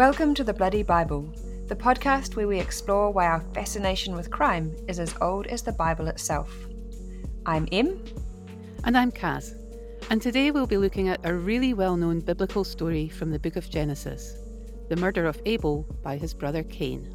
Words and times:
Welcome 0.00 0.32
to 0.36 0.44
the 0.44 0.54
Bloody 0.54 0.82
Bible, 0.82 1.30
the 1.66 1.76
podcast 1.76 2.34
where 2.34 2.48
we 2.48 2.58
explore 2.58 3.10
why 3.10 3.26
our 3.26 3.42
fascination 3.52 4.16
with 4.16 4.30
crime 4.30 4.74
is 4.88 4.98
as 4.98 5.14
old 5.20 5.46
as 5.48 5.60
the 5.60 5.72
Bible 5.72 6.06
itself. 6.06 6.66
I'm 7.44 7.68
Em. 7.70 8.02
And 8.84 8.96
I'm 8.96 9.12
Caz. 9.12 9.52
And 10.08 10.22
today 10.22 10.52
we'll 10.52 10.66
be 10.66 10.78
looking 10.78 11.10
at 11.10 11.20
a 11.24 11.34
really 11.34 11.74
well 11.74 11.98
known 11.98 12.20
biblical 12.20 12.64
story 12.64 13.10
from 13.10 13.30
the 13.30 13.38
book 13.38 13.56
of 13.56 13.68
Genesis 13.68 14.38
the 14.88 14.96
murder 14.96 15.26
of 15.26 15.38
Abel 15.44 15.82
by 16.02 16.16
his 16.16 16.32
brother 16.32 16.62
Cain. 16.62 17.14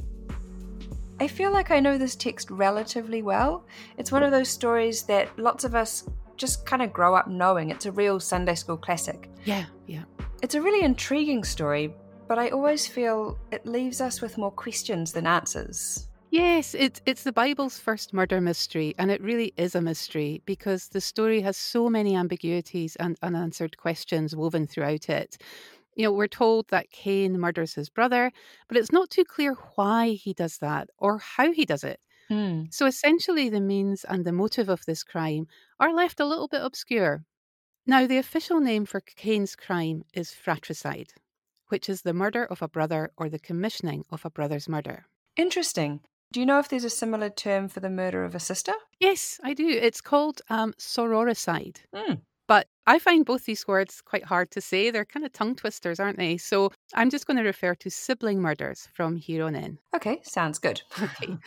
I 1.19 1.27
feel 1.27 1.51
like 1.51 1.71
I 1.71 1.79
know 1.79 1.97
this 1.97 2.15
text 2.15 2.51
relatively 2.51 3.23
well. 3.23 3.65
It's 3.97 4.11
one 4.11 4.21
of 4.21 4.29
those 4.29 4.49
stories 4.49 5.01
that 5.05 5.39
lots 5.39 5.63
of 5.63 5.73
us 5.73 6.07
just 6.37 6.67
kind 6.67 6.83
of 6.83 6.93
grow 6.93 7.15
up 7.15 7.27
knowing. 7.27 7.71
It's 7.71 7.87
a 7.87 7.91
real 7.91 8.19
Sunday 8.19 8.53
school 8.53 8.77
classic. 8.77 9.31
Yeah, 9.43 9.65
yeah. 9.87 10.03
It's 10.43 10.53
a 10.53 10.61
really 10.61 10.85
intriguing 10.85 11.43
story, 11.43 11.91
but 12.27 12.39
I 12.39 12.49
always 12.49 12.87
feel 12.87 13.37
it 13.51 13.65
leaves 13.65 14.01
us 14.01 14.21
with 14.21 14.37
more 14.37 14.51
questions 14.51 15.13
than 15.13 15.27
answers. 15.27 16.07
Yes, 16.31 16.73
it, 16.73 17.01
it's 17.05 17.23
the 17.23 17.31
Bible's 17.31 17.79
first 17.79 18.13
murder 18.13 18.41
mystery, 18.41 18.93
and 18.97 19.09
it 19.09 19.21
really 19.21 19.53
is 19.55 19.75
a 19.75 19.81
mystery 19.81 20.41
because 20.45 20.89
the 20.89 20.99
story 20.99 21.41
has 21.41 21.55
so 21.55 21.89
many 21.89 22.15
ambiguities 22.15 22.95
and 22.97 23.17
unanswered 23.21 23.77
questions 23.77 24.35
woven 24.35 24.67
throughout 24.67 25.07
it. 25.07 25.37
You 25.95 26.03
know, 26.03 26.11
we're 26.11 26.27
told 26.27 26.67
that 26.69 26.91
Cain 26.91 27.39
murders 27.39 27.75
his 27.75 27.89
brother, 27.89 28.31
but 28.67 28.75
it's 28.75 28.91
not 28.91 29.09
too 29.09 29.23
clear 29.23 29.53
why 29.75 30.09
he 30.09 30.33
does 30.33 30.57
that 30.57 30.89
or 30.97 31.19
how 31.19 31.53
he 31.53 31.63
does 31.63 31.85
it. 31.85 32.01
Hmm. 32.27 32.63
So 32.69 32.85
essentially, 32.85 33.49
the 33.49 33.61
means 33.61 34.03
and 34.03 34.25
the 34.25 34.33
motive 34.33 34.67
of 34.67 34.83
this 34.85 35.03
crime 35.03 35.47
are 35.79 35.93
left 35.93 36.19
a 36.19 36.25
little 36.25 36.47
bit 36.47 36.63
obscure. 36.63 37.23
Now, 37.85 38.07
the 38.07 38.17
official 38.17 38.59
name 38.59 38.85
for 38.85 38.99
Cain's 38.99 39.55
crime 39.55 40.03
is 40.13 40.33
fratricide, 40.33 41.13
which 41.69 41.89
is 41.89 42.01
the 42.01 42.13
murder 42.13 42.45
of 42.45 42.61
a 42.61 42.67
brother 42.67 43.11
or 43.17 43.29
the 43.29 43.39
commissioning 43.39 44.05
of 44.11 44.25
a 44.25 44.29
brother's 44.29 44.69
murder. 44.69 45.05
Interesting. 45.35 46.01
Do 46.31 46.39
you 46.39 46.45
know 46.45 46.59
if 46.59 46.69
there's 46.69 46.83
a 46.83 46.89
similar 46.89 47.29
term 47.29 47.67
for 47.69 47.79
the 47.79 47.89
murder 47.89 48.23
of 48.23 48.35
a 48.35 48.39
sister? 48.39 48.73
Yes, 48.99 49.39
I 49.43 49.53
do. 49.53 49.67
It's 49.67 50.01
called 50.01 50.41
um, 50.49 50.73
sororicide. 50.77 51.77
Hmm. 51.93 52.15
But 52.47 52.67
I 52.85 52.99
find 52.99 53.25
both 53.25 53.45
these 53.45 53.67
words 53.67 54.01
quite 54.01 54.25
hard 54.25 54.51
to 54.51 54.61
say. 54.61 54.91
They're 54.91 55.05
kind 55.05 55.25
of 55.25 55.33
tongue 55.33 55.55
twisters, 55.55 55.99
aren't 55.99 56.17
they? 56.17 56.37
So 56.37 56.71
I'm 56.93 57.09
just 57.09 57.25
going 57.25 57.37
to 57.37 57.43
refer 57.43 57.73
to 57.75 57.89
sibling 57.89 58.39
murders 58.39 58.87
from 58.93 59.15
here 59.15 59.45
on 59.45 59.55
in. 59.55 59.79
Okay, 59.95 60.19
sounds 60.23 60.59
good. 60.59 60.81
Okay. 61.01 61.37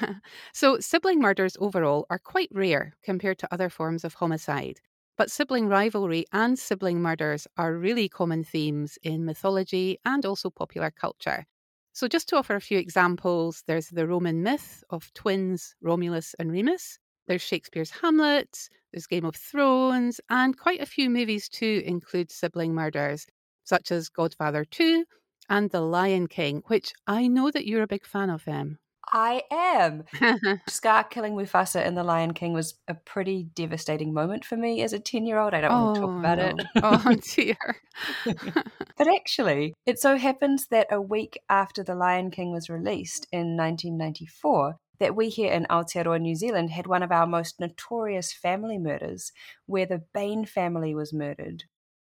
so 0.54 0.78
sibling 0.80 1.20
murders 1.20 1.56
overall 1.60 2.06
are 2.08 2.18
quite 2.18 2.48
rare 2.52 2.94
compared 3.02 3.38
to 3.38 3.48
other 3.52 3.68
forms 3.68 4.04
of 4.04 4.14
homicide. 4.14 4.80
But 5.16 5.30
sibling 5.30 5.68
rivalry 5.68 6.24
and 6.32 6.58
sibling 6.58 7.02
murders 7.02 7.46
are 7.56 7.74
really 7.74 8.08
common 8.08 8.44
themes 8.44 8.98
in 9.02 9.24
mythology 9.26 9.98
and 10.04 10.24
also 10.24 10.48
popular 10.48 10.90
culture. 10.90 11.46
So, 11.92 12.08
just 12.08 12.28
to 12.30 12.36
offer 12.36 12.54
a 12.54 12.60
few 12.60 12.78
examples, 12.78 13.62
there's 13.66 13.88
the 13.88 14.06
Roman 14.06 14.42
myth 14.42 14.84
of 14.88 15.12
twins 15.12 15.74
Romulus 15.82 16.34
and 16.38 16.50
Remus. 16.52 16.98
There's 17.26 17.42
Shakespeare's 17.42 17.90
Hamlet, 17.90 18.68
there's 18.92 19.06
Game 19.06 19.24
of 19.24 19.36
Thrones, 19.36 20.20
and 20.30 20.56
quite 20.56 20.80
a 20.80 20.86
few 20.86 21.10
movies 21.10 21.48
too 21.48 21.82
include 21.84 22.30
sibling 22.30 22.74
murders, 22.74 23.26
such 23.64 23.90
as 23.90 24.08
Godfather 24.08 24.64
2 24.64 25.04
and 25.48 25.70
The 25.70 25.80
Lion 25.80 26.26
King, 26.26 26.62
which 26.68 26.92
I 27.06 27.26
know 27.26 27.50
that 27.50 27.66
you're 27.66 27.82
a 27.82 27.86
big 27.86 28.06
fan 28.06 28.30
of 28.30 28.44
them. 28.44 28.78
I 29.12 29.42
am. 29.50 30.04
Scar 30.68 31.04
killing 31.04 31.34
Mufasa 31.34 31.84
in 31.84 31.94
The 31.94 32.02
Lion 32.02 32.34
King 32.34 32.52
was 32.52 32.74
a 32.88 32.94
pretty 32.94 33.44
devastating 33.54 34.12
moment 34.12 34.44
for 34.44 34.56
me 34.56 34.82
as 34.82 34.92
a 34.92 34.98
10 34.98 35.26
year 35.26 35.38
old. 35.38 35.54
I 35.54 35.60
don't 35.60 35.70
want 35.70 35.94
to 35.94 36.00
talk 36.00 36.10
oh, 36.10 36.18
about 36.18 36.38
no. 36.38 36.46
it. 36.46 36.66
oh 36.82 37.16
dear. 37.34 38.62
But 38.98 39.08
actually, 39.14 39.74
it 39.84 39.98
so 39.98 40.16
happens 40.16 40.68
that 40.68 40.86
a 40.90 41.00
week 41.00 41.38
after 41.50 41.82
The 41.82 41.94
Lion 41.94 42.30
King 42.30 42.50
was 42.50 42.70
released 42.70 43.26
in 43.30 43.56
1994, 43.56 44.78
that 44.98 45.14
we 45.14 45.28
here 45.28 45.52
in 45.52 45.66
Aotearoa, 45.68 46.18
New 46.18 46.34
Zealand, 46.34 46.70
had 46.70 46.86
one 46.86 47.02
of 47.02 47.12
our 47.12 47.26
most 47.26 47.60
notorious 47.60 48.32
family 48.32 48.78
murders, 48.78 49.32
where 49.66 49.84
the 49.84 50.02
Bain 50.14 50.46
family 50.46 50.94
was 50.94 51.12
murdered. 51.12 51.64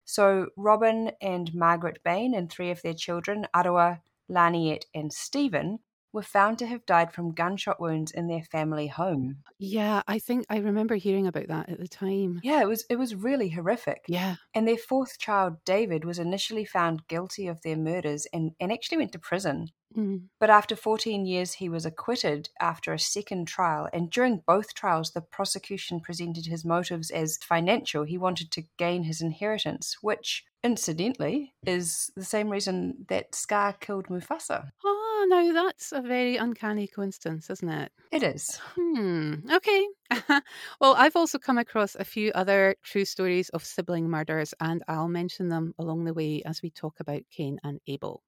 So 0.06 0.48
Robin 0.56 1.12
and 1.22 1.54
Margaret 1.54 2.00
Bain 2.06 2.34
and 2.34 2.50
three 2.50 2.72
of 2.72 2.82
their 2.82 2.94
children, 2.94 3.46
Arawa, 3.54 4.00
Laniet, 4.30 4.84
and 4.96 5.12
Stephen, 5.12 5.80
were 6.18 6.24
found 6.24 6.58
to 6.58 6.66
have 6.66 6.84
died 6.88 7.14
from 7.14 7.32
gunshot 7.32 7.80
wounds 7.80 8.12
in 8.12 8.28
their 8.28 8.42
family 8.42 8.88
home. 8.88 9.38
Yeah, 9.60 10.02
I 10.08 10.18
think 10.18 10.48
I 10.50 10.58
remember 10.58 10.96
hearing 10.96 11.28
about 11.28 11.48
that 11.48 11.70
at 11.70 11.80
the 11.80 11.88
time. 11.88 12.40
Yeah, 12.44 12.60
it 12.62 12.68
was 12.68 12.86
it 12.90 12.96
was 12.96 13.14
really 13.14 13.50
horrific. 13.50 14.06
Yeah. 14.08 14.38
And 14.56 14.68
their 14.68 14.78
fourth 14.78 15.20
child, 15.20 15.58
David, 15.64 16.06
was 16.06 16.18
initially 16.18 16.66
found 16.66 17.08
guilty 17.08 17.46
of 17.48 17.62
their 17.62 17.78
murders 17.78 18.26
and, 18.34 18.54
and 18.60 18.72
actually 18.72 18.98
went 18.98 19.12
to 19.12 19.20
prison. 19.20 19.68
Mm. 19.96 20.24
But 20.40 20.50
after 20.50 20.76
14 20.76 21.26
years, 21.26 21.54
he 21.54 21.70
was 21.70 21.86
acquitted 21.86 22.50
after 22.60 22.94
a 22.94 23.00
second 23.00 23.48
trial. 23.48 23.88
And 23.94 24.10
during 24.10 24.44
both 24.46 24.74
trials, 24.74 25.12
the 25.12 25.22
prosecution 25.22 26.02
presented 26.02 26.46
his 26.46 26.66
motives 26.66 27.10
as 27.10 27.38
financial. 27.38 28.04
He 28.04 28.18
wanted 28.18 28.52
to 28.52 28.64
gain 28.78 29.04
his 29.04 29.22
inheritance, 29.22 29.98
which, 30.02 30.44
incidentally, 30.64 31.54
is 31.66 32.12
the 32.16 32.26
same 32.26 32.50
reason 32.50 33.06
that 33.10 33.34
Scar 33.34 33.74
killed 33.74 34.08
Mufasa. 34.08 34.70
Oh, 34.84 35.26
no, 35.30 35.54
that's 35.54 35.92
a 35.92 36.02
very 36.02 36.38
uncanny 36.38 36.88
coincidence, 36.88 37.50
isn't 37.50 37.70
it? 37.70 37.92
It 38.12 38.24
is. 38.24 38.60
Hmm. 38.76 39.36
Okay. 39.52 39.88
well, 40.80 40.96
I've 40.96 41.16
also 41.16 41.40
come 41.40 41.58
across 41.58 41.96
a 41.96 42.06
few 42.06 42.32
other 42.36 42.76
true 42.84 43.06
stories 43.06 43.50
of 43.50 43.64
sibling 43.64 44.10
murders, 44.10 44.54
and 44.60 44.84
I'll 44.88 45.08
mention 45.08 45.50
them 45.50 45.74
along 45.80 46.06
the 46.06 46.14
way 46.14 46.44
as 46.46 46.62
we 46.62 46.70
talk 46.70 47.00
about 47.00 47.24
Cain 47.32 47.60
and 47.64 47.80
Abel. 47.88 48.22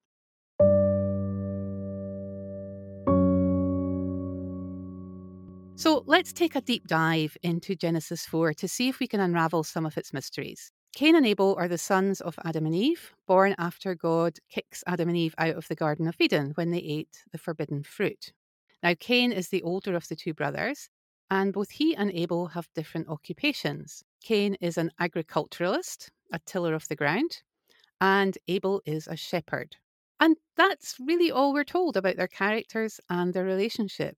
So 5.79 6.03
let's 6.07 6.33
take 6.33 6.57
a 6.57 6.61
deep 6.61 6.87
dive 6.87 7.37
into 7.41 7.73
Genesis 7.73 8.25
4 8.25 8.53
to 8.55 8.67
see 8.67 8.89
if 8.89 8.99
we 8.99 9.07
can 9.07 9.21
unravel 9.21 9.63
some 9.63 9.85
of 9.85 9.97
its 9.97 10.11
mysteries. 10.11 10.73
Cain 10.93 11.15
and 11.15 11.25
Abel 11.25 11.55
are 11.57 11.69
the 11.69 11.77
sons 11.77 12.19
of 12.19 12.37
Adam 12.43 12.65
and 12.65 12.75
Eve, 12.75 13.13
born 13.25 13.55
after 13.57 13.95
God 13.95 14.39
kicks 14.49 14.83
Adam 14.85 15.07
and 15.07 15.17
Eve 15.17 15.33
out 15.37 15.55
of 15.55 15.69
the 15.69 15.75
Garden 15.75 16.05
of 16.09 16.17
Eden 16.19 16.51
when 16.55 16.71
they 16.71 16.79
ate 16.79 17.23
the 17.31 17.37
forbidden 17.37 17.83
fruit. 17.83 18.33
Now, 18.83 18.93
Cain 18.99 19.31
is 19.31 19.47
the 19.47 19.63
older 19.63 19.95
of 19.95 20.05
the 20.09 20.17
two 20.17 20.33
brothers, 20.33 20.89
and 21.31 21.53
both 21.53 21.71
he 21.71 21.95
and 21.95 22.11
Abel 22.11 22.47
have 22.47 22.67
different 22.75 23.07
occupations. 23.07 24.03
Cain 24.21 24.57
is 24.59 24.77
an 24.77 24.91
agriculturalist, 24.99 26.11
a 26.33 26.39
tiller 26.39 26.73
of 26.73 26.89
the 26.89 26.97
ground, 26.97 27.41
and 28.01 28.37
Abel 28.49 28.81
is 28.85 29.07
a 29.07 29.15
shepherd. 29.15 29.77
And 30.19 30.35
that's 30.57 30.97
really 30.99 31.31
all 31.31 31.53
we're 31.53 31.63
told 31.63 31.95
about 31.95 32.17
their 32.17 32.27
characters 32.27 32.99
and 33.09 33.33
their 33.33 33.45
relationship. 33.45 34.17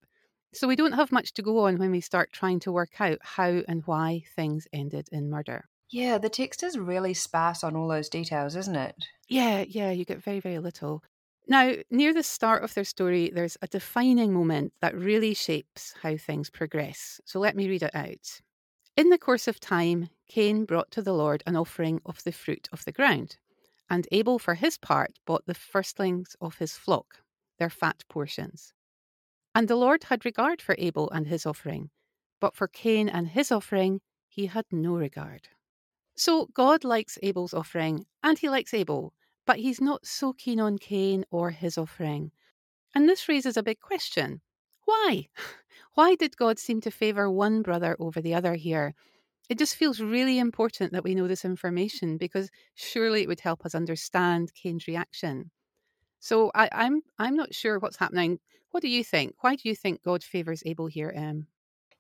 So 0.54 0.68
we 0.68 0.76
don't 0.76 0.94
have 0.94 1.12
much 1.12 1.34
to 1.34 1.42
go 1.42 1.60
on 1.60 1.78
when 1.78 1.92
we 1.92 2.02
start 2.02 2.34
trying 2.34 2.60
to 2.62 2.72
work 2.72 3.00
out 3.00 3.20
how 3.22 3.62
and 3.68 3.84
why 3.86 4.24
things 4.36 4.68
ended 4.74 5.08
in 5.12 5.30
murder. 5.30 5.66
Yeah, 5.90 6.18
the 6.18 6.30
text 6.30 6.64
is 6.64 6.78
really 6.78 7.14
sparse 7.14 7.64
on 7.64 7.76
all 7.76 7.88
those 7.88 8.10
details, 8.10 8.56
isn't 8.56 8.76
it? 8.76 8.96
Yeah, 9.28 9.66
yeah, 9.68 9.92
you 9.92 10.06
get 10.06 10.24
very, 10.24 10.40
very 10.40 10.60
little. 10.60 11.04
Now, 11.48 11.74
near 11.90 12.14
the 12.14 12.24
start 12.24 12.64
of 12.64 12.74
their 12.74 12.84
story, 12.84 13.30
there's 13.34 13.58
a 13.62 13.68
defining 13.68 14.32
moment 14.34 14.74
that 14.82 14.96
really 14.96 15.34
shapes 15.34 15.94
how 16.02 16.16
things 16.18 16.50
progress. 16.50 17.20
So 17.26 17.40
let 17.40 17.56
me 17.56 17.68
read 17.68 17.84
it 17.84 17.96
out. 17.96 18.42
In 18.96 19.10
the 19.10 19.18
course 19.18 19.48
of 19.48 19.60
time, 19.60 20.10
Cain 20.28 20.66
brought 20.66 20.92
to 20.92 21.02
the 21.02 21.14
Lord 21.14 21.44
an 21.46 21.56
offering 21.56 22.02
of 22.06 22.24
the 22.24 22.32
fruit 22.32 22.70
of 22.72 22.86
the 22.86 22.92
ground, 22.92 23.38
and 23.90 24.08
Abel, 24.12 24.38
for 24.40 24.56
his 24.56 24.78
part, 24.78 25.20
bought 25.26 25.46
the 25.46 25.54
firstlings 25.54 26.36
of 26.40 26.58
his 26.58 26.78
flock, 26.78 27.18
their 27.58 27.70
fat 27.70 28.04
portions. 28.10 28.74
And 29.54 29.68
the 29.68 29.76
Lord 29.76 30.06
had 30.06 30.26
regard 30.26 30.62
for 30.62 30.76
Abel 30.78 31.10
and 31.10 31.28
his 31.28 31.46
offering, 31.46 31.90
but 32.40 32.56
for 32.56 32.68
Cain 32.68 33.10
and 33.10 33.28
his 33.28 33.52
offering 33.52 34.02
he 34.28 34.46
had 34.46 34.66
no 34.72 34.94
regard. 34.96 35.50
So 36.16 36.48
God 36.54 36.84
likes 36.84 37.18
Abel's 37.22 37.54
offering, 37.54 38.06
and 38.24 38.38
he 38.38 38.50
likes 38.50 38.74
Abel, 38.74 39.14
but 39.46 39.58
he's 39.58 39.82
not 39.82 40.06
so 40.06 40.34
keen 40.34 40.60
on 40.60 40.78
Cain 40.78 41.26
or 41.32 41.52
his 41.52 41.78
offering. 41.78 42.32
And 42.96 43.10
this 43.10 43.28
raises 43.28 43.58
a 43.58 43.64
big 43.64 43.80
question. 43.80 44.42
Why? 44.86 45.28
Why 45.96 46.16
did 46.16 46.38
God 46.38 46.60
seem 46.60 46.80
to 46.82 46.92
favour 46.92 47.30
one 47.30 47.62
brother 47.62 47.98
over 48.00 48.22
the 48.22 48.34
other 48.34 48.56
here? 48.56 48.94
It 49.50 49.58
just 49.58 49.76
feels 49.76 50.00
really 50.00 50.40
important 50.40 50.94
that 50.94 51.04
we 51.04 51.16
know 51.16 51.28
this 51.28 51.44
information 51.44 52.18
because 52.18 52.50
surely 52.76 53.24
it 53.24 53.28
would 53.28 53.42
help 53.42 53.66
us 53.66 53.76
understand 53.76 54.54
Cain's 54.54 54.88
reaction. 54.88 55.52
So 56.22 56.52
I, 56.56 56.70
I'm 56.72 57.02
I'm 57.20 57.36
not 57.36 57.54
sure 57.54 57.80
what's 57.80 57.98
happening. 57.98 58.40
What 58.70 58.82
do 58.82 58.88
you 58.88 59.04
think? 59.04 59.36
Why 59.42 59.56
do 59.56 59.68
you 59.68 59.76
think 59.76 60.04
God 60.04 60.24
favours 60.24 60.64
Abel 60.66 60.88
here, 60.88 61.12
Em? 61.14 61.48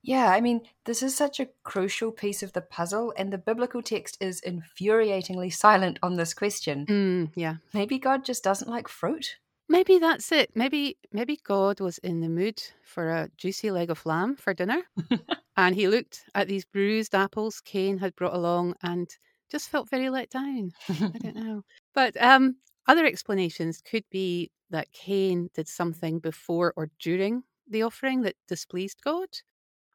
Yeah, 0.03 0.29
I 0.29 0.41
mean, 0.41 0.61
this 0.85 1.03
is 1.03 1.15
such 1.15 1.39
a 1.39 1.49
crucial 1.63 2.11
piece 2.11 2.41
of 2.41 2.53
the 2.53 2.61
puzzle, 2.61 3.13
and 3.17 3.33
the 3.33 3.37
biblical 3.37 3.81
text 3.81 4.17
is 4.21 4.41
infuriatingly 4.41 5.53
silent 5.53 5.99
on 6.01 6.15
this 6.15 6.33
question. 6.33 6.85
Mm, 6.85 7.31
yeah. 7.35 7.57
Maybe 7.73 7.99
God 7.99 8.23
just 8.23 8.43
doesn't 8.43 8.69
like 8.69 8.87
fruit? 8.87 9.37
Maybe 9.67 9.99
that's 9.99 10.31
it. 10.31 10.51
Maybe 10.55 10.97
maybe 11.11 11.39
God 11.43 11.79
was 11.79 11.97
in 11.99 12.19
the 12.19 12.29
mood 12.29 12.61
for 12.83 13.09
a 13.09 13.29
juicy 13.37 13.71
leg 13.71 13.89
of 13.89 14.05
lamb 14.05 14.35
for 14.35 14.53
dinner, 14.53 14.83
and 15.57 15.75
he 15.75 15.87
looked 15.87 16.25
at 16.35 16.47
these 16.47 16.65
bruised 16.65 17.15
apples 17.15 17.61
Cain 17.61 17.97
had 17.97 18.15
brought 18.15 18.35
along 18.35 18.75
and 18.83 19.09
just 19.49 19.69
felt 19.69 19.89
very 19.89 20.09
let 20.09 20.29
down. 20.29 20.71
I 20.89 21.11
don't 21.21 21.35
know. 21.43 21.61
But 21.93 22.21
um, 22.21 22.57
Other 22.87 23.05
explanations 23.05 23.81
could 23.81 24.03
be 24.09 24.51
that 24.69 24.91
Cain 24.91 25.49
did 25.53 25.67
something 25.67 26.19
before 26.19 26.73
or 26.75 26.89
during 26.99 27.43
the 27.67 27.83
offering 27.83 28.21
that 28.21 28.35
displeased 28.47 29.01
God. 29.03 29.27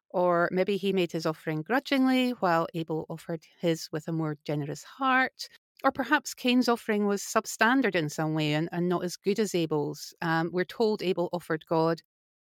Or 0.09 0.49
maybe 0.51 0.77
he 0.77 0.93
made 0.93 1.11
his 1.11 1.25
offering 1.25 1.61
grudgingly 1.61 2.31
while 2.31 2.67
Abel 2.73 3.05
offered 3.09 3.41
his 3.59 3.89
with 3.91 4.07
a 4.07 4.13
more 4.13 4.37
generous 4.45 4.83
heart. 4.83 5.49
Or 5.83 5.91
perhaps 5.91 6.33
Cain's 6.33 6.69
offering 6.69 7.05
was 7.05 7.21
substandard 7.21 7.93
in 7.93 8.09
some 8.09 8.33
way 8.33 8.53
and, 8.53 8.69
and 8.71 8.89
not 8.89 9.03
as 9.03 9.17
good 9.17 9.39
as 9.39 9.53
Abel's. 9.53 10.13
Um, 10.21 10.49
we're 10.51 10.65
told 10.65 11.03
Abel 11.03 11.29
offered 11.31 11.65
God, 11.67 12.01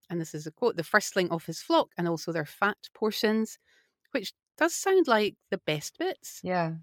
and 0.08 0.20
this 0.20 0.34
is 0.34 0.46
a 0.46 0.50
quote, 0.50 0.76
the 0.76 0.84
firstling 0.84 1.30
of 1.30 1.44
his 1.44 1.60
flock 1.60 1.90
and 1.98 2.08
also 2.08 2.32
their 2.32 2.46
fat 2.46 2.78
portions, 2.94 3.58
which 4.12 4.32
does 4.56 4.74
sound 4.74 5.06
like 5.06 5.34
the 5.50 5.58
best 5.58 5.98
bits. 5.98 6.40
Yeah. 6.42 6.74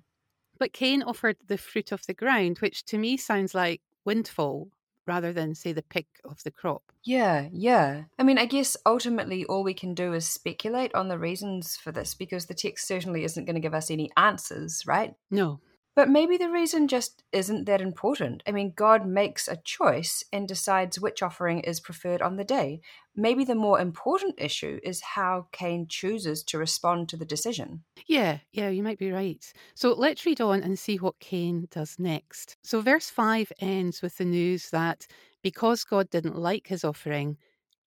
But 0.60 0.74
Cain 0.74 1.04
offered 1.04 1.38
the 1.48 1.58
fruit 1.58 1.92
of 1.92 2.06
the 2.06 2.14
ground, 2.14 2.60
which 2.60 2.86
to 2.86 2.98
me 2.98 3.18
sounds 3.18 3.54
like 3.54 3.82
windfall 4.06 4.70
rather 5.06 5.32
than, 5.32 5.56
say, 5.56 5.72
the 5.72 5.82
pick 5.82 6.08
of 6.26 6.44
the 6.44 6.52
crop. 6.52 6.84
Yeah, 7.04 7.48
yeah. 7.54 8.04
I 8.20 8.24
mean, 8.24 8.38
I 8.38 8.46
guess 8.46 8.76
ultimately 8.86 9.46
all 9.46 9.64
we 9.64 9.74
can 9.74 9.94
do 9.94 10.14
is 10.14 10.26
speculate 10.26 10.94
on 10.94 11.08
the 11.08 11.18
reasons 11.18 11.78
for 11.78 11.94
this 11.94 12.14
because 12.14 12.46
the 12.46 12.54
text 12.54 12.88
certainly 12.88 13.24
isn't 13.24 13.46
going 13.46 13.56
to 13.56 13.62
give 13.62 13.74
us 13.74 13.90
any 13.90 14.12
answers, 14.18 14.84
right? 14.86 15.14
No. 15.32 15.62
But 15.98 16.10
maybe 16.10 16.38
the 16.38 16.52
reason 16.52 16.88
just 16.88 17.24
isn't 17.32 17.66
that 17.66 17.82
important. 17.82 18.44
I 18.46 18.52
mean, 18.52 18.74
God 18.76 19.08
makes 19.08 19.48
a 19.48 19.58
choice 19.58 20.24
and 20.32 20.48
decides 20.48 21.00
which 21.00 21.24
offering 21.24 21.62
is 21.62 21.80
preferred 21.80 22.22
on 22.22 22.36
the 22.36 22.44
day. 22.44 22.82
Maybe 23.16 23.44
the 23.44 23.56
more 23.56 23.80
important 23.80 24.36
issue 24.38 24.80
is 24.84 25.02
how 25.02 25.48
Cain 25.52 25.88
chooses 25.90 26.44
to 26.44 26.60
respond 26.60 27.10
to 27.10 27.18
the 27.18 27.26
decision. 27.26 27.84
Yeah, 28.06 28.38
yeah, 28.52 28.70
you 28.70 28.84
might 28.84 29.00
be 29.00 29.12
right. 29.12 29.44
So 29.74 29.92
let's 29.94 30.24
read 30.24 30.40
on 30.40 30.62
and 30.62 30.78
see 30.78 30.98
what 30.98 31.20
Cain 31.20 31.68
does 31.72 31.96
next. 31.98 32.58
So, 32.64 32.80
verse 32.82 33.10
5 33.10 33.52
ends 33.60 34.04
with 34.04 34.18
the 34.18 34.26
news 34.26 34.70
that 34.70 35.08
because 35.42 35.84
God 35.84 36.12
didn't 36.12 36.38
like 36.38 36.68
his 36.68 36.84
offering, 36.84 37.38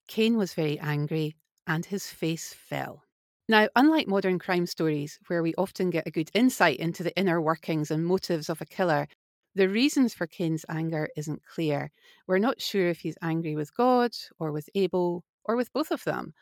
Cain 0.09 0.37
was 0.37 0.53
very 0.53 0.81
angry 0.81 1.37
and 1.65 1.87
his 1.87 2.09
face 2.09 2.53
fell. 2.53 3.05
Now, 3.51 3.69
unlike 3.75 4.07
modern 4.07 4.39
crime 4.39 4.65
stories, 4.67 5.19
where 5.27 5.43
we 5.43 5.57
often 5.57 5.91
get 5.91 6.07
a 6.07 6.11
good 6.13 6.31
insight 6.35 6.79
into 6.79 7.03
the 7.03 7.13
inner 7.19 7.41
workings 7.41 7.91
and 7.91 8.07
motives 8.07 8.49
of 8.49 8.61
a 8.61 8.65
killer, 8.65 9.09
the 9.57 9.69
reasons 9.69 10.15
for 10.15 10.29
Cain's 10.29 10.65
anger 10.69 11.09
isn't 11.17 11.45
clear. 11.45 11.91
We're 12.29 12.39
not 12.39 12.63
sure 12.63 12.87
if 12.87 13.01
he's 13.01 13.19
angry 13.21 13.57
with 13.57 13.75
God 13.75 14.13
or 14.39 14.53
with 14.53 14.69
Abel 14.77 15.25
or 15.45 15.57
with 15.57 15.73
both 15.73 15.91
of 15.91 16.05
them. 16.05 16.33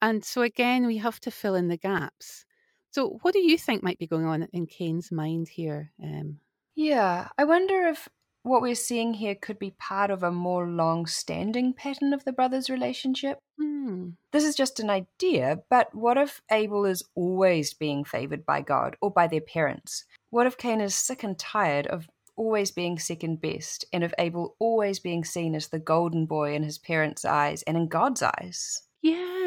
And 0.00 0.24
so, 0.24 0.40
again, 0.40 0.86
we 0.86 0.96
have 0.96 1.20
to 1.20 1.30
fill 1.30 1.54
in 1.54 1.68
the 1.68 1.76
gaps. 1.76 2.46
So, 2.92 3.18
what 3.20 3.34
do 3.34 3.40
you 3.40 3.58
think 3.58 3.82
might 3.82 3.98
be 3.98 4.06
going 4.06 4.24
on 4.24 4.44
in 4.44 4.66
Cain's 4.66 5.12
mind 5.12 5.50
here? 5.50 5.92
Um, 6.02 6.40
yeah, 6.74 7.28
I 7.36 7.44
wonder 7.44 7.88
if 7.88 8.08
what 8.48 8.62
we're 8.62 8.74
seeing 8.74 9.14
here 9.14 9.34
could 9.34 9.58
be 9.58 9.74
part 9.78 10.10
of 10.10 10.22
a 10.22 10.32
more 10.32 10.66
long 10.66 11.06
standing 11.06 11.72
pattern 11.74 12.12
of 12.12 12.24
the 12.24 12.32
brothers' 12.32 12.70
relationship. 12.70 13.38
hmm. 13.58 14.10
This 14.32 14.44
is 14.44 14.54
just 14.54 14.80
an 14.80 14.90
idea, 14.90 15.60
but 15.70 15.94
what 15.94 16.16
if 16.16 16.40
Abel 16.50 16.84
is 16.84 17.02
always 17.14 17.74
being 17.74 18.04
favored 18.04 18.44
by 18.44 18.62
God 18.62 18.96
or 19.00 19.10
by 19.10 19.26
their 19.26 19.40
parents? 19.40 20.04
What 20.30 20.46
if 20.46 20.56
Cain 20.56 20.80
is 20.80 20.94
sick 20.94 21.22
and 21.22 21.38
tired 21.38 21.86
of 21.86 22.08
always 22.36 22.70
being 22.70 22.98
second 22.98 23.40
best 23.40 23.84
and 23.92 24.04
of 24.04 24.14
Abel 24.18 24.54
always 24.58 24.98
being 25.00 25.24
seen 25.24 25.54
as 25.54 25.68
the 25.68 25.78
golden 25.78 26.26
boy 26.26 26.54
in 26.54 26.62
his 26.62 26.78
parents' 26.78 27.24
eyes 27.24 27.62
and 27.64 27.76
in 27.76 27.88
God's 27.88 28.22
eyes? 28.22 28.82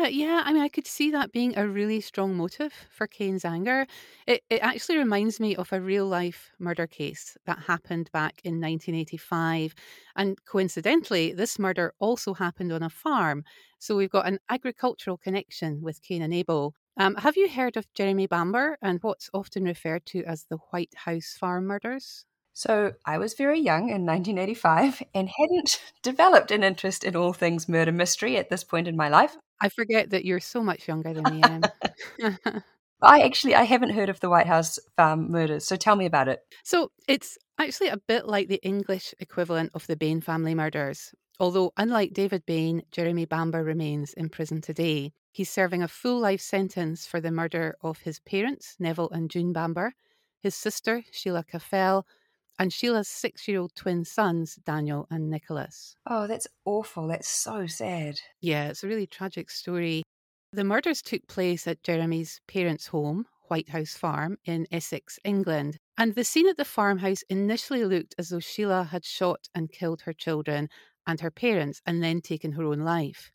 Yeah. 0.08 0.42
I 0.46 0.54
mean, 0.54 0.62
I 0.62 0.70
could 0.70 0.88
see 0.88 1.12
that 1.12 1.32
being 1.32 1.58
a 1.58 1.68
really 1.68 2.02
strong 2.02 2.36
motive 2.36 2.74
for 2.90 3.08
Cain's 3.08 3.44
anger. 3.46 3.86
It, 4.28 4.44
it 4.50 4.62
actually 4.62 4.98
reminds 4.98 5.40
me 5.40 5.56
of 5.56 5.72
a 5.72 5.82
real 5.82 6.06
life 6.06 6.52
murder 6.60 6.88
case 6.88 7.38
that 7.46 7.60
happened 7.60 8.10
back 8.12 8.42
in 8.44 8.60
1985. 8.60 9.74
And 10.16 10.38
coincidentally, 10.46 11.34
this 11.34 11.58
murder 11.60 11.94
also 12.00 12.34
happened 12.34 12.72
on 12.72 12.84
a 12.84 12.90
farm. 12.90 13.44
So 13.80 13.96
we've 13.96 14.10
got 14.10 14.28
an 14.28 14.40
agricultural 14.50 15.18
connection 15.18 15.82
with 15.82 16.02
Cain 16.02 16.22
and 16.22 16.34
Abel. 16.34 16.76
Um, 16.98 17.16
have 17.16 17.38
you 17.38 17.50
heard 17.50 17.78
of 17.78 17.92
Jeremy 17.94 18.28
Bamber 18.28 18.78
and 18.82 19.00
what's 19.02 19.30
often 19.34 19.64
referred 19.64 20.06
to 20.08 20.24
as 20.26 20.46
the 20.46 20.58
White 20.72 20.94
House 20.96 21.36
farm 21.40 21.66
murders? 21.66 22.26
So 22.54 22.94
I 23.06 23.18
was 23.18 23.34
very 23.34 23.60
young 23.60 23.90
in 23.90 24.06
1985 24.06 25.04
and 25.14 25.30
hadn't 25.30 25.82
developed 26.04 26.52
an 26.52 26.64
interest 26.64 27.04
in 27.04 27.16
all 27.16 27.34
things 27.34 27.70
murder 27.70 27.92
mystery 27.92 28.38
at 28.38 28.50
this 28.50 28.64
point 28.64 28.88
in 28.88 28.96
my 28.96 29.10
life. 29.10 29.38
I 29.62 29.70
forget 29.70 30.10
that 30.10 30.26
you're 30.26 30.40
so 30.40 30.64
much 30.64 30.88
younger 30.88 31.14
than 31.14 31.24
me. 31.36 31.42
Em. 31.44 31.62
I 33.02 33.22
actually 33.22 33.56
I 33.56 33.64
haven't 33.64 33.92
heard 33.92 34.10
of 34.10 34.20
the 34.20 34.30
White 34.30 34.48
House 34.48 34.78
um, 34.80 34.86
farm 34.98 35.32
murders, 35.32 35.66
so 35.66 35.76
tell 35.76 35.96
me 35.96 36.06
about 36.06 36.28
it. 36.28 36.42
So 36.64 36.92
it's 37.08 37.38
actually 37.58 37.90
a 37.90 37.98
bit 37.98 38.28
like 38.28 38.48
the 38.48 38.62
English 38.64 39.14
equivalent 39.20 39.72
of 39.74 39.88
the 39.88 39.96
Bain 39.96 40.22
family 40.22 40.54
murders. 40.54 41.14
Although, 41.40 41.74
unlike 41.78 42.14
David 42.14 42.46
Bain, 42.46 42.84
Jeremy 42.92 43.26
Bamber 43.26 43.64
remains 43.64 44.14
in 44.14 44.30
prison 44.30 44.62
today. 44.62 45.14
He's 45.32 45.50
serving 45.50 45.82
a 45.82 45.88
full 45.88 46.20
life 46.20 46.42
sentence 46.42 47.08
for 47.08 47.20
the 47.20 47.32
murder 47.32 47.76
of 47.82 48.00
his 48.00 48.20
parents, 48.20 48.76
Neville 48.78 49.10
and 49.10 49.32
June 49.32 49.52
Bamber, 49.52 49.94
his 50.40 50.54
sister, 50.54 51.04
Sheila 51.12 51.44
Caffell, 51.44 52.06
and 52.62 52.72
Sheila's 52.72 53.08
six 53.08 53.48
year 53.48 53.60
old 53.60 53.74
twin 53.74 54.06
sons, 54.06 54.60
Daniel 54.68 55.08
and 55.10 55.32
Nicholas. 55.32 55.96
Oh, 56.06 56.28
that's 56.28 56.48
awful. 56.64 57.08
That's 57.08 57.28
so 57.28 57.66
sad. 57.66 58.20
Yeah, 58.40 58.68
it's 58.68 58.84
a 58.84 58.88
really 58.88 59.08
tragic 59.08 59.50
story. 59.50 60.04
The 60.54 60.64
murders 60.64 61.02
took 61.02 61.26
place 61.28 61.66
at 61.66 61.82
Jeremy's 61.82 62.40
parents' 62.48 62.86
home, 62.86 63.26
White 63.48 63.70
House 63.70 63.96
Farm, 63.96 64.38
in 64.46 64.68
Essex, 64.72 65.18
England. 65.24 65.78
And 65.98 66.14
the 66.14 66.24
scene 66.24 66.48
at 66.48 66.58
the 66.58 66.64
farmhouse 66.64 67.24
initially 67.32 67.84
looked 67.84 68.14
as 68.20 68.30
though 68.30 68.40
Sheila 68.40 68.84
had 68.84 69.06
shot 69.06 69.50
and 69.56 69.72
killed 69.72 70.02
her 70.02 70.14
children 70.14 70.70
and 71.08 71.20
her 71.20 71.32
parents 71.32 71.82
and 71.88 72.04
then 72.04 72.22
taken 72.22 72.52
her 72.52 72.64
own 72.64 72.82
life. 72.82 73.32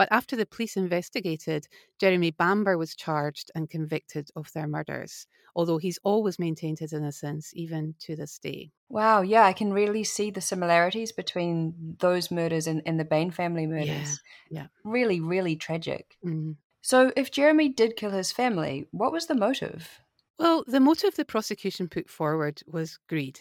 But 0.00 0.08
after 0.10 0.34
the 0.34 0.46
police 0.46 0.78
investigated, 0.78 1.68
Jeremy 1.98 2.30
Bamber 2.30 2.78
was 2.78 2.94
charged 2.94 3.50
and 3.54 3.68
convicted 3.68 4.30
of 4.34 4.50
their 4.54 4.66
murders, 4.66 5.26
although 5.54 5.76
he's 5.76 5.98
always 6.02 6.38
maintained 6.38 6.78
his 6.78 6.94
innocence, 6.94 7.52
even 7.54 7.94
to 7.98 8.16
this 8.16 8.38
day. 8.38 8.72
Wow, 8.88 9.20
yeah, 9.20 9.44
I 9.44 9.52
can 9.52 9.74
really 9.74 10.02
see 10.02 10.30
the 10.30 10.40
similarities 10.40 11.12
between 11.12 11.96
those 11.98 12.30
murders 12.30 12.66
and, 12.66 12.80
and 12.86 12.98
the 12.98 13.04
Bain 13.04 13.30
family 13.30 13.66
murders. 13.66 14.22
Yeah, 14.48 14.62
yeah. 14.62 14.66
Really, 14.84 15.20
really 15.20 15.54
tragic. 15.54 16.16
Mm. 16.24 16.56
So, 16.80 17.12
if 17.14 17.30
Jeremy 17.30 17.68
did 17.68 17.96
kill 17.96 18.12
his 18.12 18.32
family, 18.32 18.88
what 18.92 19.12
was 19.12 19.26
the 19.26 19.34
motive? 19.34 20.00
Well, 20.38 20.64
the 20.66 20.80
motive 20.80 21.16
the 21.16 21.26
prosecution 21.26 21.88
put 21.88 22.08
forward 22.08 22.62
was 22.66 22.98
greed. 23.06 23.40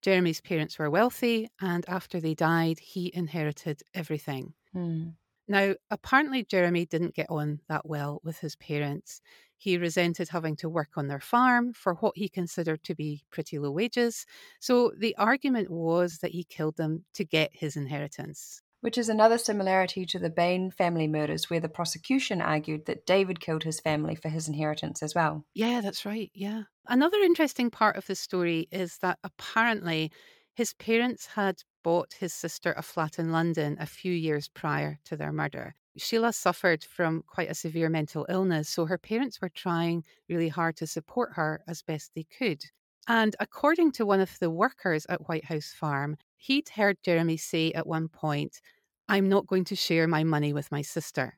Jeremy's 0.00 0.40
parents 0.40 0.78
were 0.78 0.88
wealthy, 0.88 1.50
and 1.60 1.84
after 1.86 2.18
they 2.18 2.32
died, 2.32 2.78
he 2.78 3.10
inherited 3.14 3.82
everything. 3.92 4.54
Hmm. 4.72 5.10
Now, 5.48 5.74
apparently, 5.90 6.44
Jeremy 6.44 6.86
didn't 6.86 7.14
get 7.14 7.26
on 7.28 7.60
that 7.68 7.86
well 7.86 8.20
with 8.22 8.38
his 8.38 8.56
parents. 8.56 9.20
He 9.56 9.78
resented 9.78 10.28
having 10.28 10.56
to 10.56 10.68
work 10.68 10.90
on 10.96 11.08
their 11.08 11.20
farm 11.20 11.72
for 11.72 11.94
what 11.94 12.16
he 12.16 12.28
considered 12.28 12.82
to 12.84 12.94
be 12.94 13.22
pretty 13.30 13.58
low 13.58 13.70
wages. 13.70 14.26
So 14.60 14.92
the 14.96 15.16
argument 15.16 15.70
was 15.70 16.18
that 16.18 16.32
he 16.32 16.44
killed 16.44 16.76
them 16.76 17.04
to 17.14 17.24
get 17.24 17.50
his 17.54 17.76
inheritance. 17.76 18.62
Which 18.80 18.98
is 18.98 19.08
another 19.08 19.38
similarity 19.38 20.04
to 20.06 20.18
the 20.18 20.28
Bain 20.28 20.70
family 20.70 21.06
murders, 21.06 21.48
where 21.48 21.60
the 21.60 21.68
prosecution 21.68 22.42
argued 22.42 22.86
that 22.86 23.06
David 23.06 23.38
killed 23.38 23.62
his 23.62 23.78
family 23.80 24.16
for 24.16 24.28
his 24.28 24.48
inheritance 24.48 25.02
as 25.02 25.14
well. 25.14 25.46
Yeah, 25.54 25.80
that's 25.80 26.04
right. 26.04 26.30
Yeah. 26.34 26.64
Another 26.88 27.18
interesting 27.18 27.70
part 27.70 27.96
of 27.96 28.06
the 28.06 28.14
story 28.14 28.68
is 28.72 28.98
that 28.98 29.18
apparently 29.22 30.10
his 30.54 30.74
parents 30.74 31.26
had 31.26 31.62
bought 31.82 32.14
his 32.18 32.32
sister 32.32 32.72
a 32.76 32.82
flat 32.82 33.18
in 33.18 33.32
London 33.32 33.76
a 33.80 33.86
few 33.86 34.12
years 34.12 34.48
prior 34.48 34.98
to 35.04 35.16
their 35.16 35.32
murder. 35.32 35.74
Sheila 35.96 36.32
suffered 36.32 36.84
from 36.84 37.22
quite 37.26 37.50
a 37.50 37.54
severe 37.54 37.90
mental 37.90 38.24
illness, 38.28 38.68
so 38.68 38.86
her 38.86 38.98
parents 38.98 39.40
were 39.40 39.50
trying 39.50 40.04
really 40.28 40.48
hard 40.48 40.76
to 40.76 40.86
support 40.86 41.32
her 41.34 41.60
as 41.68 41.82
best 41.82 42.12
they 42.14 42.24
could. 42.38 42.64
And 43.08 43.36
according 43.40 43.92
to 43.92 44.06
one 44.06 44.20
of 44.20 44.38
the 44.38 44.48
workers 44.50 45.06
at 45.08 45.28
White 45.28 45.44
House 45.44 45.74
Farm, 45.76 46.16
he'd 46.36 46.68
heard 46.70 46.96
Jeremy 47.02 47.36
say 47.36 47.72
at 47.72 47.86
one 47.86 48.08
point, 48.08 48.60
I'm 49.08 49.28
not 49.28 49.46
going 49.46 49.64
to 49.64 49.76
share 49.76 50.06
my 50.06 50.24
money 50.24 50.52
with 50.52 50.70
my 50.72 50.82
sister, 50.82 51.36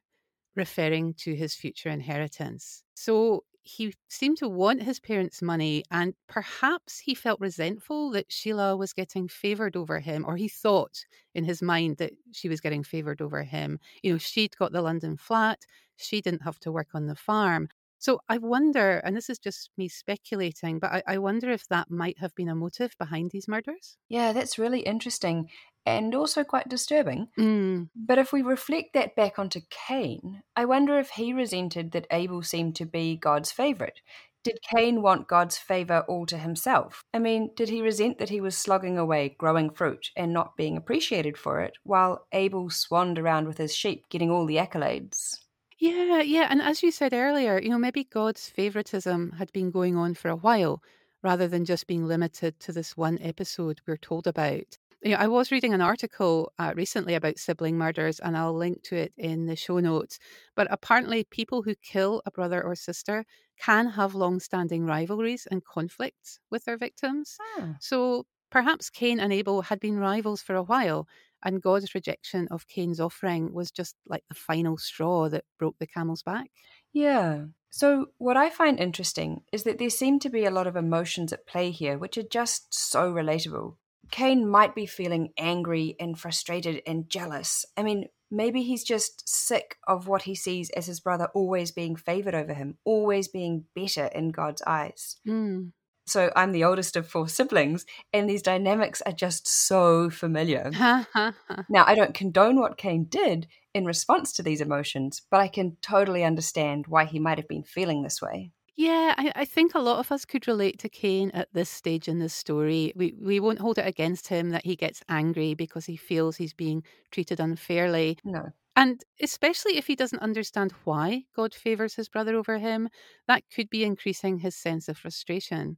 referring 0.55 1.15
to 1.15 1.35
his 1.35 1.55
future 1.55 1.89
inheritance. 1.89 2.85
So 2.95 3.45
he 3.65 3.95
seemed 4.09 4.37
to 4.39 4.49
want 4.49 4.83
his 4.83 5.01
parents' 5.01 5.43
money, 5.43 5.85
and 5.91 6.15
perhaps 6.29 6.99
he 6.99 7.15
felt 7.15 7.41
resentful 7.41 8.11
that 8.11 8.31
Sheila 8.33 8.77
was 8.77 8.93
getting 8.93 9.27
favoured 9.29 9.77
over 9.77 10.01
him, 10.01 10.25
or 10.27 10.37
he 10.37 10.49
thought 10.49 11.05
in 11.35 11.45
his 11.45 11.63
mind 11.63 11.97
that 11.97 12.13
she 12.33 12.49
was 12.49 12.61
getting 12.61 12.85
favoured 12.85 13.21
over 13.23 13.43
him. 13.43 13.79
You 14.03 14.13
know, 14.13 14.19
she'd 14.19 14.57
got 14.57 14.73
the 14.73 14.83
London 14.83 15.17
flat, 15.17 15.65
she 15.97 16.21
didn't 16.21 16.43
have 16.43 16.59
to 16.61 16.73
work 16.73 16.89
on 16.95 17.07
the 17.07 17.17
farm. 17.17 17.69
So 17.99 18.21
I 18.29 18.39
wonder, 18.39 18.99
and 18.99 19.17
this 19.17 19.31
is 19.31 19.39
just 19.39 19.71
me 19.77 19.89
speculating, 19.89 20.79
but 20.79 20.93
I, 20.93 21.03
I 21.07 21.19
wonder 21.19 21.51
if 21.51 21.67
that 21.69 21.91
might 21.91 22.19
have 22.19 22.35
been 22.35 22.49
a 22.51 22.55
motive 22.55 22.95
behind 22.99 23.31
these 23.31 23.49
murders. 23.49 23.97
Yeah, 24.09 24.33
that's 24.33 24.59
really 24.59 24.81
interesting 24.81 25.51
and 25.87 26.15
also 26.15 26.45
quite 26.45 26.69
disturbing. 26.69 27.29
Mm. 27.39 27.89
But 27.95 28.19
if 28.19 28.33
we 28.33 28.43
reflect 28.43 28.95
that 28.95 29.17
back 29.17 29.39
onto 29.39 29.61
Cain, 29.71 30.43
I 30.57 30.65
wonder 30.65 30.99
if 30.99 31.11
he 31.11 31.33
resented 31.33 31.93
that 31.93 32.07
Abel 32.11 32.43
seemed 32.43 32.77
to 32.77 32.87
be 32.87 33.17
God's 33.17 33.53
favourite. 33.53 34.01
Did 34.45 34.59
Cain 34.77 35.01
want 35.01 35.27
God's 35.27 35.57
favour 35.57 36.05
all 36.07 36.27
to 36.27 36.37
himself? 36.37 37.03
I 37.15 37.19
mean, 37.19 37.51
did 37.57 37.71
he 37.71 37.81
resent 37.81 38.19
that 38.19 38.29
he 38.29 38.43
was 38.43 38.57
slogging 38.57 38.99
away, 38.99 39.37
growing 39.39 39.71
fruit, 39.71 40.11
and 40.17 40.35
not 40.35 40.57
being 40.57 40.77
appreciated 40.77 41.39
for 41.39 41.61
it, 41.61 41.73
while 41.83 42.27
Abel 42.33 42.69
swanned 42.69 43.19
around 43.19 43.47
with 43.47 43.57
his 43.57 43.75
sheep, 43.75 44.05
getting 44.11 44.31
all 44.31 44.45
the 44.45 44.57
accolades? 44.57 45.39
Yeah, 45.79 46.21
yeah. 46.21 46.47
And 46.51 46.61
as 46.61 46.83
you 46.83 46.91
said 46.91 47.15
earlier, 47.15 47.59
you 47.59 47.71
know, 47.71 47.79
maybe 47.79 48.05
God's 48.05 48.49
favoritism 48.49 49.33
had 49.39 49.51
been 49.53 49.71
going 49.71 49.97
on 49.97 50.15
for 50.15 50.29
a 50.29 50.37
while 50.37 50.83
rather 51.23 51.49
than 51.49 51.65
just 51.65 51.87
being 51.87 52.07
limited 52.07 52.61
to 52.61 52.73
this 52.73 52.97
one 52.97 53.19
episode 53.23 53.81
we're 53.87 53.97
told 53.97 54.27
about. 54.27 54.79
I 55.05 55.29
was 55.29 55.53
reading 55.53 55.75
an 55.75 55.83
article 55.83 56.53
uh, 56.59 56.73
recently 56.75 57.15
about 57.15 57.39
sibling 57.39 57.77
murders, 57.77 58.21
and 58.21 58.37
I'll 58.37 58.55
link 58.55 58.83
to 58.85 58.97
it 58.97 59.13
in 59.19 59.45
the 59.45 59.55
show 59.57 59.79
notes. 59.79 60.19
But 60.57 60.67
apparently, 60.71 61.25
people 61.25 61.63
who 61.63 61.75
kill 61.75 62.23
a 62.25 62.31
brother 62.31 62.63
or 62.63 62.75
sister 62.75 63.27
can 63.61 63.89
have 63.89 64.15
long 64.15 64.41
standing 64.41 64.87
rivalries 64.87 65.47
and 65.51 65.63
conflicts 65.65 66.41
with 66.51 66.65
their 66.65 66.79
victims. 66.79 67.41
Ah. 67.59 67.77
So 67.81 68.27
perhaps 68.51 68.89
Cain 68.89 69.21
and 69.21 69.33
Abel 69.33 69.63
had 69.63 69.79
been 69.79 69.99
rivals 69.99 70.41
for 70.41 70.55
a 70.55 70.63
while, 70.63 71.07
and 71.43 71.61
God's 71.61 71.95
rejection 71.95 72.49
of 72.51 72.67
Cain's 72.67 72.99
offering 72.99 73.53
was 73.53 73.71
just 73.71 73.97
like 74.07 74.25
the 74.29 74.35
final 74.35 74.79
straw 74.79 75.29
that 75.29 75.45
broke 75.59 75.77
the 75.79 75.87
camel's 75.87 76.23
back. 76.23 76.51
Yeah. 76.95 77.47
So, 77.69 78.07
what 78.19 78.37
I 78.37 78.49
find 78.51 78.79
interesting 78.79 79.43
is 79.53 79.65
that 79.65 79.79
there 79.79 79.91
seem 79.91 80.19
to 80.21 80.31
be 80.31 80.45
a 80.45 80.51
lot 80.51 80.67
of 80.67 80.77
emotions 80.77 81.33
at 81.33 81.47
play 81.47 81.71
here, 81.73 81.99
which 81.99 82.17
are 82.17 82.23
just 82.23 82.73
so 82.73 83.13
relatable. 83.13 83.77
Cain 84.11 84.49
might 84.49 84.75
be 84.75 84.87
feeling 84.87 85.31
angry 85.39 85.97
and 85.99 86.19
frustrated 86.19 86.83
and 86.87 87.09
jealous. 87.09 87.65
I 87.77 87.83
mean, 87.83 88.07
maybe 88.31 88.63
he's 88.63 88.85
just 88.85 89.29
sick 89.29 89.77
of 89.87 90.09
what 90.09 90.23
he 90.23 90.35
sees 90.35 90.71
as 90.71 90.87
his 90.87 91.01
brother 91.01 91.29
always 91.35 91.71
being 91.71 91.97
favored 91.97 92.35
over 92.35 92.55
him, 92.55 92.79
always 92.85 93.29
being 93.29 93.65
better 93.75 94.07
in 94.07 94.31
God's 94.31 94.63
eyes. 94.67 95.17
Mm. 95.27 95.73
So 96.07 96.31
I'm 96.37 96.53
the 96.53 96.65
oldest 96.65 96.97
of 96.97 97.07
four 97.07 97.29
siblings, 97.29 97.87
and 98.13 98.29
these 98.29 98.43
dynamics 98.43 99.01
are 99.07 99.13
just 99.13 99.49
so 99.49 100.11
familiar. 100.11 100.71
now, 100.75 101.85
I 101.87 101.95
don't 101.95 102.13
condone 102.13 102.61
what 102.61 102.77
Cain 102.77 103.05
did 103.05 103.47
in 103.73 103.87
response 103.87 104.33
to 104.35 104.43
these 104.43 104.61
emotions, 104.61 105.23
but 105.31 105.41
I 105.41 105.49
can 105.49 105.77
totally 105.81 106.23
understand 106.23 106.87
why 106.89 107.07
he 107.07 107.19
might 107.19 107.39
have 107.39 107.49
been 107.49 107.63
feeling 107.63 108.03
this 108.03 108.21
way. 108.21 108.51
Yeah, 108.77 109.15
I, 109.17 109.33
I 109.37 109.45
think 109.45 109.75
a 109.75 109.81
lot 109.81 110.01
of 110.01 110.11
us 110.11 110.25
could 110.25 110.49
relate 110.49 110.79
to 110.81 110.89
Cain 110.89 111.31
at 111.33 111.49
this 111.53 111.71
stage 111.71 112.09
in 112.09 112.19
the 112.19 112.29
story. 112.29 112.93
We 112.97 113.15
we 113.21 113.39
won't 113.39 113.61
hold 113.61 113.79
it 113.79 113.87
against 113.87 114.29
him 114.29 114.51
that 114.51 114.65
he 114.65 114.75
gets 114.75 115.03
angry 115.09 115.55
because 115.55 115.87
he 115.87 115.97
feels 115.97 116.37
he's 116.37 116.53
being 116.55 116.83
treated 117.13 117.39
unfairly. 117.39 118.19
No. 118.25 118.51
And 118.77 119.05
especially 119.21 119.77
if 119.77 119.87
he 119.87 119.95
doesn't 119.95 120.19
understand 120.23 120.73
why 120.83 121.25
God 121.37 121.55
favours 121.55 121.95
his 121.95 122.09
brother 122.09 122.35
over 122.35 122.59
him, 122.59 122.89
that 123.29 123.45
could 123.55 123.71
be 123.71 123.85
increasing 123.85 124.39
his 124.39 124.57
sense 124.57 124.89
of 124.89 124.99
frustration. 124.99 125.77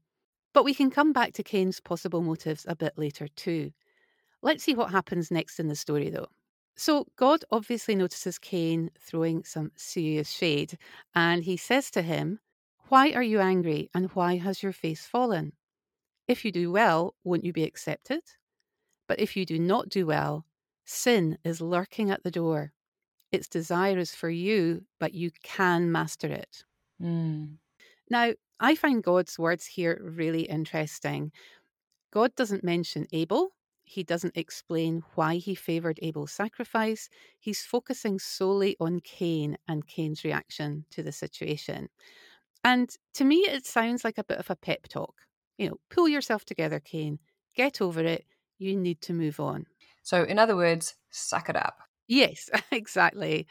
But 0.55 0.65
we 0.65 0.73
can 0.73 0.91
come 0.91 1.13
back 1.13 1.35
to 1.35 1.43
Cain's 1.43 1.81
possible 1.81 2.23
motives 2.23 2.65
a 2.67 2.75
bit 2.75 2.95
later 2.97 3.29
too. 3.29 3.73
Let's 4.43 4.65
see 4.65 4.75
what 4.75 4.91
happens 4.91 5.31
next 5.31 5.61
in 5.61 5.69
the 5.69 5.77
story 5.77 6.09
though. 6.09 6.29
So, 6.77 7.07
God 7.17 7.45
obviously 7.51 7.95
notices 7.95 8.39
Cain 8.39 8.91
throwing 9.01 9.45
some 9.45 9.73
serious 9.77 10.31
shade, 10.31 10.79
and 11.15 11.45
he 11.45 11.57
says 11.57 11.91
to 11.93 12.03
him, 12.03 12.39
Why 12.89 13.11
are 13.13 13.23
you 13.23 13.41
angry, 13.41 13.91
and 13.95 14.11
why 14.13 14.37
has 14.37 14.63
your 14.63 14.73
face 14.73 15.07
fallen? 15.07 15.53
If 16.29 16.45
you 16.45 16.53
do 16.53 16.71
well, 16.71 17.17
won't 17.25 17.45
you 17.45 17.53
be 17.53 17.65
accepted? 17.65 18.23
But 19.09 19.19
if 19.19 19.37
you 19.37 19.45
do 19.45 19.59
not 19.59 19.89
do 19.89 20.07
well, 20.07 20.45
sin 20.85 21.39
is 21.43 21.61
lurking 21.61 22.11
at 22.11 22.23
the 22.23 22.31
door. 22.31 22.73
Its 23.33 23.49
desire 23.49 23.99
is 23.99 24.15
for 24.15 24.31
you, 24.31 24.85
but 25.01 25.15
you 25.15 25.31
can 25.43 25.91
master 25.91 26.29
it. 26.29 26.63
Mm. 27.03 27.57
Now, 28.09 28.35
I 28.61 28.77
find 28.77 29.03
God's 29.03 29.39
words 29.39 29.67
here 29.67 30.01
really 30.03 30.43
interesting. 30.43 31.33
God 32.13 32.35
doesn't 32.37 32.65
mention 32.65 33.07
Abel. 33.13 33.51
He 33.85 34.05
doesn't 34.05 34.37
explain 34.37 35.03
why 35.15 35.37
he 35.37 35.55
favored 35.55 35.99
Abel's 36.03 36.33
sacrifice. 36.33 37.09
He's 37.39 37.63
focusing 37.63 38.19
solely 38.19 38.77
on 38.81 39.01
Cain 39.01 39.59
and 39.69 39.87
Cain's 39.87 40.25
reaction 40.25 40.87
to 40.91 41.03
the 41.03 41.13
situation. 41.13 41.89
And 42.67 42.91
to 43.15 43.25
me, 43.25 43.37
it 43.37 43.65
sounds 43.65 44.03
like 44.03 44.19
a 44.19 44.25
bit 44.25 44.39
of 44.39 44.51
a 44.51 44.57
pep 44.57 44.89
talk. 44.89 45.15
You 45.57 45.69
know, 45.69 45.77
pull 45.89 46.09
yourself 46.09 46.45
together, 46.45 46.81
Cain. 46.81 47.21
Get 47.55 47.81
over 47.81 48.01
it. 48.01 48.25
You 48.59 48.75
need 48.75 49.01
to 49.03 49.13
move 49.13 49.39
on. 49.39 49.67
So, 50.03 50.25
in 50.25 50.37
other 50.41 50.57
words, 50.57 50.97
suck 51.11 51.49
it 51.49 51.55
up. 51.55 51.79
Yes, 52.09 52.51
exactly. 52.73 53.47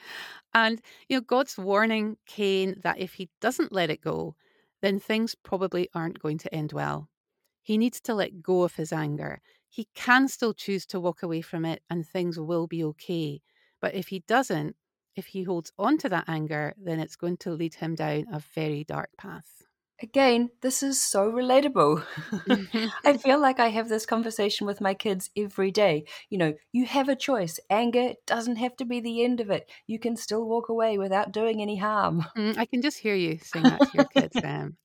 And, 0.54 0.82
you 1.08 1.16
know, 1.16 1.22
God's 1.22 1.58
warning 1.58 2.18
Cain 2.28 2.82
that 2.84 3.00
if 3.00 3.14
he 3.14 3.30
doesn't 3.40 3.72
let 3.72 3.90
it 3.90 4.02
go, 4.02 4.36
then 4.82 5.00
things 5.00 5.34
probably 5.34 5.88
aren't 5.96 6.20
going 6.20 6.38
to 6.40 6.54
end 6.54 6.74
well. 6.74 7.08
He 7.62 7.78
needs 7.78 8.02
to 8.02 8.14
let 8.14 8.44
go 8.44 8.64
of 8.64 8.76
his 8.76 8.92
anger. 8.92 9.40
He 9.70 9.88
can 9.96 10.28
still 10.28 10.54
choose 10.54 10.86
to 10.88 11.00
walk 11.00 11.24
away 11.24 11.40
from 11.40 11.64
it 11.64 11.82
and 11.90 12.06
things 12.06 12.38
will 12.38 12.68
be 12.68 12.84
okay. 12.84 13.42
But 13.80 13.96
if 13.96 14.10
he 14.10 14.26
doesn't, 14.28 14.76
if 15.16 15.28
he 15.28 15.44
holds 15.44 15.72
on 15.78 15.98
to 16.00 16.10
that 16.10 16.26
anger, 16.28 16.74
then 16.78 17.00
it's 17.00 17.16
going 17.16 17.38
to 17.38 17.52
lead 17.52 17.76
him 17.76 17.96
down 17.96 18.26
a 18.32 18.40
very 18.54 18.84
dark 18.84 19.10
path. 19.18 19.64
Again, 20.02 20.50
this 20.62 20.84
is 20.84 21.02
so 21.02 21.32
relatable. 21.32 22.04
I 23.06 23.18
feel 23.18 23.40
like 23.40 23.60
I 23.60 23.70
have 23.70 23.88
this 23.88 24.06
conversation 24.06 24.68
with 24.68 24.82
my 24.82 24.94
kids 24.94 25.30
every 25.38 25.72
day. 25.72 26.04
You 26.30 26.38
know, 26.38 26.54
you 26.74 26.86
have 26.86 27.08
a 27.08 27.16
choice. 27.16 27.60
Anger 27.70 28.14
doesn't 28.28 28.58
have 28.58 28.76
to 28.78 28.86
be 28.86 29.00
the 29.00 29.24
end 29.24 29.40
of 29.40 29.50
it. 29.50 29.70
You 29.88 30.00
can 30.00 30.18
still 30.18 30.46
walk 30.46 30.68
away 30.68 30.98
without 30.98 31.32
doing 31.32 31.62
any 31.62 31.78
harm. 31.78 32.26
Mm, 32.38 32.58
I 32.58 32.66
can 32.66 32.82
just 32.82 32.98
hear 32.98 33.16
you 33.16 33.38
saying 33.42 33.70
that 33.70 33.84
to 33.86 33.90
your 33.94 34.06
kids, 34.06 34.36
Sam. 34.42 34.76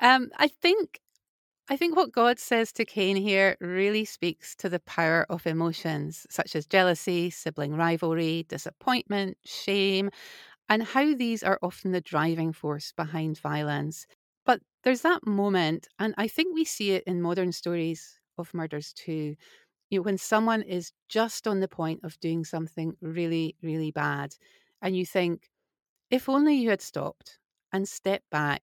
um, 0.00 0.30
I 0.36 0.48
think 0.48 1.00
I 1.68 1.76
think 1.76 1.96
what 1.96 2.12
God 2.12 2.38
says 2.38 2.72
to 2.72 2.84
Cain 2.84 3.16
here 3.16 3.56
really 3.60 4.04
speaks 4.04 4.54
to 4.56 4.68
the 4.68 4.80
power 4.80 5.24
of 5.30 5.46
emotions 5.46 6.26
such 6.28 6.54
as 6.56 6.66
jealousy, 6.66 7.30
sibling 7.30 7.74
rivalry, 7.76 8.44
disappointment, 8.48 9.38
shame, 9.44 10.10
and 10.68 10.82
how 10.82 11.14
these 11.14 11.42
are 11.42 11.58
often 11.62 11.92
the 11.92 12.00
driving 12.00 12.52
force 12.52 12.92
behind 12.92 13.38
violence. 13.40 14.06
But 14.46 14.62
there's 14.84 15.02
that 15.02 15.26
moment, 15.26 15.88
and 15.98 16.14
I 16.18 16.28
think 16.28 16.54
we 16.54 16.64
see 16.64 16.92
it 16.92 17.04
in 17.06 17.22
modern 17.22 17.52
stories 17.52 18.20
of 18.38 18.54
murders 18.54 18.92
too. 18.92 19.36
You 19.90 19.98
know, 20.00 20.02
when 20.02 20.18
someone 20.18 20.62
is 20.62 20.92
just 21.08 21.46
on 21.48 21.60
the 21.60 21.68
point 21.68 22.00
of 22.04 22.20
doing 22.20 22.44
something 22.44 22.96
really, 23.00 23.56
really 23.62 23.90
bad, 23.92 24.36
and 24.82 24.96
you 24.96 25.06
think, 25.06 25.50
if 26.10 26.28
only 26.28 26.54
you 26.54 26.70
had 26.70 26.82
stopped 26.82 27.38
and 27.72 27.88
stepped 27.88 28.30
back 28.30 28.62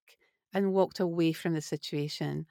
and 0.52 0.72
walked 0.72 1.00
away 1.00 1.32
from 1.32 1.54
the 1.54 1.60
situation. 1.62 2.46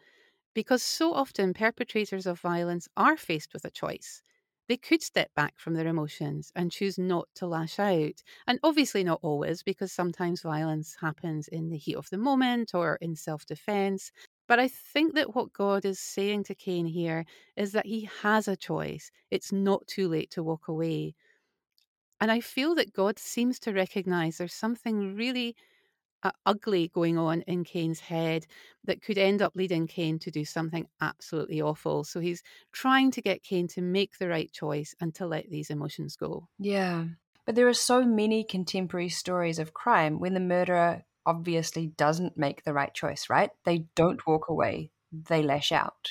Because 0.54 0.84
so 0.84 1.14
often 1.14 1.54
perpetrators 1.54 2.26
of 2.26 2.40
violence 2.40 2.88
are 2.98 3.18
faced 3.18 3.54
with 3.54 3.66
a 3.66 3.72
choice. 3.72 4.22
They 4.68 4.78
could 4.78 5.02
step 5.02 5.34
back 5.34 5.58
from 5.58 5.74
their 5.74 5.88
emotions 5.88 6.52
and 6.56 6.72
choose 6.72 6.98
not 7.00 7.28
to 7.36 7.48
lash 7.48 7.80
out. 7.80 8.22
And 8.46 8.60
obviously, 8.64 9.04
not 9.04 9.20
always, 9.24 9.64
because 9.64 9.92
sometimes 9.92 10.42
violence 10.44 10.98
happens 11.02 11.48
in 11.48 11.70
the 11.70 11.78
heat 11.78 11.96
of 11.96 12.10
the 12.12 12.18
moment 12.20 12.76
or 12.76 12.98
in 13.02 13.16
self 13.16 13.46
defense. 13.48 14.12
But 14.48 14.60
I 14.60 14.68
think 14.68 15.16
that 15.16 15.36
what 15.36 15.54
God 15.54 15.86
is 15.86 16.00
saying 16.00 16.44
to 16.46 16.56
Cain 16.56 16.86
here 16.86 17.26
is 17.56 17.72
that 17.72 17.88
he 17.88 18.10
has 18.22 18.48
a 18.48 18.56
choice. 18.56 19.12
It's 19.32 19.52
not 19.52 19.88
too 19.88 20.08
late 20.08 20.30
to 20.32 20.44
walk 20.44 20.68
away. 20.68 21.16
And 22.22 22.32
I 22.32 22.40
feel 22.40 22.76
that 22.76 22.94
God 22.94 23.20
seems 23.20 23.60
to 23.60 23.74
recognize 23.74 24.38
there's 24.38 24.54
something 24.54 25.16
really 25.16 25.56
uh, 26.24 26.32
ugly 26.46 26.90
going 26.90 27.18
on 27.18 27.42
in 27.42 27.64
Cain's 27.64 28.00
head 28.00 28.46
that 28.84 29.02
could 29.02 29.18
end 29.18 29.42
up 29.42 29.54
leading 29.56 29.88
Cain 29.88 30.20
to 30.20 30.32
do 30.32 30.46
something 30.46 30.88
absolutely 31.02 31.62
awful. 31.62 32.04
So 32.04 32.20
he's 32.20 32.44
trying 32.72 33.12
to 33.12 33.22
get 33.22 33.44
Cain 33.44 33.68
to 33.70 33.82
make 33.82 34.18
the 34.18 34.28
right 34.28 34.52
choice 34.52 34.96
and 35.00 35.14
to 35.16 35.28
let 35.28 35.50
these 35.50 35.70
emotions 35.70 36.16
go. 36.16 36.48
Yeah. 36.58 37.06
But 37.46 37.56
there 37.56 37.68
are 37.68 37.74
so 37.74 38.04
many 38.04 38.44
contemporary 38.44 39.10
stories 39.10 39.60
of 39.60 39.74
crime 39.74 40.20
when 40.20 40.34
the 40.34 40.40
murderer 40.40 41.04
obviously 41.26 41.88
doesn't 41.88 42.38
make 42.38 42.64
the 42.64 42.74
right 42.74 42.94
choice, 42.94 43.30
right? 43.30 43.50
They 43.66 43.86
don't 43.96 44.26
walk 44.28 44.50
away, 44.50 44.92
they 45.12 45.42
lash 45.42 45.72
out. 45.72 46.10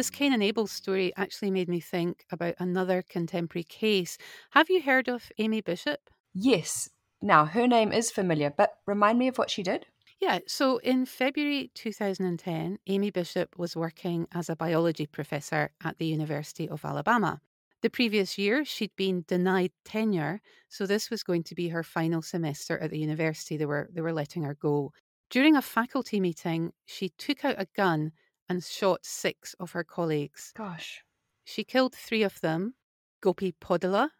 This 0.00 0.08
Cain 0.08 0.32
and 0.32 0.42
Abel 0.42 0.66
story 0.66 1.12
actually 1.18 1.50
made 1.50 1.68
me 1.68 1.78
think 1.78 2.24
about 2.32 2.54
another 2.58 3.02
contemporary 3.06 3.64
case. 3.64 4.16
Have 4.52 4.70
you 4.70 4.80
heard 4.80 5.08
of 5.08 5.30
Amy 5.36 5.60
Bishop? 5.60 6.00
Yes. 6.32 6.88
Now, 7.20 7.44
her 7.44 7.66
name 7.66 7.92
is 7.92 8.10
familiar, 8.10 8.48
but 8.48 8.76
remind 8.86 9.18
me 9.18 9.28
of 9.28 9.36
what 9.36 9.50
she 9.50 9.62
did. 9.62 9.84
Yeah, 10.18 10.38
so 10.46 10.78
in 10.78 11.04
February 11.04 11.70
2010, 11.74 12.78
Amy 12.86 13.10
Bishop 13.10 13.58
was 13.58 13.76
working 13.76 14.26
as 14.32 14.48
a 14.48 14.56
biology 14.56 15.04
professor 15.04 15.68
at 15.84 15.98
the 15.98 16.06
University 16.06 16.66
of 16.66 16.82
Alabama. 16.82 17.42
The 17.82 17.90
previous 17.90 18.38
year, 18.38 18.64
she'd 18.64 18.96
been 18.96 19.26
denied 19.28 19.72
tenure, 19.84 20.40
so 20.70 20.86
this 20.86 21.10
was 21.10 21.22
going 21.22 21.42
to 21.42 21.54
be 21.54 21.68
her 21.68 21.82
final 21.82 22.22
semester 22.22 22.78
at 22.78 22.90
the 22.90 22.98
university. 22.98 23.58
They 23.58 23.66
were, 23.66 23.90
they 23.92 24.00
were 24.00 24.14
letting 24.14 24.44
her 24.44 24.54
go. 24.54 24.92
During 25.28 25.56
a 25.56 25.60
faculty 25.60 26.20
meeting, 26.20 26.72
she 26.86 27.10
took 27.10 27.44
out 27.44 27.56
a 27.58 27.68
gun 27.76 28.12
and 28.50 28.62
shot 28.64 29.06
six 29.06 29.54
of 29.60 29.70
her 29.70 29.84
colleagues. 29.84 30.52
Gosh. 30.56 31.02
She 31.44 31.62
killed 31.64 31.94
three 31.94 32.24
of 32.24 32.40
them, 32.40 32.74
Gopi 33.22 33.52
Podila, 33.52 34.10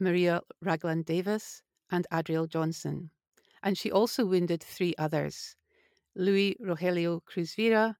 Maria 0.00 0.42
Ragland 0.60 1.06
Davis, 1.06 1.62
and 1.90 2.06
Adriel 2.12 2.48
Johnson. 2.48 3.10
And 3.62 3.78
she 3.78 3.90
also 3.90 4.26
wounded 4.26 4.62
three 4.62 4.94
others 4.98 5.54
Luis 6.16 6.56
Rogelio 6.60 7.24
Cruz-Vera, 7.24 7.96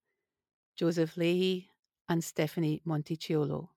Joseph 0.77 1.17
Leahy, 1.17 1.71
and 2.09 2.23
Stephanie 2.23 2.83
Monticciolo. 2.87 3.69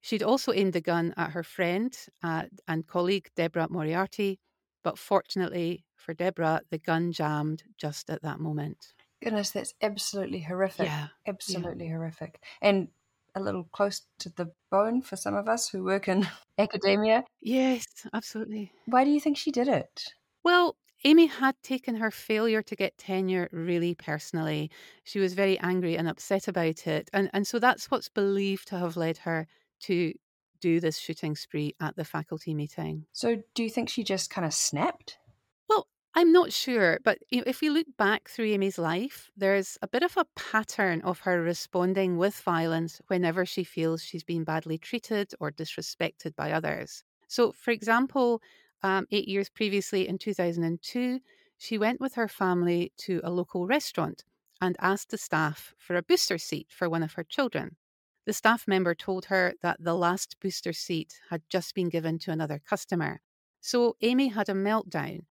She'd 0.00 0.22
also 0.22 0.52
aimed 0.52 0.72
the 0.72 0.80
gun 0.80 1.12
at 1.16 1.32
her 1.32 1.42
friend 1.42 1.94
uh, 2.22 2.44
and 2.66 2.86
colleague 2.86 3.28
Deborah 3.36 3.68
Moriarty, 3.68 4.38
but 4.82 4.98
fortunately 4.98 5.84
for 5.96 6.14
Deborah, 6.14 6.62
the 6.70 6.78
gun 6.78 7.12
jammed 7.12 7.64
just 7.76 8.08
at 8.08 8.22
that 8.22 8.40
moment. 8.40 8.94
Goodness, 9.22 9.50
that's 9.50 9.74
absolutely 9.82 10.40
horrific. 10.40 10.86
Yeah. 10.86 11.08
Absolutely 11.26 11.86
yeah. 11.86 11.92
horrific. 11.92 12.40
And 12.62 12.88
a 13.34 13.40
little 13.40 13.64
close 13.64 14.02
to 14.20 14.30
the 14.30 14.50
bone 14.70 15.02
for 15.02 15.16
some 15.16 15.34
of 15.34 15.48
us 15.48 15.68
who 15.68 15.84
work 15.84 16.08
in 16.08 16.26
academia. 16.58 17.24
Yes, 17.40 17.86
absolutely. 18.12 18.72
Why 18.86 19.04
do 19.04 19.10
you 19.10 19.20
think 19.20 19.36
she 19.36 19.50
did 19.50 19.68
it? 19.68 20.12
Well, 20.44 20.76
Amy 21.04 21.26
had 21.26 21.54
taken 21.62 21.94
her 21.96 22.10
failure 22.10 22.62
to 22.62 22.74
get 22.74 22.98
tenure 22.98 23.48
really 23.52 23.94
personally. 23.94 24.70
She 25.04 25.20
was 25.20 25.34
very 25.34 25.58
angry 25.60 25.96
and 25.96 26.08
upset 26.08 26.48
about 26.48 26.86
it. 26.86 27.08
And, 27.12 27.30
and 27.32 27.46
so 27.46 27.58
that's 27.58 27.90
what's 27.90 28.08
believed 28.08 28.68
to 28.68 28.78
have 28.78 28.96
led 28.96 29.18
her 29.18 29.46
to 29.82 30.12
do 30.60 30.80
this 30.80 30.98
shooting 30.98 31.36
spree 31.36 31.74
at 31.80 31.94
the 31.94 32.04
faculty 32.04 32.52
meeting. 32.52 33.06
So, 33.12 33.42
do 33.54 33.62
you 33.62 33.70
think 33.70 33.88
she 33.88 34.02
just 34.02 34.28
kind 34.28 34.44
of 34.44 34.52
snapped? 34.52 35.18
I'm 36.14 36.32
not 36.32 36.52
sure, 36.52 36.98
but 37.04 37.18
if 37.30 37.60
we 37.60 37.70
look 37.70 37.86
back 37.96 38.28
through 38.28 38.46
Amy's 38.46 38.78
life, 38.78 39.30
there's 39.36 39.78
a 39.82 39.88
bit 39.88 40.02
of 40.02 40.16
a 40.16 40.26
pattern 40.34 41.00
of 41.02 41.20
her 41.20 41.40
responding 41.40 42.16
with 42.18 42.40
violence 42.40 43.00
whenever 43.06 43.46
she 43.46 43.62
feels 43.62 44.02
she's 44.02 44.24
been 44.24 44.42
badly 44.42 44.78
treated 44.78 45.32
or 45.38 45.52
disrespected 45.52 46.34
by 46.34 46.50
others. 46.50 47.04
So, 47.28 47.52
for 47.52 47.70
example, 47.70 48.42
um, 48.82 49.06
eight 49.12 49.28
years 49.28 49.48
previously 49.48 50.08
in 50.08 50.18
2002, 50.18 51.20
she 51.56 51.78
went 51.78 52.00
with 52.00 52.14
her 52.14 52.28
family 52.28 52.92
to 52.98 53.20
a 53.22 53.30
local 53.30 53.66
restaurant 53.66 54.24
and 54.60 54.76
asked 54.80 55.10
the 55.10 55.18
staff 55.18 55.72
for 55.78 55.94
a 55.94 56.02
booster 56.02 56.38
seat 56.38 56.66
for 56.70 56.88
one 56.88 57.02
of 57.02 57.12
her 57.12 57.24
children. 57.24 57.76
The 58.26 58.32
staff 58.32 58.66
member 58.66 58.94
told 58.94 59.26
her 59.26 59.54
that 59.62 59.82
the 59.82 59.94
last 59.94 60.36
booster 60.40 60.72
seat 60.72 61.20
had 61.30 61.42
just 61.48 61.74
been 61.74 61.88
given 61.88 62.18
to 62.20 62.32
another 62.32 62.58
customer. 62.58 63.20
So 63.60 63.96
Amy 64.00 64.28
had 64.28 64.48
a 64.48 64.52
meltdown. 64.52 65.26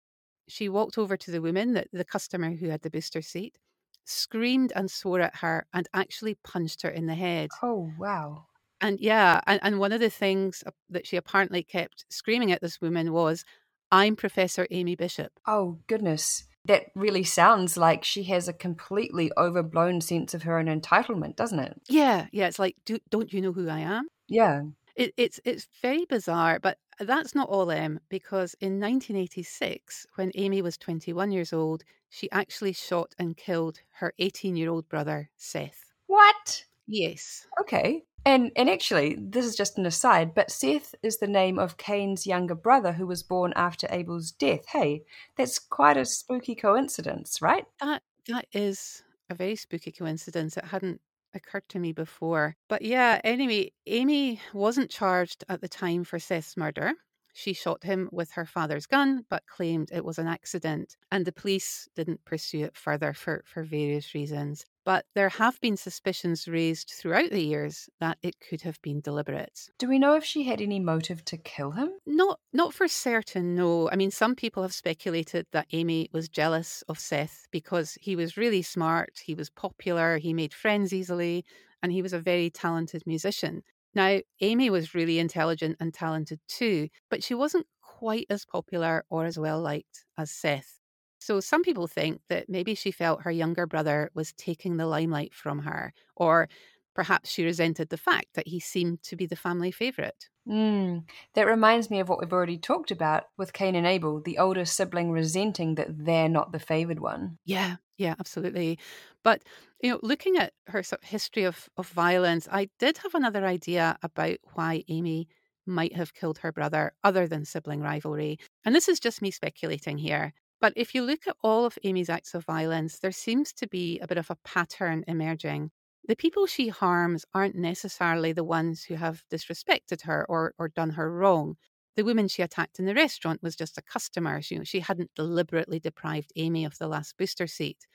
She 0.48 0.70
walked 0.70 0.98
over 0.98 1.18
to 1.18 1.32
the 1.32 1.42
woman, 1.42 1.74
the, 1.74 1.86
the 1.92 2.06
customer 2.06 2.52
who 2.52 2.70
had 2.70 2.82
the 2.82 2.90
booster 2.90 3.22
seat, 3.22 3.58
screamed 4.06 4.74
and 4.76 4.90
swore 4.90 5.22
at 5.22 5.38
her, 5.38 5.66
and 5.74 5.88
actually 5.94 6.36
punched 6.44 6.82
her 6.82 6.90
in 6.90 7.06
the 7.06 7.16
head. 7.16 7.50
Oh, 7.62 7.92
wow. 7.98 8.46
And 8.82 9.00
yeah, 9.00 9.40
and, 9.48 9.60
and 9.64 9.80
one 9.80 9.94
of 9.94 10.02
the 10.02 10.10
things 10.10 10.64
that 10.90 11.08
she 11.08 11.16
apparently 11.16 11.64
kept 11.64 12.06
screaming 12.10 12.52
at 12.52 12.62
this 12.62 12.82
woman 12.82 13.14
was, 13.14 13.46
I'm 13.92 14.16
Professor 14.16 14.68
Amy 14.72 14.96
Bishop. 14.96 15.32
Oh, 15.48 15.80
goodness 15.88 16.46
that 16.66 16.86
really 16.96 17.24
sounds 17.24 17.76
like 17.76 18.04
she 18.04 18.24
has 18.24 18.48
a 18.48 18.54
completely 18.54 19.32
overblown 19.38 20.02
sense 20.02 20.34
of 20.34 20.44
her 20.44 20.58
own 20.58 20.68
entitlement, 20.68 21.36
doesn't 21.36 21.60
it? 21.60 21.82
Yeah, 21.90 22.28
yeah. 22.32 22.48
It's 22.48 22.60
like, 22.60 22.78
do, 22.86 23.00
don't 23.10 23.34
you 23.34 23.42
know 23.42 23.52
who 23.52 23.68
I 23.68 23.80
am? 23.80 24.08
Yeah. 24.28 24.64
It, 24.96 25.14
it's 25.18 25.40
it's 25.44 25.68
very 25.82 26.06
bizarre, 26.06 26.60
but 26.60 26.78
that's 27.00 27.36
not 27.36 27.50
all 27.50 27.72
Em, 27.72 28.00
because 28.10 28.56
in 28.62 28.80
1986, 28.80 30.08
when 30.16 30.32
Amy 30.36 30.62
was 30.62 30.78
21 30.78 31.32
years 31.32 31.54
old, 31.54 31.84
she 32.10 32.30
actually 32.32 32.74
shot 32.74 33.14
and 33.18 33.38
killed 33.38 33.80
her 33.92 34.14
18 34.20 34.56
year 34.56 34.70
old 34.70 34.88
brother, 34.88 35.30
Seth. 35.36 35.92
What? 36.08 36.66
Yes. 36.88 37.48
Okay. 37.62 38.04
And 38.26 38.52
and 38.56 38.70
actually, 38.70 39.18
this 39.20 39.46
is 39.46 39.56
just 39.56 39.78
an 39.78 39.86
aside, 39.86 40.34
but 40.34 40.50
Seth 40.50 40.96
is 41.04 41.18
the 41.18 41.28
name 41.28 41.60
of 41.60 41.78
Cain's 41.78 42.26
younger 42.26 42.56
brother 42.56 42.94
who 42.94 43.06
was 43.06 43.22
born 43.22 43.52
after 43.56 43.88
Abel's 43.90 44.32
death. 44.32 44.66
Hey, 44.68 45.04
that's 45.36 45.60
quite 45.60 45.98
a 45.98 46.06
spooky 46.06 46.56
coincidence, 46.56 47.42
right? 47.42 47.66
That 47.82 48.02
that 48.28 48.46
is 48.54 49.04
a 49.30 49.36
very 49.36 49.58
spooky 49.58 49.92
coincidence. 49.92 50.56
It 50.56 50.66
hadn't 50.66 51.02
occurred 51.34 51.68
to 51.70 51.80
me 51.80 51.92
before. 51.94 52.56
But 52.68 52.82
yeah, 52.84 53.20
anyway, 53.24 53.72
Amy 53.88 54.42
wasn't 54.54 54.90
charged 54.90 55.44
at 55.50 55.62
the 55.62 55.70
time 55.70 56.04
for 56.04 56.20
Seth's 56.20 56.58
murder. 56.58 56.94
She 57.34 57.54
shot 57.54 57.84
him 57.84 58.10
with 58.12 58.32
her 58.32 58.46
father's 58.46 58.86
gun, 58.86 59.26
but 59.30 59.48
claimed 59.48 59.90
it 59.92 60.06
was 60.06 60.20
an 60.20 60.28
accident, 60.28 60.96
and 61.12 61.26
the 61.26 61.32
police 61.32 61.88
didn't 61.96 62.24
pursue 62.26 62.66
it 62.66 62.78
further 62.78 63.14
for, 63.14 63.44
for 63.46 63.64
various 63.64 64.14
reasons. 64.14 64.66
But 64.86 65.06
there 65.16 65.30
have 65.30 65.60
been 65.62 65.78
suspicions 65.78 66.48
raised 66.48 66.92
throughout 66.92 67.32
the 67.32 67.42
years 67.42 67.90
that 68.00 68.18
it 68.22 68.36
could 68.40 68.62
have 68.62 68.82
been 68.82 69.00
deliberate. 69.00 69.70
Do 69.78 69.88
we 69.88 69.98
know 69.98 70.16
if 70.16 70.26
she 70.26 70.44
had 70.44 70.60
any 70.60 70.80
motive 70.80 71.24
to 71.26 71.38
kill 71.38 71.72
him? 71.72 71.90
Not 72.06 72.40
not 72.52 72.74
for 72.74 72.88
certain, 72.88 73.56
no. 73.56 73.90
I 73.90 73.96
mean 73.96 74.12
some 74.12 74.36
people 74.36 74.64
have 74.64 74.74
speculated 74.74 75.48
that 75.52 75.68
Amy 75.72 76.10
was 76.12 76.28
jealous 76.28 76.84
of 76.90 77.00
Seth 77.00 77.48
because 77.52 77.98
he 78.02 78.16
was 78.16 78.38
really 78.38 78.62
smart, 78.62 79.22
he 79.24 79.36
was 79.36 79.50
popular, 79.50 80.18
he 80.18 80.34
made 80.34 80.54
friends 80.54 80.92
easily, 80.92 81.46
and 81.82 81.92
he 81.92 82.02
was 82.02 82.14
a 82.14 82.20
very 82.20 82.50
talented 82.50 83.04
musician. 83.06 83.64
Now, 83.96 84.20
Amy 84.42 84.70
was 84.70 84.96
really 84.96 85.20
intelligent 85.20 85.78
and 85.80 85.94
talented 85.94 86.40
too, 86.48 86.90
but 87.10 87.24
she 87.24 87.36
wasn't 87.36 87.68
quite 87.82 88.26
as 88.30 88.46
popular 88.46 89.06
or 89.10 89.26
as 89.26 89.38
well 89.38 89.62
liked 89.62 90.06
as 90.18 90.32
Seth. 90.32 90.80
So 91.24 91.40
some 91.40 91.64
people 91.64 91.88
think 91.88 92.20
that 92.28 92.50
maybe 92.50 92.76
she 92.76 92.92
felt 92.92 93.22
her 93.22 93.32
younger 93.32 93.66
brother 93.66 94.12
was 94.14 94.34
taking 94.34 94.76
the 94.76 94.86
limelight 94.86 95.34
from 95.34 95.60
her, 95.60 95.94
or 96.18 96.50
perhaps 96.94 97.30
she 97.30 97.46
resented 97.46 97.88
the 97.88 97.98
fact 97.98 98.34
that 98.34 98.50
he 98.50 98.60
seemed 98.60 99.02
to 99.04 99.16
be 99.16 99.26
the 99.26 99.38
family 99.38 99.72
favourite. 99.72 100.30
Mm, 100.46 101.10
that 101.36 101.48
reminds 101.48 101.90
me 101.90 102.02
of 102.02 102.10
what 102.10 102.20
we've 102.20 102.34
already 102.34 102.58
talked 102.58 102.92
about 102.92 103.24
with 103.38 103.54
Cain 103.54 103.76
and 103.76 103.88
Abel, 103.88 104.20
the 104.22 104.38
older 104.38 104.66
sibling 104.66 105.12
resenting 105.12 105.76
that 105.76 105.88
they're 106.06 106.28
not 106.28 106.52
the 106.52 106.60
favoured 106.60 107.00
one. 107.00 107.38
Yeah, 107.46 107.78
yeah, 107.98 108.16
absolutely. 108.20 108.80
But 109.24 109.44
you 109.82 109.92
know, 109.92 110.00
looking 110.02 110.38
at 110.38 110.54
her 110.68 110.84
sort 110.84 111.04
of 111.04 111.10
history 111.10 111.44
of, 111.44 111.70
of 111.78 111.88
violence, 111.90 112.48
I 112.52 112.70
did 112.80 112.98
have 113.00 113.16
another 113.16 113.46
idea 113.46 113.98
about 114.02 114.38
why 114.54 114.84
Amy 114.88 115.28
might 115.66 115.96
have 115.96 116.14
killed 116.14 116.40
her 116.40 116.52
brother 116.52 116.94
other 117.04 117.28
than 117.28 117.46
sibling 117.46 117.82
rivalry. 117.82 118.38
And 118.66 118.76
this 118.76 118.90
is 118.90 119.00
just 119.00 119.22
me 119.22 119.32
speculating 119.32 119.98
here. 119.98 120.34
But 120.64 120.72
if 120.78 120.96
you 120.96 121.04
look 121.04 121.28
at 121.28 121.36
all 121.44 121.66
of 121.66 121.78
Amy's 121.84 122.10
acts 122.10 122.34
of 122.34 122.46
violence, 122.46 122.98
there 123.00 123.12
seems 123.12 123.52
to 123.52 123.68
be 123.68 124.00
a 124.00 124.08
bit 124.08 124.18
of 124.18 124.32
a 124.32 124.38
pattern 124.46 125.04
emerging. 125.10 125.72
The 126.08 126.16
people 126.16 126.48
she 126.48 126.70
harms 126.70 127.26
aren't 127.34 127.56
necessarily 127.56 128.32
the 128.32 128.46
ones 128.46 128.86
who 128.86 128.96
have 128.96 129.26
disrespected 129.30 130.04
her 130.04 130.26
or, 130.30 130.54
or 130.58 130.70
done 130.70 130.92
her 130.92 131.12
wrong. 131.12 131.58
The 131.98 132.06
woman 132.06 132.30
she 132.30 132.44
attacked 132.44 132.80
in 132.80 132.86
the 132.86 132.96
restaurant 132.96 133.44
was 133.44 133.58
just 133.58 133.78
a 133.78 133.82
customer. 133.82 134.42
She, 134.42 134.56
you 134.56 134.60
know, 134.60 134.64
she 134.64 134.80
hadn't 134.80 135.14
deliberately 135.18 135.82
deprived 135.82 136.32
Amy 136.38 136.64
of 136.64 136.78
the 136.78 136.88
last 136.88 137.18
booster 137.18 137.46
seat. 137.46 137.86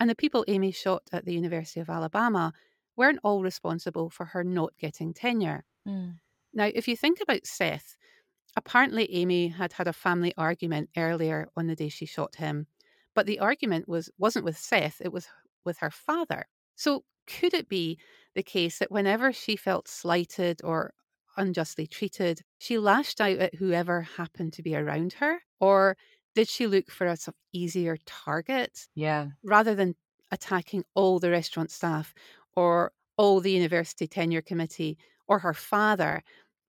And 0.00 0.08
the 0.08 0.14
people 0.14 0.46
Amy 0.48 0.72
shot 0.72 1.02
at 1.12 1.26
the 1.26 1.34
University 1.34 1.80
of 1.80 1.90
Alabama 1.90 2.54
weren't 2.96 3.20
all 3.22 3.42
responsible 3.42 4.08
for 4.08 4.24
her 4.24 4.42
not 4.42 4.72
getting 4.78 5.12
tenure. 5.12 5.66
Mm. 5.86 6.14
Now, 6.54 6.70
if 6.74 6.88
you 6.88 6.96
think 6.96 7.20
about 7.20 7.46
Seth, 7.46 7.98
apparently 8.56 9.12
Amy 9.14 9.48
had 9.48 9.74
had 9.74 9.88
a 9.88 9.92
family 9.92 10.32
argument 10.36 10.90
earlier 10.96 11.48
on 11.56 11.66
the 11.66 11.76
day 11.76 11.88
she 11.88 12.06
shot 12.06 12.36
him, 12.36 12.66
but 13.14 13.26
the 13.26 13.38
argument 13.40 13.88
was 13.88 14.10
wasn't 14.18 14.44
with 14.44 14.58
Seth, 14.58 15.00
it 15.00 15.12
was 15.12 15.28
with 15.64 15.78
her 15.78 15.90
father. 15.90 16.46
So 16.74 17.04
could 17.26 17.54
it 17.54 17.68
be 17.68 17.98
the 18.34 18.42
case 18.42 18.78
that 18.78 18.90
whenever 18.90 19.32
she 19.32 19.56
felt 19.56 19.88
slighted 19.88 20.60
or 20.64 20.94
unjustly 21.36 21.86
treated, 21.86 22.42
she 22.58 22.78
lashed 22.78 23.20
out 23.20 23.38
at 23.38 23.54
whoever 23.54 24.02
happened 24.02 24.52
to 24.54 24.62
be 24.62 24.76
around 24.76 25.14
her? 25.14 25.40
Or 25.60 25.96
did 26.34 26.48
she 26.48 26.66
look 26.66 26.90
for 26.90 27.06
a 27.06 27.16
sort 27.16 27.34
of 27.34 27.40
easier 27.52 27.96
target? 28.06 28.88
Yeah. 28.94 29.30
Rather 29.44 29.74
than 29.74 29.94
attacking 30.30 30.84
all 30.94 31.18
the 31.18 31.30
restaurant 31.30 31.70
staff 31.70 32.14
or 32.56 32.92
all 33.16 33.40
the 33.40 33.52
university 33.52 34.06
tenure 34.06 34.42
committee 34.42 34.98
or 35.28 35.38
her 35.40 35.54
father, 35.54 36.22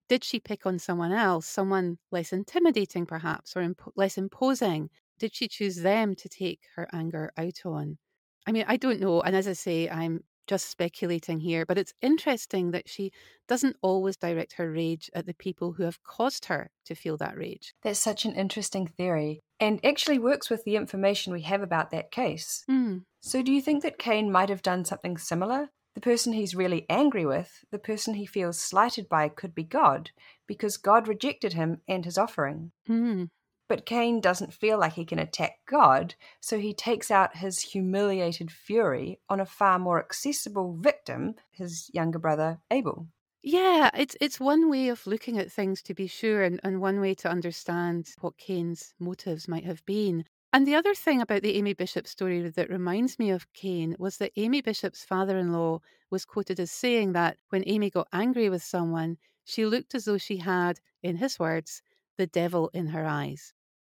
did 0.10 0.24
she 0.24 0.40
pick 0.40 0.66
on 0.66 0.80
someone 0.80 1.12
else, 1.12 1.46
someone 1.46 1.98
less 2.12 2.34
intimidating 2.34 3.06
perhaps 3.06 3.56
or 3.56 3.62
imp- 3.62 3.94
less 3.96 4.18
imposing? 4.18 4.90
Did 5.20 5.34
she 5.34 5.48
choose 5.48 5.78
them 5.78 6.16
to 6.16 6.30
take 6.30 6.62
her 6.76 6.88
anger 6.92 7.32
out 7.38 7.62
on? 7.66 7.98
I 8.46 8.52
mean, 8.52 8.66
I 8.68 8.78
don't 8.78 9.00
know. 9.00 9.22
And 9.22 9.36
as 9.36 9.48
I 9.48 9.54
say, 9.54 9.90
I'm 9.90 10.24
just 10.48 10.70
speculating 10.70 11.40
here, 11.40 11.66
but 11.66 11.78
it's 11.78 11.94
interesting 12.02 12.72
that 12.72 12.90
she 12.90 13.12
doesn't 13.48 13.78
always 13.82 14.18
direct 14.18 14.54
her 14.54 14.72
rage 14.72 15.10
at 15.14 15.26
the 15.26 15.34
people 15.34 15.74
who 15.74 15.84
have 15.84 16.04
caused 16.04 16.46
her 16.46 16.70
to 16.86 16.96
feel 16.96 17.18
that 17.18 17.38
rage. 17.38 17.74
That's 17.82 18.00
such 18.00 18.26
an 18.26 18.36
interesting 18.36 18.88
theory 18.88 19.40
and 19.60 19.84
actually 19.86 20.20
works 20.20 20.50
with 20.50 20.64
the 20.66 20.76
information 20.76 21.32
we 21.32 21.42
have 21.44 21.62
about 21.62 21.92
that 21.92 22.12
case. 22.12 22.66
Mm. 22.70 23.04
So, 23.22 23.42
do 23.42 23.54
you 23.54 23.62
think 23.62 23.84
that 23.84 23.98
Cain 23.98 24.30
might 24.32 24.50
have 24.50 24.62
done 24.62 24.84
something 24.84 25.18
similar? 25.18 25.70
The 25.96 26.02
person 26.02 26.34
he's 26.34 26.56
really 26.56 26.86
angry 26.90 27.26
with, 27.26 27.66
the 27.72 27.80
person 27.80 28.16
he 28.16 28.26
feels 28.26 28.60
slighted 28.60 29.08
by, 29.08 29.30
could 29.30 29.54
be 29.54 29.64
God, 29.64 30.12
because 30.48 30.78
God 30.78 31.08
rejected 31.08 31.54
him 31.54 31.82
and 31.88 32.04
his 32.04 32.18
offering. 32.18 32.72
Mm. 32.90 33.30
But 33.70 33.86
Cain 33.86 34.20
doesn't 34.20 34.54
feel 34.54 34.78
like 34.78 34.94
he 34.94 35.06
can 35.06 35.20
attack 35.20 35.60
God, 35.68 36.16
so 36.40 36.60
he 36.60 36.74
takes 36.74 37.10
out 37.10 37.38
his 37.38 37.60
humiliated 37.60 38.52
fury 38.52 39.20
on 39.30 39.40
a 39.40 39.46
far 39.46 39.80
more 39.80 40.00
accessible 40.00 40.74
victim, 40.74 41.36
his 41.52 41.90
younger 41.94 42.20
brother 42.20 42.60
Abel. 42.70 43.08
Yeah, 43.42 43.90
it's 43.94 44.16
it's 44.22 44.40
one 44.40 44.70
way 44.70 44.88
of 44.88 45.06
looking 45.06 45.38
at 45.38 45.52
things 45.52 45.82
to 45.84 45.94
be 45.94 46.08
sure, 46.08 46.44
and, 46.44 46.60
and 46.64 46.82
one 46.82 47.02
way 47.02 47.14
to 47.16 47.30
understand 47.30 48.10
what 48.22 48.38
Cain's 48.38 48.94
motives 49.00 49.48
might 49.48 49.66
have 49.66 49.86
been. 49.86 50.26
And 50.54 50.68
the 50.68 50.76
other 50.76 50.94
thing 50.94 51.20
about 51.20 51.42
the 51.42 51.58
Amy 51.58 51.74
Bishop 51.74 52.06
story 52.06 52.48
that 52.48 52.70
reminds 52.70 53.18
me 53.18 53.32
of 53.32 53.52
Cain 53.54 53.96
was 53.98 54.18
that 54.18 54.32
Amy 54.38 54.62
Bishop's 54.62 55.04
father 55.04 55.40
in 55.40 55.52
law 55.52 55.80
was 56.12 56.26
quoted 56.26 56.60
as 56.60 56.72
saying 56.72 57.14
that 57.14 57.38
when 57.50 57.64
Amy 57.66 57.90
got 57.90 58.08
angry 58.14 58.50
with 58.50 58.62
someone, 58.62 59.18
she 59.44 59.66
looked 59.66 59.96
as 59.96 60.06
though 60.06 60.20
she 60.20 60.38
had, 60.38 60.80
in 61.02 61.18
his 61.18 61.40
words, 61.40 61.82
the 62.20 62.28
devil 62.28 62.70
in 62.72 62.88
her 62.88 63.04
eyes. 63.04 63.52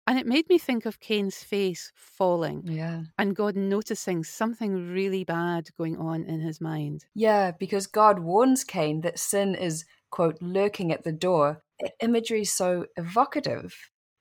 And 0.06 0.18
it 0.18 0.26
made 0.26 0.48
me 0.48 0.56
think 0.56 0.86
of 0.86 0.98
Cain's 0.98 1.42
face 1.42 1.92
falling. 1.94 2.62
Yeah. 2.64 3.02
And 3.18 3.36
God 3.36 3.54
noticing 3.54 4.24
something 4.24 4.90
really 4.92 5.24
bad 5.24 5.68
going 5.76 5.98
on 5.98 6.24
in 6.24 6.40
his 6.40 6.60
mind. 6.60 7.04
Yeah, 7.14 7.50
because 7.50 7.86
God 7.86 8.20
warns 8.20 8.64
Cain 8.64 9.02
that 9.02 9.18
sin 9.18 9.54
is, 9.54 9.84
quote, 10.10 10.38
lurking 10.40 10.90
at 10.90 11.04
the 11.04 11.12
door. 11.12 11.60
Imagery 12.00 12.42
is 12.42 12.52
so 12.52 12.86
evocative. 12.96 13.74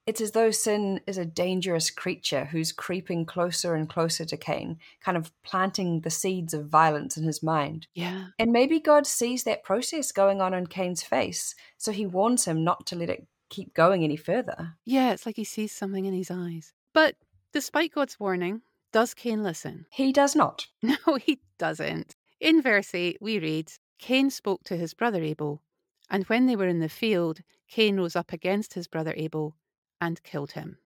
It's 0.05 0.21
as 0.21 0.31
though 0.31 0.51
sin 0.51 1.01
is 1.07 1.17
a 1.17 1.25
dangerous 1.25 1.89
creature 1.89 2.45
who's 2.45 2.71
creeping 2.71 3.25
closer 3.25 3.73
and 3.73 3.89
closer 3.89 4.23
to 4.25 4.37
Cain, 4.37 4.77
kind 5.01 5.17
of 5.17 5.31
planting 5.43 6.01
the 6.01 6.11
seeds 6.11 6.53
of 6.53 6.67
violence 6.67 7.17
in 7.17 7.23
his 7.23 7.41
mind. 7.41 7.87
Yeah. 7.95 8.27
And 8.37 8.51
maybe 8.51 8.79
God 8.79 9.07
sees 9.07 9.43
that 9.45 9.63
process 9.63 10.11
going 10.11 10.41
on 10.41 10.53
in 10.53 10.67
Cain's 10.67 11.01
face, 11.01 11.55
so 11.77 11.91
he 11.91 12.05
warns 12.05 12.45
him 12.45 12.63
not 12.63 12.85
to 12.87 12.95
let 12.95 13.09
it 13.09 13.25
keep 13.49 13.73
going 13.73 14.03
any 14.03 14.15
further. 14.15 14.75
Yeah, 14.85 15.11
it's 15.11 15.25
like 15.25 15.37
he 15.37 15.43
sees 15.43 15.71
something 15.71 16.05
in 16.05 16.13
his 16.13 16.29
eyes. 16.29 16.73
But 16.93 17.15
despite 17.51 17.93
God's 17.93 18.19
warning, 18.19 18.61
does 18.91 19.15
Cain 19.15 19.41
listen? 19.41 19.87
He 19.89 20.13
does 20.13 20.35
not. 20.35 20.67
No, 20.83 21.15
he 21.15 21.39
doesn't. 21.57 22.15
In 22.39 22.61
verse 22.61 22.93
8, 22.93 23.17
we 23.21 23.39
read 23.39 23.71
Cain 23.97 24.29
spoke 24.29 24.63
to 24.65 24.77
his 24.77 24.93
brother 24.93 25.23
Abel, 25.23 25.63
and 26.11 26.25
when 26.25 26.45
they 26.45 26.55
were 26.55 26.67
in 26.67 26.79
the 26.79 26.89
field, 26.89 27.39
Cain 27.67 27.97
rose 27.97 28.15
up 28.15 28.31
against 28.31 28.75
his 28.75 28.87
brother 28.87 29.13
Abel 29.17 29.55
and 30.01 30.21
killed 30.23 30.51
him. 30.51 30.77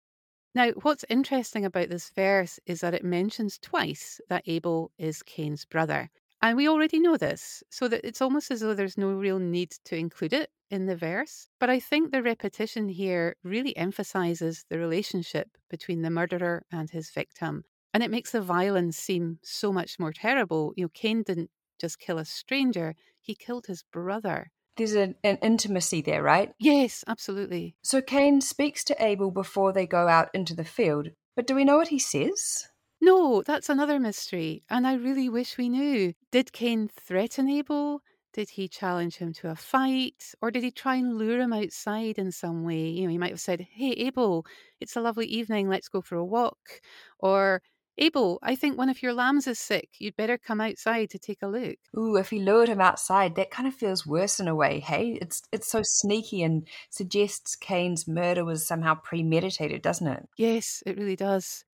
Now, 0.56 0.72
what's 0.82 1.06
interesting 1.10 1.64
about 1.64 1.90
this 1.90 2.10
verse 2.10 2.60
is 2.66 2.82
that 2.82 2.94
it 2.94 3.04
mentions 3.04 3.60
twice 3.60 4.20
that 4.30 4.44
Abel 4.48 4.92
is 4.98 5.22
Cain's 5.24 5.66
brother. 5.66 6.10
And 6.42 6.56
we 6.56 6.70
already 6.70 7.00
know 7.00 7.18
this, 7.18 7.64
so 7.70 7.88
that 7.90 8.06
it's 8.06 8.22
almost 8.22 8.50
as 8.50 8.62
though 8.62 8.74
there's 8.74 8.98
no 8.98 9.12
real 9.12 9.40
need 9.40 9.72
to 9.86 9.98
include 9.98 10.34
it 10.34 10.50
in 10.72 10.86
the 10.86 10.96
verse. 10.96 11.50
But 11.60 11.70
I 11.70 11.80
think 11.80 12.12
the 12.12 12.24
repetition 12.24 12.90
here 12.90 13.36
really 13.44 13.76
emphasizes 13.76 14.66
the 14.70 14.80
relationship 14.80 15.50
between 15.70 16.02
the 16.02 16.10
murderer 16.10 16.64
and 16.72 16.90
his 16.90 17.10
victim. 17.10 17.66
And 17.94 18.04
it 18.04 18.12
makes 18.12 18.32
the 18.32 18.42
violence 18.42 18.98
seem 18.98 19.40
so 19.44 19.74
much 19.74 20.00
more 20.00 20.14
terrible. 20.14 20.74
You 20.78 20.86
know, 20.86 20.92
Cain 20.94 21.24
didn't 21.24 21.50
just 21.80 22.00
kill 22.00 22.18
a 22.18 22.26
stranger, 22.26 22.96
he 23.20 23.36
killed 23.36 23.68
his 23.68 23.84
brother. 23.84 24.52
There's 24.80 24.94
an, 24.94 25.16
an 25.26 25.40
intimacy 25.42 26.02
there, 26.02 26.24
right? 26.24 26.54
Yes, 26.58 27.04
absolutely. 27.06 27.76
So 27.84 28.02
Cain 28.02 28.40
speaks 28.40 28.82
to 28.86 29.04
Abel 29.04 29.30
before 29.30 29.74
they 29.74 29.86
go 29.86 30.08
out 30.08 30.30
into 30.34 30.56
the 30.56 30.64
field. 30.64 31.10
But 31.36 31.46
do 31.46 31.54
we 31.54 31.66
know 31.66 31.76
what 31.76 31.90
he 31.90 32.00
says? 32.00 32.70
No, 33.02 33.44
that's 33.46 33.68
another 33.68 34.00
mystery, 34.00 34.64
and 34.70 34.88
I 34.88 34.94
really 34.94 35.28
wish 35.28 35.58
we 35.58 35.68
knew. 35.68 36.14
Did 36.32 36.54
Cain 36.54 36.88
threaten 36.88 37.50
Abel? 37.50 38.02
Did 38.32 38.52
he 38.52 38.70
challenge 38.70 39.18
him 39.18 39.34
to 39.34 39.50
a 39.50 39.56
fight? 39.56 40.34
Or 40.42 40.50
did 40.50 40.64
he 40.64 40.72
try 40.72 40.96
and 40.96 41.18
lure 41.18 41.42
him 41.42 41.52
outside 41.52 42.18
in 42.18 42.32
some 42.32 42.64
way? 42.64 42.88
You 42.88 43.04
know, 43.04 43.10
he 43.10 43.18
might 43.18 43.32
have 43.32 43.42
said, 43.42 43.68
Hey, 43.74 43.92
Abel, 43.92 44.46
it's 44.80 44.96
a 44.96 45.02
lovely 45.02 45.26
evening, 45.26 45.68
let's 45.68 45.90
go 45.90 46.00
for 46.00 46.16
a 46.16 46.24
walk. 46.24 46.80
Or, 47.20 47.62
Abel, 48.02 48.40
I 48.42 48.56
think 48.56 48.78
one 48.78 48.88
of 48.88 49.04
your 49.04 49.12
lambs 49.12 49.46
is 49.46 49.60
sick. 49.60 49.90
You'd 50.00 50.16
better 50.16 50.38
come 50.38 50.62
outside 50.62 51.10
to 51.10 51.20
take 51.20 51.42
a 51.42 51.48
look. 51.48 51.76
Ooh, 51.98 52.16
if 52.16 52.30
he 52.30 52.40
lured 52.40 52.70
him 52.70 52.80
outside, 52.80 53.36
that 53.36 53.52
kind 53.52 53.68
of 53.68 53.74
feels 53.74 54.08
worse 54.08 54.40
in 54.40 54.48
a 54.48 54.56
way, 54.56 54.80
hey? 54.80 55.20
It's 55.22 55.42
it's 55.52 55.70
so 55.70 55.82
sneaky 55.84 56.42
and 56.42 56.66
suggests 56.90 57.58
Cain's 57.58 58.08
murder 58.08 58.46
was 58.46 58.66
somehow 58.66 58.96
premeditated, 58.96 59.82
doesn't 59.82 60.08
it? 60.08 60.30
Yes, 60.38 60.82
it 60.86 60.98
really 60.98 61.18
does. 61.18 61.66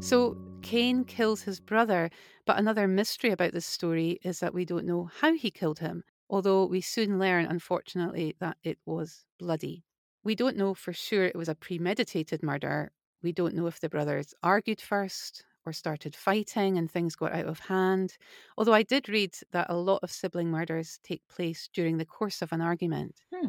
So 0.00 0.38
Cain 0.62 1.04
kills 1.04 1.42
his 1.42 1.60
brother, 1.60 2.10
but 2.46 2.56
another 2.56 2.88
mystery 2.88 3.30
about 3.30 3.52
this 3.52 3.66
story 3.66 4.20
is 4.24 4.40
that 4.40 4.54
we 4.54 4.64
don't 4.64 4.86
know 4.86 5.10
how 5.20 5.34
he 5.34 5.50
killed 5.50 5.80
him, 5.80 6.02
although 6.30 6.64
we 6.64 6.80
soon 6.80 7.18
learn, 7.18 7.44
unfortunately, 7.44 8.36
that 8.40 8.56
it 8.64 8.78
was 8.86 9.26
bloody. 9.38 9.84
We 10.24 10.34
don't 10.34 10.56
know 10.56 10.74
for 10.74 10.92
sure 10.92 11.24
it 11.24 11.36
was 11.36 11.48
a 11.48 11.54
premeditated 11.54 12.42
murder. 12.42 12.90
We 13.22 13.32
don't 13.32 13.54
know 13.54 13.66
if 13.66 13.80
the 13.80 13.90
brothers 13.90 14.34
argued 14.42 14.80
first 14.80 15.44
or 15.66 15.72
started 15.72 16.16
fighting 16.16 16.78
and 16.78 16.90
things 16.90 17.14
got 17.14 17.32
out 17.32 17.46
of 17.46 17.58
hand. 17.58 18.16
Although 18.56 18.74
I 18.74 18.82
did 18.82 19.08
read 19.08 19.34
that 19.52 19.66
a 19.68 19.76
lot 19.76 20.00
of 20.02 20.10
sibling 20.10 20.50
murders 20.50 20.98
take 21.04 21.22
place 21.28 21.68
during 21.72 21.98
the 21.98 22.04
course 22.04 22.42
of 22.42 22.52
an 22.52 22.60
argument. 22.60 23.20
Hmm. 23.34 23.48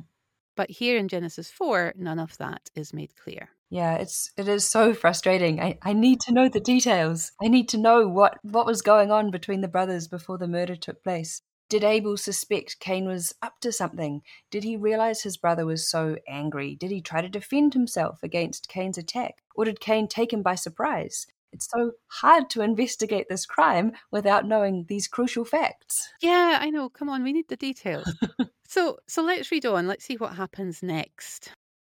But 0.56 0.70
here 0.70 0.98
in 0.98 1.08
Genesis 1.08 1.50
4, 1.50 1.94
none 1.98 2.20
of 2.20 2.38
that 2.38 2.70
is 2.76 2.94
made 2.94 3.16
clear. 3.18 3.50
Yeah, 3.70 3.96
it's 3.96 4.32
it 4.38 4.48
is 4.48 4.64
so 4.64 4.94
frustrating. 4.94 5.60
I, 5.60 5.78
I 5.82 5.94
need 5.94 6.22
to 6.22 6.34
know 6.34 6.48
the 6.48 6.60
details. 6.60 7.32
I 7.42 7.48
need 7.48 7.68
to 7.70 7.78
know 7.78 8.08
what, 8.08 8.38
what 8.44 8.66
was 8.66 8.82
going 8.82 9.12
on 9.12 9.32
between 9.32 9.62
the 9.62 9.68
brothers 9.68 10.08
before 10.08 10.38
the 10.38 10.48
murder 10.48 10.76
took 10.76 11.04
place. 11.04 11.42
Did 11.68 11.84
Abel 11.84 12.16
suspect 12.16 12.80
Cain 12.80 13.08
was 13.08 13.34
up 13.42 13.60
to 13.62 13.72
something? 13.72 14.22
Did 14.52 14.64
he 14.64 14.78
realize 14.78 15.24
his 15.24 15.38
brother 15.38 15.66
was 15.66 15.90
so 15.90 16.16
angry? 16.28 16.76
Did 16.76 16.92
he 16.92 17.02
try 17.02 17.22
to 17.22 17.30
defend 17.30 17.74
himself 17.74 18.20
against 18.22 18.70
Cain's 18.70 19.00
attack? 19.00 19.42
Or 19.56 19.66
did 19.66 19.80
Cain 19.80 20.08
take 20.08 20.32
him 20.32 20.44
by 20.44 20.56
surprise? 20.56 21.26
It's 21.52 21.68
so 21.72 21.94
hard 22.08 22.52
to 22.52 22.62
investigate 22.62 23.28
this 23.30 23.48
crime 23.48 23.94
without 24.12 24.46
knowing 24.46 24.86
these 24.88 25.08
crucial 25.08 25.44
facts. 25.44 26.10
Yeah, 26.22 26.60
I 26.62 26.70
know. 26.70 26.90
Come 26.90 27.10
on, 27.10 27.24
we 27.24 27.34
need 27.34 27.48
the 27.48 27.56
details. 27.56 28.14
so 28.68 29.00
so 29.08 29.24
let's 29.24 29.52
read 29.52 29.66
on. 29.66 29.88
Let's 29.88 30.06
see 30.06 30.18
what 30.18 30.36
happens 30.36 30.84
next. 30.84 31.50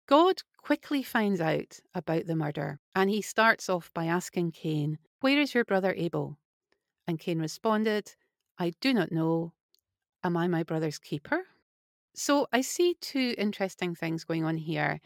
God 0.06 0.42
quickly 0.58 1.02
finds 1.02 1.40
out 1.40 1.78
about 1.94 2.26
the 2.26 2.36
murder, 2.36 2.78
and 2.94 3.08
he 3.08 3.22
starts 3.22 3.70
off 3.70 3.90
by 3.94 4.04
asking 4.04 4.52
Cain, 4.52 4.98
Where 5.20 5.40
is 5.40 5.54
your 5.54 5.64
brother 5.64 5.94
Abel? 5.96 6.38
And 7.06 7.18
Cain 7.18 7.38
responded, 7.38 8.12
I 8.58 8.72
do 8.80 8.92
not 8.92 9.10
know. 9.10 9.52
Am 10.24 10.36
I 10.36 10.48
my 10.48 10.62
brother's 10.62 10.98
keeper? 10.98 11.42
So 12.14 12.46
I 12.52 12.60
see 12.60 12.96
two 13.00 13.34
interesting 13.38 13.94
things 13.94 14.24
going 14.24 14.44
on 14.44 14.56
here. 14.56 15.00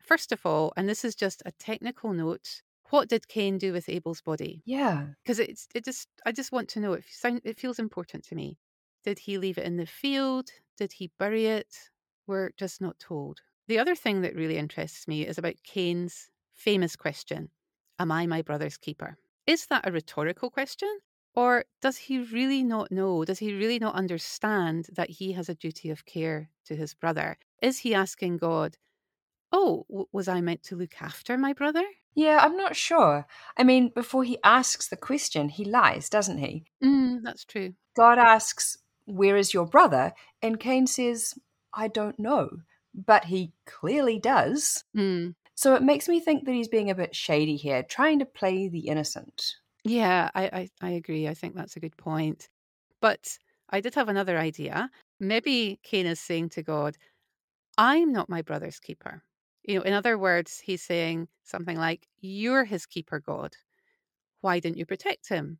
First 0.00 0.32
of 0.32 0.44
all, 0.44 0.72
and 0.76 0.88
this 0.88 1.04
is 1.04 1.14
just 1.14 1.42
a 1.44 1.52
technical 1.52 2.12
note, 2.12 2.62
what 2.90 3.08
did 3.08 3.28
Cain 3.28 3.58
do 3.58 3.72
with 3.72 3.88
Abel's 3.88 4.22
body? 4.22 4.62
Yeah. 4.64 5.06
Because 5.22 5.38
it's 5.38 5.68
it 5.74 5.84
just 5.84 6.08
I 6.24 6.32
just 6.32 6.52
want 6.52 6.68
to 6.70 6.80
know. 6.80 6.92
It 6.94 7.04
sound 7.10 7.42
it 7.44 7.58
feels 7.58 7.78
important 7.78 8.24
to 8.26 8.34
me. 8.34 8.58
Did 9.04 9.18
he 9.18 9.38
leave 9.38 9.58
it 9.58 9.64
in 9.64 9.76
the 9.76 9.86
field? 9.86 10.50
Did 10.76 10.92
he 10.92 11.10
bury 11.18 11.46
it? 11.46 11.74
We're 12.26 12.50
just 12.56 12.80
not 12.80 12.98
told. 12.98 13.40
The 13.68 13.78
other 13.78 13.94
thing 13.94 14.20
that 14.22 14.36
really 14.36 14.56
interests 14.56 15.08
me 15.08 15.26
is 15.26 15.38
about 15.38 15.62
Cain's 15.64 16.28
famous 16.52 16.96
question 16.96 17.50
Am 17.98 18.12
I 18.12 18.26
my 18.26 18.42
brother's 18.42 18.76
keeper? 18.76 19.16
Is 19.46 19.66
that 19.66 19.86
a 19.86 19.92
rhetorical 19.92 20.50
question? 20.50 20.98
Or 21.36 21.66
does 21.82 21.98
he 21.98 22.18
really 22.18 22.62
not 22.62 22.90
know? 22.90 23.24
Does 23.24 23.38
he 23.38 23.54
really 23.54 23.78
not 23.78 23.94
understand 23.94 24.86
that 24.94 25.10
he 25.10 25.32
has 25.32 25.48
a 25.48 25.54
duty 25.54 25.90
of 25.90 26.06
care 26.06 26.48
to 26.64 26.74
his 26.74 26.94
brother? 26.94 27.36
Is 27.60 27.78
he 27.78 27.94
asking 27.94 28.38
God, 28.38 28.78
Oh, 29.52 29.84
w- 29.88 30.08
was 30.12 30.28
I 30.28 30.40
meant 30.40 30.62
to 30.64 30.76
look 30.76 31.00
after 31.00 31.36
my 31.36 31.52
brother? 31.52 31.84
Yeah, 32.14 32.38
I'm 32.42 32.56
not 32.56 32.74
sure. 32.74 33.26
I 33.56 33.62
mean, 33.62 33.90
before 33.94 34.24
he 34.24 34.38
asks 34.42 34.88
the 34.88 34.96
question, 34.96 35.50
he 35.50 35.64
lies, 35.64 36.08
doesn't 36.08 36.38
he? 36.38 36.64
Mm, 36.82 37.20
that's 37.22 37.44
true. 37.44 37.74
God 37.94 38.18
asks, 38.18 38.78
Where 39.04 39.36
is 39.36 39.52
your 39.52 39.66
brother? 39.66 40.14
And 40.40 40.58
Cain 40.58 40.86
says, 40.86 41.34
I 41.74 41.88
don't 41.88 42.18
know. 42.18 42.48
But 42.94 43.26
he 43.26 43.52
clearly 43.66 44.18
does. 44.18 44.84
Mm. 44.96 45.34
So 45.54 45.74
it 45.74 45.82
makes 45.82 46.08
me 46.08 46.18
think 46.18 46.44
that 46.44 46.52
he's 46.52 46.68
being 46.68 46.90
a 46.90 46.94
bit 46.94 47.14
shady 47.14 47.56
here, 47.56 47.82
trying 47.82 48.18
to 48.20 48.26
play 48.26 48.68
the 48.68 48.88
innocent. 48.88 49.56
Yeah, 49.86 50.30
I, 50.34 50.44
I, 50.44 50.68
I 50.82 50.90
agree. 50.90 51.28
I 51.28 51.34
think 51.34 51.54
that's 51.54 51.76
a 51.76 51.80
good 51.80 51.96
point. 51.96 52.48
But 53.00 53.38
I 53.70 53.80
did 53.80 53.94
have 53.94 54.08
another 54.08 54.36
idea. 54.36 54.90
Maybe 55.20 55.78
Cain 55.84 56.06
is 56.06 56.18
saying 56.18 56.50
to 56.50 56.62
God, 56.62 56.96
I'm 57.78 58.12
not 58.12 58.28
my 58.28 58.42
brother's 58.42 58.80
keeper. 58.80 59.22
You 59.62 59.76
know, 59.76 59.82
in 59.82 59.92
other 59.92 60.18
words, 60.18 60.58
he's 60.58 60.82
saying 60.82 61.28
something 61.44 61.76
like, 61.76 62.08
You're 62.20 62.64
his 62.64 62.86
keeper, 62.86 63.20
God. 63.20 63.54
Why 64.40 64.60
didn't 64.60 64.78
you 64.78 64.86
protect 64.86 65.28
him? 65.28 65.58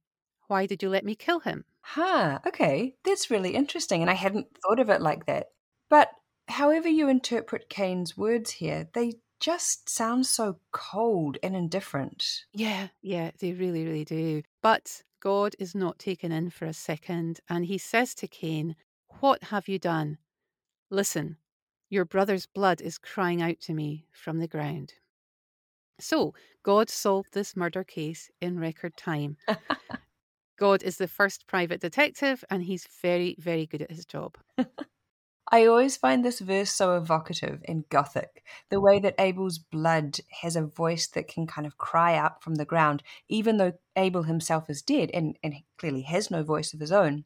Why 0.48 0.66
did 0.66 0.82
you 0.82 0.88
let 0.88 1.04
me 1.04 1.14
kill 1.14 1.40
him? 1.40 1.64
Huh, 1.82 2.40
okay, 2.46 2.94
that's 3.04 3.30
really 3.30 3.54
interesting, 3.54 4.00
and 4.00 4.10
I 4.10 4.14
hadn't 4.14 4.46
mm. 4.52 4.56
thought 4.60 4.80
of 4.80 4.90
it 4.90 5.00
like 5.00 5.26
that. 5.26 5.48
But 5.88 6.10
however 6.48 6.88
you 6.88 7.08
interpret 7.08 7.68
Cain's 7.68 8.16
words 8.16 8.50
here, 8.50 8.88
they 8.92 9.14
just 9.40 9.88
sound 9.88 10.26
so 10.26 10.58
cold 10.72 11.38
and 11.42 11.56
indifferent. 11.56 12.44
Yeah, 12.52 12.88
yeah, 13.02 13.30
they 13.38 13.52
really, 13.52 13.84
really 13.84 14.04
do. 14.04 14.42
But 14.62 15.02
God 15.20 15.54
is 15.58 15.74
not 15.74 15.98
taken 15.98 16.32
in 16.32 16.50
for 16.50 16.66
a 16.66 16.72
second, 16.72 17.40
and 17.48 17.66
he 17.66 17.78
says 17.78 18.14
to 18.16 18.28
Cain, 18.28 18.76
What 19.20 19.44
have 19.44 19.68
you 19.68 19.78
done? 19.78 20.18
Listen, 20.90 21.36
your 21.88 22.04
brother's 22.04 22.46
blood 22.46 22.80
is 22.80 22.98
crying 22.98 23.42
out 23.42 23.60
to 23.60 23.74
me 23.74 24.06
from 24.12 24.38
the 24.38 24.48
ground. 24.48 24.94
So, 25.98 26.34
God 26.62 26.90
solved 26.90 27.32
this 27.32 27.56
murder 27.56 27.84
case 27.84 28.30
in 28.40 28.58
record 28.58 28.96
time. 28.96 29.36
God 30.58 30.82
is 30.82 30.96
the 30.96 31.08
first 31.08 31.46
private 31.46 31.80
detective 31.80 32.44
and 32.50 32.62
he's 32.62 32.88
very, 33.02 33.36
very 33.38 33.66
good 33.66 33.82
at 33.82 33.90
his 33.90 34.04
job. 34.04 34.36
I 35.50 35.66
always 35.66 35.96
find 35.96 36.24
this 36.24 36.40
verse 36.40 36.70
so 36.70 36.96
evocative 36.96 37.62
and 37.68 37.88
gothic. 37.88 38.44
The 38.68 38.80
way 38.80 38.98
that 38.98 39.14
Abel's 39.18 39.58
blood 39.58 40.18
has 40.42 40.56
a 40.56 40.66
voice 40.66 41.06
that 41.08 41.28
can 41.28 41.46
kind 41.46 41.66
of 41.66 41.78
cry 41.78 42.16
out 42.16 42.42
from 42.42 42.56
the 42.56 42.64
ground, 42.64 43.02
even 43.28 43.56
though 43.56 43.74
Abel 43.94 44.24
himself 44.24 44.68
is 44.68 44.82
dead 44.82 45.10
and, 45.14 45.38
and 45.42 45.54
clearly 45.78 46.02
has 46.02 46.30
no 46.30 46.42
voice 46.42 46.74
of 46.74 46.80
his 46.80 46.90
own. 46.90 47.24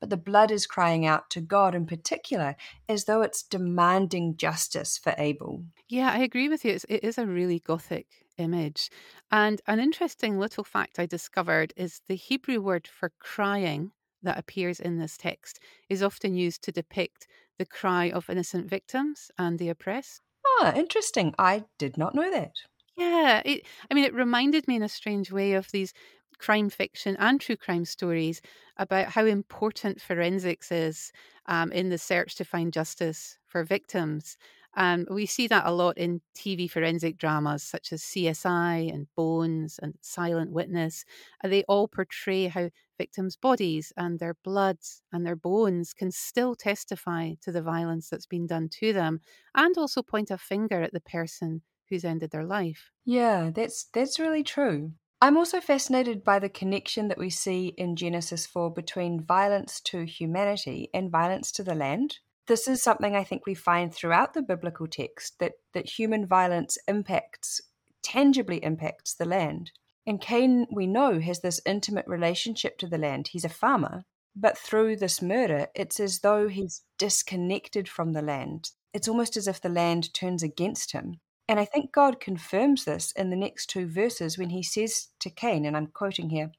But 0.00 0.10
the 0.10 0.16
blood 0.16 0.50
is 0.50 0.66
crying 0.66 1.06
out 1.06 1.30
to 1.30 1.40
God 1.40 1.74
in 1.74 1.86
particular, 1.86 2.56
as 2.88 3.04
though 3.04 3.22
it's 3.22 3.42
demanding 3.42 4.36
justice 4.36 4.98
for 4.98 5.14
Abel. 5.18 5.64
Yeah, 5.88 6.10
I 6.10 6.20
agree 6.20 6.48
with 6.48 6.64
you. 6.64 6.72
It's, 6.72 6.86
it 6.88 7.04
is 7.04 7.18
a 7.18 7.26
really 7.26 7.60
gothic 7.60 8.06
image. 8.38 8.90
And 9.30 9.60
an 9.66 9.78
interesting 9.78 10.38
little 10.38 10.64
fact 10.64 10.98
I 10.98 11.06
discovered 11.06 11.74
is 11.76 12.00
the 12.08 12.14
Hebrew 12.16 12.60
word 12.60 12.88
for 12.88 13.12
crying 13.20 13.92
that 14.22 14.38
appears 14.38 14.80
in 14.80 14.98
this 14.98 15.16
text 15.16 15.60
is 15.88 16.02
often 16.02 16.34
used 16.34 16.62
to 16.62 16.72
depict 16.72 17.26
the 17.60 17.66
cry 17.66 18.10
of 18.10 18.28
innocent 18.30 18.68
victims 18.68 19.30
and 19.38 19.60
the 19.60 19.70
oppressed. 19.70 20.22
Ah, 20.60 20.74
interesting. 20.76 21.34
I 21.38 21.64
did 21.78 21.96
not 21.96 22.14
know 22.14 22.30
that. 22.30 22.54
Yeah, 22.96 23.42
it, 23.44 23.66
I 23.90 23.94
mean, 23.94 24.04
it 24.04 24.14
reminded 24.14 24.68
me 24.68 24.76
in 24.76 24.82
a 24.82 24.88
strange 24.88 25.30
way 25.32 25.54
of 25.54 25.70
these 25.70 25.92
crime 26.38 26.70
fiction 26.70 27.16
and 27.18 27.40
true 27.40 27.56
crime 27.56 27.84
stories 27.84 28.40
about 28.76 29.08
how 29.08 29.24
important 29.26 30.00
forensics 30.00 30.72
is 30.72 31.12
um, 31.46 31.70
in 31.72 31.88
the 31.90 31.98
search 31.98 32.34
to 32.36 32.44
find 32.44 32.72
justice 32.72 33.38
for 33.46 33.64
victims. 33.64 34.36
Um, 34.74 35.06
we 35.10 35.26
see 35.26 35.46
that 35.48 35.66
a 35.66 35.72
lot 35.72 35.98
in 35.98 36.20
TV 36.34 36.68
forensic 36.68 37.16
dramas 37.18 37.62
such 37.62 37.92
as 37.92 38.02
CSI 38.02 38.76
and 38.92 39.08
Bones 39.16 39.78
and 39.82 39.94
Silent 40.00 40.52
Witness. 40.52 41.04
They 41.42 41.64
all 41.64 41.88
portray 41.88 42.46
how 42.46 42.70
victims' 43.02 43.36
bodies 43.36 43.92
and 43.96 44.18
their 44.18 44.36
blood 44.44 44.78
and 45.12 45.24
their 45.24 45.36
bones 45.36 45.92
can 45.92 46.10
still 46.10 46.54
testify 46.54 47.22
to 47.42 47.50
the 47.52 47.62
violence 47.62 48.08
that's 48.08 48.26
been 48.26 48.46
done 48.46 48.68
to 48.80 48.92
them 48.92 49.20
and 49.54 49.74
also 49.78 50.02
point 50.02 50.30
a 50.30 50.38
finger 50.38 50.82
at 50.82 50.92
the 50.92 51.00
person 51.16 51.62
who's 51.88 52.04
ended 52.04 52.30
their 52.30 52.44
life. 52.58 52.90
Yeah, 53.04 53.50
that's 53.54 53.84
that's 53.94 54.20
really 54.20 54.44
true. 54.44 54.92
I'm 55.22 55.36
also 55.36 55.60
fascinated 55.60 56.24
by 56.24 56.38
the 56.38 56.56
connection 56.60 57.08
that 57.08 57.18
we 57.24 57.30
see 57.30 57.74
in 57.76 57.96
Genesis 57.96 58.46
4 58.46 58.72
between 58.72 59.26
violence 59.38 59.80
to 59.90 60.04
humanity 60.04 60.88
and 60.94 61.10
violence 61.10 61.52
to 61.52 61.62
the 61.62 61.74
land 61.74 62.18
this 62.50 62.66
is 62.66 62.82
something 62.82 63.14
I 63.14 63.22
think 63.22 63.46
we 63.46 63.54
find 63.54 63.94
throughout 63.94 64.34
the 64.34 64.42
biblical 64.42 64.88
text 64.88 65.38
that, 65.38 65.52
that 65.72 65.88
human 65.88 66.26
violence 66.26 66.76
impacts, 66.88 67.60
tangibly 68.02 68.62
impacts 68.64 69.14
the 69.14 69.24
land. 69.24 69.70
And 70.06 70.20
Cain, 70.20 70.66
we 70.72 70.86
know, 70.86 71.20
has 71.20 71.40
this 71.40 71.60
intimate 71.66 72.06
relationship 72.06 72.78
to 72.78 72.86
the 72.86 72.98
land. 72.98 73.28
He's 73.28 73.44
a 73.44 73.48
farmer. 73.48 74.04
But 74.34 74.56
through 74.56 74.96
this 74.96 75.20
murder, 75.20 75.66
it's 75.74 76.00
as 76.00 76.20
though 76.20 76.48
he's 76.48 76.82
disconnected 76.98 77.88
from 77.88 78.12
the 78.12 78.22
land. 78.22 78.70
It's 78.94 79.08
almost 79.08 79.36
as 79.36 79.46
if 79.46 79.60
the 79.60 79.68
land 79.68 80.14
turns 80.14 80.42
against 80.42 80.92
him. 80.92 81.20
And 81.48 81.58
I 81.58 81.64
think 81.64 81.92
God 81.92 82.20
confirms 82.20 82.84
this 82.84 83.12
in 83.12 83.30
the 83.30 83.36
next 83.36 83.66
two 83.66 83.86
verses 83.86 84.38
when 84.38 84.50
he 84.50 84.62
says 84.62 85.08
to 85.18 85.30
Cain, 85.30 85.66
and 85.66 85.76
I'm 85.76 85.88
quoting 85.88 86.30
here, 86.30 86.52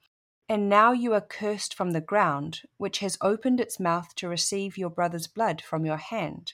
and 0.49 0.67
now 0.67 0.91
you 0.91 1.13
are 1.13 1.21
cursed 1.21 1.73
from 1.73 1.91
the 1.91 2.01
ground, 2.01 2.62
which 2.77 2.99
has 2.99 3.17
opened 3.21 3.62
its 3.62 3.80
mouth 3.80 4.13
to 4.15 4.27
receive 4.27 4.77
your 4.77 4.89
brother's 4.89 5.27
blood 5.27 5.62
from 5.62 5.86
your 5.86 5.97
hand. 5.97 6.54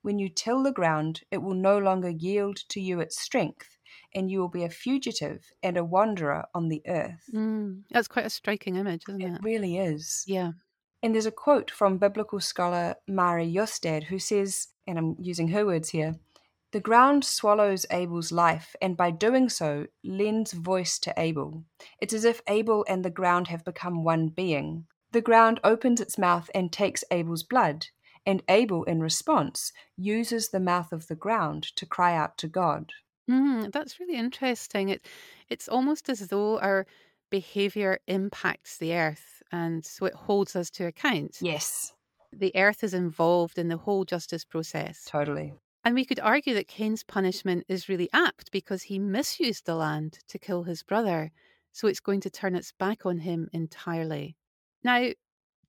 When 0.00 0.18
you 0.18 0.30
till 0.30 0.62
the 0.62 0.72
ground, 0.72 1.20
it 1.30 1.42
will 1.42 1.54
no 1.54 1.76
longer 1.76 2.08
yield 2.08 2.56
to 2.70 2.80
you 2.80 3.00
its 3.00 3.20
strength, 3.20 3.75
and 4.16 4.30
you 4.30 4.40
will 4.40 4.48
be 4.48 4.64
a 4.64 4.70
fugitive 4.70 5.44
and 5.62 5.76
a 5.76 5.84
wanderer 5.84 6.44
on 6.54 6.68
the 6.68 6.82
earth. 6.88 7.22
Mm, 7.32 7.82
that's 7.90 8.08
quite 8.08 8.26
a 8.26 8.30
striking 8.30 8.76
image, 8.76 9.04
isn't 9.08 9.22
it? 9.22 9.34
It 9.34 9.42
really 9.42 9.78
is. 9.78 10.24
Yeah. 10.26 10.52
And 11.02 11.14
there's 11.14 11.26
a 11.26 11.30
quote 11.30 11.70
from 11.70 11.98
biblical 11.98 12.40
scholar 12.40 12.96
Mari 13.06 13.52
Jørstad 13.52 14.04
who 14.04 14.18
says, 14.18 14.68
and 14.86 14.98
I'm 14.98 15.16
using 15.20 15.48
her 15.48 15.66
words 15.66 15.90
here 15.90 16.16
the 16.72 16.80
ground 16.80 17.24
swallows 17.24 17.86
Abel's 17.90 18.32
life, 18.32 18.74
and 18.82 18.96
by 18.96 19.10
doing 19.10 19.48
so, 19.48 19.86
lends 20.04 20.52
voice 20.52 20.98
to 20.98 21.14
Abel. 21.16 21.64
It's 22.00 22.12
as 22.12 22.24
if 22.24 22.42
Abel 22.48 22.84
and 22.88 23.04
the 23.04 23.10
ground 23.10 23.48
have 23.48 23.64
become 23.64 24.02
one 24.02 24.28
being. 24.28 24.86
The 25.12 25.22
ground 25.22 25.60
opens 25.62 26.00
its 26.00 26.18
mouth 26.18 26.50
and 26.54 26.72
takes 26.72 27.04
Abel's 27.10 27.44
blood, 27.44 27.86
and 28.26 28.42
Abel, 28.48 28.82
in 28.84 29.00
response, 29.00 29.72
uses 29.96 30.50
the 30.50 30.60
mouth 30.60 30.92
of 30.92 31.06
the 31.06 31.14
ground 31.14 31.62
to 31.76 31.86
cry 31.86 32.16
out 32.16 32.36
to 32.38 32.48
God. 32.48 32.92
Mm, 33.28 33.72
that's 33.72 33.98
really 33.98 34.16
interesting. 34.16 34.88
It, 34.90 35.06
it's 35.48 35.68
almost 35.68 36.08
as 36.08 36.20
though 36.28 36.58
our 36.58 36.86
behavior 37.30 37.98
impacts 38.06 38.78
the 38.78 38.94
earth, 38.94 39.42
and 39.50 39.84
so 39.84 40.06
it 40.06 40.14
holds 40.14 40.54
us 40.54 40.70
to 40.70 40.86
account. 40.86 41.38
Yes. 41.40 41.92
The 42.32 42.54
earth 42.54 42.84
is 42.84 42.94
involved 42.94 43.58
in 43.58 43.68
the 43.68 43.76
whole 43.76 44.04
justice 44.04 44.44
process. 44.44 45.04
Totally. 45.06 45.54
And 45.84 45.94
we 45.94 46.04
could 46.04 46.20
argue 46.20 46.54
that 46.54 46.68
Cain's 46.68 47.04
punishment 47.04 47.64
is 47.68 47.88
really 47.88 48.08
apt 48.12 48.50
because 48.50 48.82
he 48.82 48.98
misused 48.98 49.66
the 49.66 49.76
land 49.76 50.18
to 50.28 50.38
kill 50.38 50.64
his 50.64 50.82
brother, 50.82 51.30
so 51.72 51.88
it's 51.88 52.00
going 52.00 52.20
to 52.20 52.30
turn 52.30 52.54
its 52.54 52.72
back 52.72 53.06
on 53.06 53.18
him 53.18 53.48
entirely. 53.52 54.36
Now, 54.82 55.10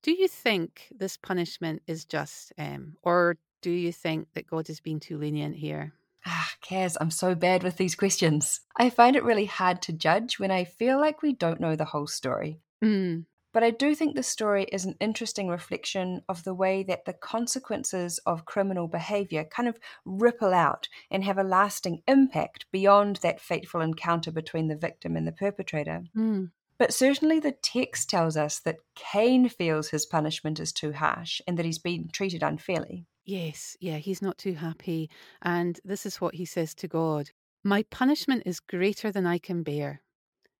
do 0.03 0.11
you 0.11 0.27
think 0.27 0.87
this 0.95 1.17
punishment 1.17 1.81
is 1.87 2.05
just, 2.05 2.53
um, 2.57 2.95
or 3.03 3.37
do 3.61 3.71
you 3.71 3.91
think 3.91 4.27
that 4.33 4.47
God 4.47 4.69
is 4.69 4.79
being 4.79 4.99
too 4.99 5.17
lenient 5.17 5.55
here? 5.55 5.93
Ah, 6.29 6.51
Caz, 6.61 6.97
I'm 6.99 7.09
so 7.09 7.35
bad 7.35 7.63
with 7.63 7.77
these 7.77 7.95
questions. 7.95 8.59
I 8.77 8.89
find 8.89 9.15
it 9.15 9.23
really 9.23 9.45
hard 9.45 9.81
to 9.83 9.93
judge 9.93 10.39
when 10.39 10.51
I 10.51 10.65
feel 10.65 10.99
like 10.99 11.21
we 11.21 11.31
don't 11.31 11.61
know 11.61 11.77
the 11.77 11.85
whole 11.85 12.05
story. 12.05 12.59
Mm. 12.83 13.25
But 13.53 13.63
I 13.63 13.71
do 13.71 13.95
think 13.95 14.13
the 14.13 14.23
story 14.23 14.65
is 14.65 14.83
an 14.83 14.95
interesting 14.99 15.47
reflection 15.47 16.21
of 16.27 16.43
the 16.43 16.53
way 16.53 16.83
that 16.83 17.05
the 17.05 17.13
consequences 17.13 18.19
of 18.25 18.45
criminal 18.45 18.89
behavior 18.89 19.45
kind 19.45 19.69
of 19.69 19.79
ripple 20.05 20.53
out 20.53 20.89
and 21.09 21.23
have 21.23 21.37
a 21.37 21.43
lasting 21.43 22.01
impact 22.07 22.65
beyond 22.73 23.15
that 23.17 23.39
fateful 23.39 23.79
encounter 23.79 24.29
between 24.29 24.67
the 24.67 24.75
victim 24.75 25.15
and 25.15 25.25
the 25.25 25.31
perpetrator. 25.31 26.03
Mm. 26.15 26.51
But 26.77 26.93
certainly 26.93 27.39
the 27.39 27.53
text 27.53 28.09
tells 28.09 28.35
us 28.35 28.59
that 28.59 28.79
Cain 28.95 29.47
feels 29.47 29.89
his 29.89 30.05
punishment 30.05 30.59
is 30.59 30.73
too 30.73 30.91
harsh 30.91 31.39
and 31.47 31.57
that 31.57 31.65
he's 31.65 31.79
been 31.79 32.09
treated 32.11 32.43
unfairly. 32.43 33.05
Yes, 33.27 33.75
yeah, 33.81 33.97
he's 33.97 34.21
not 34.21 34.37
too 34.37 34.53
happy. 34.53 35.09
And 35.41 35.77
this 35.83 36.05
is 36.05 36.21
what 36.21 36.35
he 36.35 36.45
says 36.45 36.73
to 36.75 36.87
God 36.87 37.31
My 37.61 37.83
punishment 37.83 38.43
is 38.45 38.61
greater 38.61 39.11
than 39.11 39.27
I 39.27 39.37
can 39.37 39.63
bear. 39.63 40.01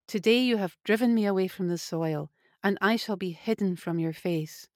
Today 0.06 0.40
you 0.40 0.58
have 0.58 0.76
driven 0.84 1.16
me 1.16 1.26
away 1.26 1.48
from 1.48 1.70
the 1.70 1.78
soil 1.78 2.30
and 2.62 2.78
I 2.82 2.98
shall 2.98 3.16
be 3.16 3.32
hidden 3.32 3.78
from 3.78 4.00
your 4.00 4.12
face. 4.12 4.68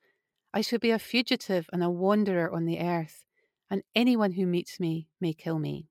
I 0.54 0.62
shall 0.62 0.80
be 0.80 0.92
a 0.92 1.00
fugitive 1.00 1.70
and 1.74 1.84
a 1.84 1.90
wanderer 1.90 2.50
on 2.50 2.64
the 2.64 2.80
earth, 2.80 3.26
and 3.70 3.84
anyone 3.94 4.34
who 4.34 4.46
meets 4.46 4.80
me 4.80 5.10
may 5.20 5.34
kill 5.34 5.60
me. 5.60 5.90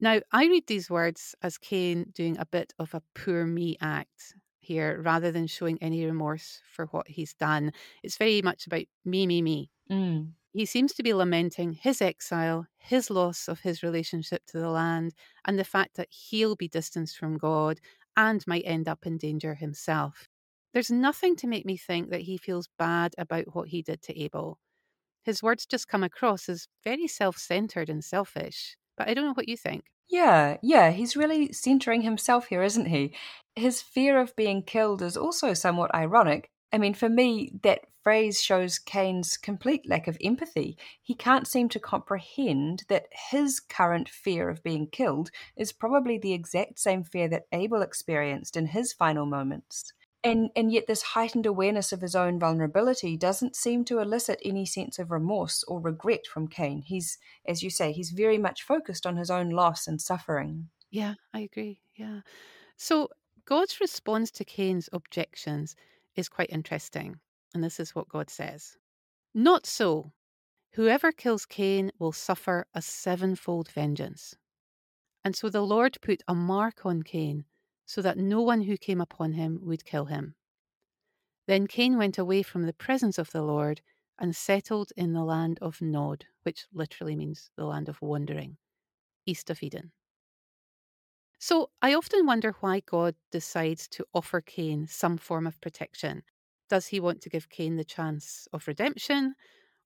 Now, 0.00 0.20
I 0.32 0.46
read 0.46 0.66
these 0.66 0.90
words 0.90 1.36
as 1.42 1.58
Cain 1.58 2.06
doing 2.12 2.38
a 2.38 2.46
bit 2.46 2.72
of 2.76 2.92
a 2.92 3.02
poor 3.14 3.46
me 3.46 3.76
act 3.80 4.34
here 4.60 5.00
rather 5.02 5.32
than 5.32 5.46
showing 5.46 5.78
any 5.80 6.04
remorse 6.04 6.60
for 6.70 6.86
what 6.86 7.08
he's 7.08 7.34
done. 7.34 7.72
It's 8.02 8.16
very 8.16 8.42
much 8.42 8.66
about 8.66 8.84
me, 9.04 9.26
me, 9.26 9.42
me. 9.42 9.70
Mm. 9.90 10.32
He 10.52 10.66
seems 10.66 10.92
to 10.94 11.02
be 11.02 11.14
lamenting 11.14 11.72
his 11.72 12.02
exile, 12.02 12.66
his 12.78 13.08
loss 13.08 13.48
of 13.48 13.60
his 13.60 13.82
relationship 13.82 14.44
to 14.46 14.58
the 14.58 14.68
land, 14.68 15.14
and 15.44 15.58
the 15.58 15.64
fact 15.64 15.96
that 15.96 16.08
he'll 16.10 16.56
be 16.56 16.68
distanced 16.68 17.16
from 17.16 17.38
God 17.38 17.80
and 18.16 18.44
might 18.46 18.64
end 18.66 18.88
up 18.88 19.06
in 19.06 19.16
danger 19.16 19.54
himself. 19.54 20.28
There's 20.72 20.90
nothing 20.90 21.36
to 21.36 21.46
make 21.46 21.66
me 21.66 21.76
think 21.76 22.10
that 22.10 22.22
he 22.22 22.36
feels 22.36 22.68
bad 22.78 23.14
about 23.16 23.54
what 23.54 23.68
he 23.68 23.82
did 23.82 24.02
to 24.02 24.20
Abel. 24.20 24.58
His 25.22 25.42
words 25.42 25.66
just 25.66 25.88
come 25.88 26.02
across 26.02 26.48
as 26.48 26.66
very 26.82 27.06
self 27.06 27.36
centered 27.36 27.88
and 27.88 28.04
selfish. 28.04 28.76
But 29.00 29.08
I 29.08 29.14
don't 29.14 29.24
know 29.24 29.32
what 29.32 29.48
you 29.48 29.56
think. 29.56 29.84
Yeah, 30.10 30.58
yeah, 30.62 30.90
he's 30.90 31.16
really 31.16 31.54
centering 31.54 32.02
himself 32.02 32.48
here, 32.48 32.62
isn't 32.62 32.84
he? 32.84 33.14
His 33.56 33.80
fear 33.80 34.20
of 34.20 34.36
being 34.36 34.62
killed 34.62 35.00
is 35.00 35.16
also 35.16 35.54
somewhat 35.54 35.94
ironic. 35.94 36.50
I 36.70 36.76
mean, 36.76 36.92
for 36.92 37.08
me, 37.08 37.50
that 37.62 37.86
phrase 38.02 38.42
shows 38.42 38.78
Cain's 38.78 39.38
complete 39.38 39.88
lack 39.88 40.06
of 40.06 40.18
empathy. 40.22 40.76
He 41.00 41.14
can't 41.14 41.46
seem 41.46 41.70
to 41.70 41.80
comprehend 41.80 42.84
that 42.90 43.06
his 43.30 43.58
current 43.58 44.10
fear 44.10 44.50
of 44.50 44.62
being 44.62 44.86
killed 44.86 45.30
is 45.56 45.72
probably 45.72 46.18
the 46.18 46.34
exact 46.34 46.78
same 46.78 47.02
fear 47.02 47.26
that 47.28 47.46
Abel 47.52 47.80
experienced 47.80 48.54
in 48.54 48.66
his 48.66 48.92
final 48.92 49.24
moments 49.24 49.94
and 50.22 50.50
and 50.54 50.72
yet 50.72 50.86
this 50.86 51.02
heightened 51.02 51.46
awareness 51.46 51.92
of 51.92 52.00
his 52.00 52.14
own 52.14 52.38
vulnerability 52.38 53.16
doesn't 53.16 53.56
seem 53.56 53.84
to 53.86 54.00
elicit 54.00 54.40
any 54.44 54.66
sense 54.66 54.98
of 54.98 55.10
remorse 55.10 55.64
or 55.66 55.80
regret 55.80 56.26
from 56.26 56.48
Cain. 56.48 56.82
He's, 56.82 57.18
as 57.46 57.62
you 57.62 57.70
say, 57.70 57.92
he's 57.92 58.10
very 58.10 58.38
much 58.38 58.62
focused 58.62 59.06
on 59.06 59.16
his 59.16 59.30
own 59.30 59.50
loss 59.50 59.86
and 59.86 60.00
suffering. 60.00 60.68
Yeah, 60.90 61.14
I 61.32 61.40
agree. 61.40 61.80
Yeah. 61.94 62.20
So 62.76 63.08
God's 63.46 63.80
response 63.80 64.30
to 64.32 64.44
Cain's 64.44 64.88
objections 64.92 65.76
is 66.16 66.28
quite 66.28 66.50
interesting. 66.50 67.16
And 67.54 67.64
this 67.64 67.80
is 67.80 67.94
what 67.94 68.08
God 68.08 68.30
says 68.30 68.76
Not 69.34 69.66
so. 69.66 70.12
Whoever 70.74 71.10
kills 71.10 71.46
Cain 71.46 71.90
will 71.98 72.12
suffer 72.12 72.66
a 72.74 72.80
sevenfold 72.80 73.68
vengeance. 73.70 74.36
And 75.24 75.34
so 75.34 75.50
the 75.50 75.62
Lord 75.62 75.98
put 76.00 76.22
a 76.28 76.34
mark 76.34 76.86
on 76.86 77.02
Cain 77.02 77.44
so 77.90 78.00
that 78.00 78.16
no 78.16 78.40
one 78.40 78.62
who 78.62 78.76
came 78.76 79.00
upon 79.00 79.32
him 79.32 79.58
would 79.62 79.84
kill 79.84 80.04
him. 80.04 80.36
Then 81.48 81.66
Cain 81.66 81.98
went 81.98 82.18
away 82.18 82.44
from 82.44 82.62
the 82.62 82.72
presence 82.72 83.18
of 83.18 83.32
the 83.32 83.42
Lord 83.42 83.80
and 84.16 84.36
settled 84.36 84.92
in 84.96 85.12
the 85.12 85.24
land 85.24 85.58
of 85.60 85.82
Nod, 85.82 86.26
which 86.44 86.66
literally 86.72 87.16
means 87.16 87.50
the 87.56 87.64
land 87.64 87.88
of 87.88 88.00
wandering, 88.00 88.58
east 89.26 89.50
of 89.50 89.60
Eden. 89.60 89.90
So 91.40 91.70
I 91.82 91.92
often 91.94 92.26
wonder 92.26 92.54
why 92.60 92.78
God 92.78 93.16
decides 93.32 93.88
to 93.88 94.04
offer 94.14 94.40
Cain 94.40 94.86
some 94.86 95.16
form 95.16 95.44
of 95.44 95.60
protection. 95.60 96.22
Does 96.68 96.86
he 96.86 97.00
want 97.00 97.20
to 97.22 97.28
give 97.28 97.48
Cain 97.48 97.74
the 97.74 97.84
chance 97.84 98.46
of 98.52 98.68
redemption? 98.68 99.34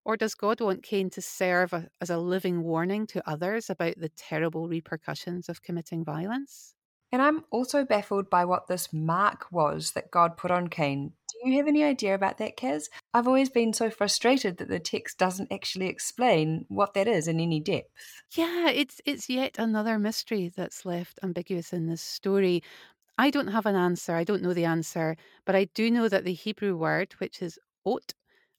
Or 0.04 0.18
does 0.18 0.34
God 0.34 0.60
want 0.60 0.82
Cain 0.82 1.08
to 1.08 1.22
serve 1.22 1.72
as 2.02 2.10
a 2.10 2.18
living 2.18 2.64
warning 2.64 3.06
to 3.06 3.26
others 3.26 3.70
about 3.70 3.94
the 3.96 4.10
terrible 4.10 4.68
repercussions 4.68 5.48
of 5.48 5.62
committing 5.62 6.04
violence? 6.04 6.74
And 7.14 7.22
I'm 7.22 7.44
also 7.52 7.84
baffled 7.84 8.28
by 8.28 8.44
what 8.44 8.66
this 8.66 8.92
mark 8.92 9.46
was 9.52 9.92
that 9.92 10.10
God 10.10 10.36
put 10.36 10.50
on 10.50 10.66
Cain. 10.66 11.12
Do 11.30 11.48
you 11.48 11.56
have 11.58 11.68
any 11.68 11.84
idea 11.84 12.12
about 12.12 12.38
that, 12.38 12.56
Caz? 12.56 12.88
I've 13.14 13.28
always 13.28 13.48
been 13.48 13.72
so 13.72 13.88
frustrated 13.88 14.56
that 14.56 14.68
the 14.68 14.80
text 14.80 15.16
doesn't 15.16 15.52
actually 15.52 15.86
explain 15.86 16.64
what 16.66 16.92
that 16.94 17.06
is 17.06 17.28
in 17.28 17.38
any 17.38 17.60
depth. 17.60 17.86
Yeah, 18.32 18.68
it's 18.68 19.00
it's 19.04 19.30
yet 19.30 19.60
another 19.60 19.96
mystery 19.96 20.50
that's 20.56 20.84
left 20.84 21.20
ambiguous 21.22 21.72
in 21.72 21.86
this 21.86 22.02
story. 22.02 22.64
I 23.16 23.30
don't 23.30 23.46
have 23.46 23.66
an 23.66 23.76
answer. 23.76 24.16
I 24.16 24.24
don't 24.24 24.42
know 24.42 24.52
the 24.52 24.64
answer, 24.64 25.16
but 25.44 25.54
I 25.54 25.66
do 25.66 25.92
know 25.92 26.08
that 26.08 26.24
the 26.24 26.34
Hebrew 26.34 26.76
word, 26.76 27.12
which 27.18 27.40
is 27.40 27.60
ot, 27.84 28.12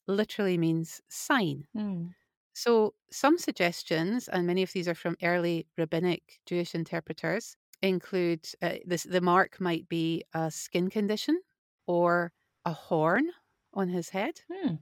literally 0.07 0.57
means 0.57 1.01
sign. 1.09 1.67
Hmm. 1.75 2.05
So, 2.53 2.93
some 3.11 3.37
suggestions, 3.37 4.29
and 4.29 4.47
many 4.47 4.63
of 4.63 4.71
these 4.71 4.87
are 4.87 4.95
from 4.95 5.17
early 5.21 5.67
rabbinic 5.77 6.39
Jewish 6.45 6.73
interpreters, 6.73 7.57
include 7.81 8.47
uh, 8.61 8.75
this, 8.85 9.03
the 9.03 9.21
mark 9.21 9.59
might 9.61 9.87
be 9.89 10.23
a 10.33 10.51
skin 10.51 10.89
condition 10.89 11.41
or 11.87 12.33
a 12.65 12.73
horn 12.73 13.31
on 13.73 13.89
his 13.89 14.09
head. 14.09 14.41
Hmm. 14.51 14.75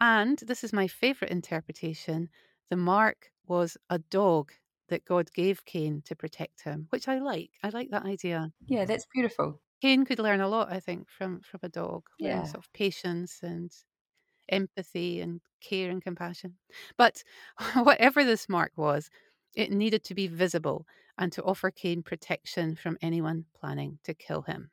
And 0.00 0.38
this 0.38 0.62
is 0.64 0.72
my 0.72 0.86
favorite 0.88 1.30
interpretation 1.30 2.30
the 2.70 2.76
mark 2.76 3.30
was 3.46 3.76
a 3.90 3.98
dog 3.98 4.52
that 4.88 5.04
God 5.04 5.32
gave 5.32 5.64
Cain 5.64 6.00
to 6.02 6.16
protect 6.16 6.62
him, 6.62 6.86
which 6.90 7.08
I 7.08 7.18
like. 7.18 7.50
I 7.62 7.68
like 7.70 7.90
that 7.90 8.04
idea. 8.04 8.52
Yeah, 8.66 8.84
that's 8.84 9.06
beautiful. 9.12 9.60
Cain 9.82 10.04
could 10.04 10.18
learn 10.18 10.40
a 10.40 10.48
lot, 10.48 10.72
I 10.72 10.80
think, 10.80 11.08
from 11.10 11.40
from 11.40 11.60
a 11.62 11.68
dog. 11.68 12.08
Yeah. 12.18 12.42
sort 12.44 12.64
of 12.64 12.72
patience 12.72 13.42
and 13.42 13.70
empathy 14.48 15.20
and 15.20 15.40
care 15.60 15.90
and 15.90 16.02
compassion. 16.02 16.58
But 16.96 17.24
whatever 17.74 18.24
this 18.24 18.48
mark 18.48 18.72
was, 18.76 19.10
it 19.54 19.70
needed 19.72 20.04
to 20.04 20.14
be 20.14 20.26
visible 20.28 20.86
and 21.18 21.32
to 21.32 21.42
offer 21.42 21.70
Cain 21.70 22.02
protection 22.02 22.76
from 22.76 22.98
anyone 23.00 23.44
planning 23.58 23.98
to 24.04 24.14
kill 24.14 24.42
him. 24.42 24.70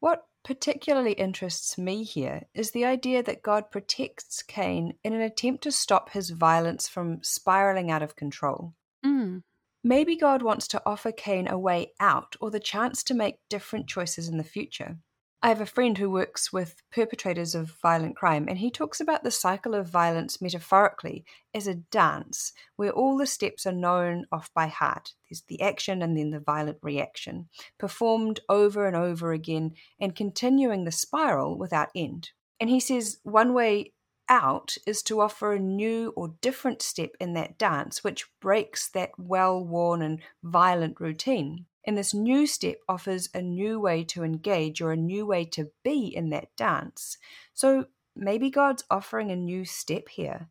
What 0.00 0.24
particularly 0.44 1.12
interests 1.12 1.76
me 1.76 2.02
here 2.02 2.46
is 2.54 2.70
the 2.70 2.84
idea 2.84 3.22
that 3.22 3.42
God 3.42 3.70
protects 3.70 4.42
Cain 4.42 4.94
in 5.04 5.12
an 5.12 5.20
attempt 5.20 5.62
to 5.64 5.72
stop 5.72 6.10
his 6.10 6.30
violence 6.30 6.88
from 6.88 7.22
spiraling 7.22 7.90
out 7.90 8.02
of 8.02 8.16
control. 8.16 8.74
Mm. 9.04 9.42
Maybe 9.84 10.16
God 10.16 10.42
wants 10.42 10.68
to 10.68 10.82
offer 10.84 11.12
Cain 11.12 11.48
a 11.48 11.58
way 11.58 11.92
out 12.00 12.36
or 12.40 12.50
the 12.50 12.60
chance 12.60 13.02
to 13.04 13.14
make 13.14 13.36
different 13.48 13.86
choices 13.86 14.28
in 14.28 14.38
the 14.38 14.44
future. 14.44 14.98
I 15.42 15.48
have 15.48 15.62
a 15.62 15.66
friend 15.66 15.96
who 15.96 16.10
works 16.10 16.52
with 16.52 16.82
perpetrators 16.92 17.54
of 17.54 17.74
violent 17.80 18.14
crime, 18.14 18.46
and 18.46 18.58
he 18.58 18.70
talks 18.70 19.00
about 19.00 19.24
the 19.24 19.30
cycle 19.30 19.74
of 19.74 19.88
violence 19.88 20.42
metaphorically 20.42 21.24
as 21.54 21.66
a 21.66 21.76
dance 21.76 22.52
where 22.76 22.90
all 22.90 23.16
the 23.16 23.26
steps 23.26 23.64
are 23.64 23.72
known 23.72 24.26
off 24.30 24.52
by 24.52 24.66
heart. 24.66 25.14
There's 25.30 25.42
the 25.48 25.62
action 25.62 26.02
and 26.02 26.14
then 26.14 26.30
the 26.30 26.40
violent 26.40 26.76
reaction, 26.82 27.48
performed 27.78 28.40
over 28.50 28.86
and 28.86 28.94
over 28.94 29.32
again 29.32 29.72
and 29.98 30.14
continuing 30.14 30.84
the 30.84 30.92
spiral 30.92 31.56
without 31.56 31.88
end. 31.94 32.32
And 32.60 32.68
he 32.68 32.78
says 32.78 33.20
one 33.22 33.54
way 33.54 33.94
out 34.28 34.76
is 34.86 35.02
to 35.04 35.22
offer 35.22 35.54
a 35.54 35.58
new 35.58 36.12
or 36.16 36.34
different 36.42 36.82
step 36.82 37.12
in 37.18 37.32
that 37.32 37.56
dance 37.56 38.04
which 38.04 38.26
breaks 38.40 38.90
that 38.90 39.10
well 39.16 39.64
worn 39.64 40.02
and 40.02 40.20
violent 40.42 41.00
routine. 41.00 41.64
And 41.84 41.96
this 41.96 42.12
new 42.12 42.46
step 42.46 42.76
offers 42.88 43.28
a 43.34 43.40
new 43.40 43.80
way 43.80 44.04
to 44.04 44.22
engage 44.22 44.80
or 44.80 44.92
a 44.92 44.96
new 44.96 45.24
way 45.26 45.44
to 45.46 45.70
be 45.82 46.14
in 46.14 46.30
that 46.30 46.54
dance. 46.56 47.16
So 47.54 47.86
maybe 48.14 48.50
God's 48.50 48.84
offering 48.90 49.30
a 49.30 49.36
new 49.36 49.64
step 49.64 50.08
here. 50.08 50.48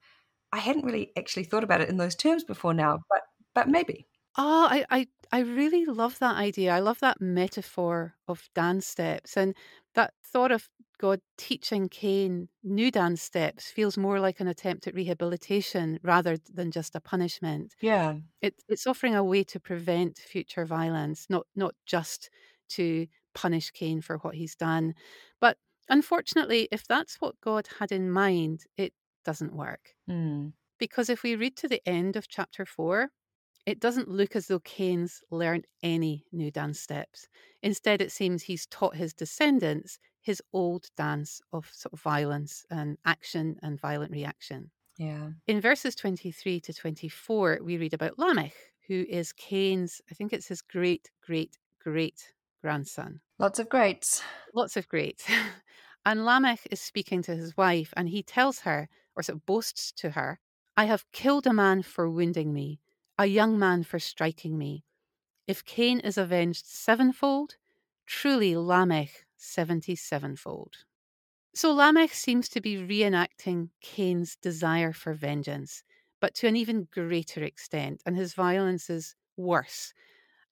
I 0.52 0.58
hadn't 0.58 0.86
really 0.86 1.12
actually 1.18 1.44
thought 1.44 1.64
about 1.64 1.82
it 1.82 1.90
in 1.90 1.98
those 1.98 2.16
terms 2.16 2.44
before 2.44 2.74
now, 2.74 3.00
but 3.10 3.22
but 3.54 3.68
maybe. 3.70 4.08
Oh, 4.38 4.68
I, 4.70 4.86
I, 4.90 5.08
I 5.32 5.40
really 5.40 5.86
love 5.86 6.20
that 6.20 6.38
idea. 6.38 6.72
I 6.72 6.80
love 6.80 7.00
that 7.00 7.20
metaphor 7.20 8.16
of 8.28 8.50
dance 8.56 8.88
steps 8.88 9.36
and 9.36 9.56
that 9.96 10.14
thought 10.24 10.52
of 10.52 10.70
God 11.00 11.22
teaching 11.38 11.88
Cain 11.88 12.50
new 12.62 12.92
dance 12.92 13.22
steps 13.22 13.72
feels 13.72 13.98
more 13.98 14.20
like 14.20 14.40
an 14.40 14.48
attempt 14.48 14.86
at 14.86 14.94
rehabilitation 14.94 16.00
rather 16.04 16.38
than 16.54 16.72
just 16.72 16.94
a 16.94 17.00
punishment. 17.00 17.74
Yeah. 17.82 18.18
It, 18.42 18.56
it's 18.68 18.86
offering 18.86 19.16
a 19.16 19.24
way 19.24 19.44
to 19.46 19.60
prevent 19.60 20.18
future 20.18 20.66
violence, 20.66 21.28
not 21.30 21.48
not 21.56 21.74
just 21.86 22.30
to 22.70 23.08
punish 23.34 23.72
Cain 23.72 24.02
for 24.02 24.18
what 24.18 24.36
he's 24.36 24.56
done. 24.56 24.94
But 25.40 25.58
unfortunately, 25.88 26.68
if 26.72 26.86
that's 26.86 27.16
what 27.16 27.40
God 27.42 27.68
had 27.80 27.92
in 27.92 28.12
mind, 28.12 28.66
it 28.78 28.94
doesn't 29.24 29.56
work. 29.56 29.96
Mm. 30.10 30.54
Because 30.78 31.10
if 31.10 31.24
we 31.24 31.36
read 31.36 31.56
to 31.58 31.68
the 31.70 31.82
end 31.86 32.18
of 32.18 32.28
chapter 32.28 32.66
four, 32.66 33.10
it 33.66 33.80
doesn't 33.80 34.10
look 34.10 34.36
as 34.36 34.48
though 34.48 34.60
Cain's 34.60 35.22
learned 35.32 35.66
any 35.84 36.26
new 36.32 36.52
dance 36.52 36.80
steps. 36.80 37.28
Instead, 37.62 38.02
it 38.02 38.12
seems 38.12 38.44
he's 38.44 38.66
taught 38.66 38.96
his 38.96 39.14
descendants 39.14 40.00
his 40.30 40.44
old 40.54 40.92
dance 40.96 41.42
of 41.52 41.68
sort 41.74 41.92
of 41.92 42.00
violence 42.02 42.64
and 42.70 43.00
action 43.04 43.58
and 43.64 43.82
violent 43.82 44.12
reaction. 44.12 44.70
Yeah. 44.96 45.30
In 45.48 45.60
verses 45.60 45.96
23 45.96 46.60
to 46.60 46.72
24, 46.72 47.62
we 47.64 47.80
read 47.80 47.96
about 47.96 48.20
Lamech, 48.20 48.54
who 48.88 49.08
is 49.10 49.34
Cain's, 49.34 50.04
I 50.12 50.14
think 50.14 50.32
it's 50.32 50.46
his 50.46 50.62
great, 50.62 51.10
great, 51.26 51.58
great 51.84 52.32
grandson. 52.62 53.22
Lots 53.40 53.58
of 53.58 53.70
greats. 53.70 54.22
Lots 54.54 54.78
of 54.78 54.88
greats. 54.88 55.26
and 56.06 56.26
Lamech 56.26 56.60
is 56.70 56.80
speaking 56.80 57.24
to 57.24 57.36
his 57.36 57.58
wife, 57.58 57.92
and 57.98 58.08
he 58.08 58.22
tells 58.22 58.60
her, 58.60 58.88
or 59.16 59.24
sort 59.24 59.38
of 59.38 59.48
boasts 59.48 59.92
to 59.94 60.12
her, 60.12 60.40
I 60.78 60.86
have 60.86 61.12
killed 61.12 61.48
a 61.48 61.54
man 61.54 61.82
for 61.82 62.08
wounding 62.08 62.54
me, 62.54 62.82
a 63.18 63.26
young 63.26 63.58
man 63.58 63.82
for 63.82 63.98
striking 63.98 64.60
me. 64.60 64.84
If 65.48 65.66
Cain 65.66 66.00
is 66.00 66.20
avenged 66.20 66.68
sevenfold, 66.68 67.56
truly 68.06 68.56
Lamech 68.56 69.26
seventy 69.40 69.96
sevenfold. 69.96 70.76
So 71.56 71.74
Lamech 71.74 72.14
seems 72.14 72.48
to 72.50 72.62
be 72.62 72.78
reenacting 72.78 73.70
Cain's 73.82 74.36
desire 74.36 74.94
for 74.94 75.14
vengeance, 75.14 75.84
but 76.22 76.36
to 76.36 76.48
an 76.48 76.56
even 76.56 76.88
greater 76.92 77.44
extent, 77.44 78.02
and 78.06 78.16
his 78.16 78.34
violence 78.34 78.90
is 78.90 79.16
worse 79.36 79.94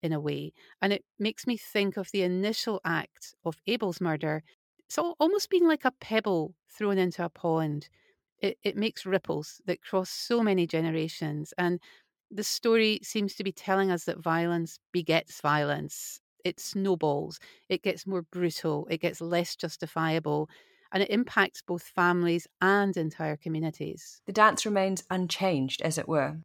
in 0.01 0.13
a 0.13 0.19
way. 0.19 0.53
And 0.81 0.93
it 0.93 1.03
makes 1.19 1.45
me 1.45 1.57
think 1.57 1.97
of 1.97 2.11
the 2.11 2.23
initial 2.23 2.81
act 2.83 3.35
of 3.45 3.57
Abel's 3.67 4.01
murder. 4.01 4.43
It's 4.87 4.97
almost 4.97 5.49
being 5.49 5.67
like 5.67 5.85
a 5.85 5.93
pebble 5.99 6.55
thrown 6.69 6.97
into 6.97 7.23
a 7.23 7.29
pond. 7.29 7.89
It, 8.39 8.57
it 8.63 8.77
makes 8.77 9.05
ripples 9.05 9.61
that 9.65 9.81
cross 9.81 10.09
so 10.09 10.41
many 10.41 10.65
generations. 10.67 11.53
And 11.57 11.79
the 12.31 12.43
story 12.43 12.99
seems 13.03 13.35
to 13.35 13.43
be 13.43 13.51
telling 13.51 13.91
us 13.91 14.05
that 14.05 14.19
violence 14.19 14.79
begets 14.91 15.41
violence. 15.41 16.21
It 16.47 16.61
snowballs, 16.61 17.41
it 17.67 17.83
gets 17.83 18.07
more 18.07 18.21
brutal, 18.21 18.87
it 18.89 19.01
gets 19.01 19.19
less 19.19 19.57
justifiable, 19.57 20.49
and 20.93 21.03
it 21.03 21.09
impacts 21.09 21.61
both 21.61 21.83
families 21.83 22.47
and 22.61 22.95
entire 22.95 23.35
communities. 23.35 24.21
The 24.27 24.31
dance 24.31 24.65
remains 24.65 25.03
unchanged, 25.09 25.81
as 25.81 25.97
it 25.97 26.07
were. 26.07 26.37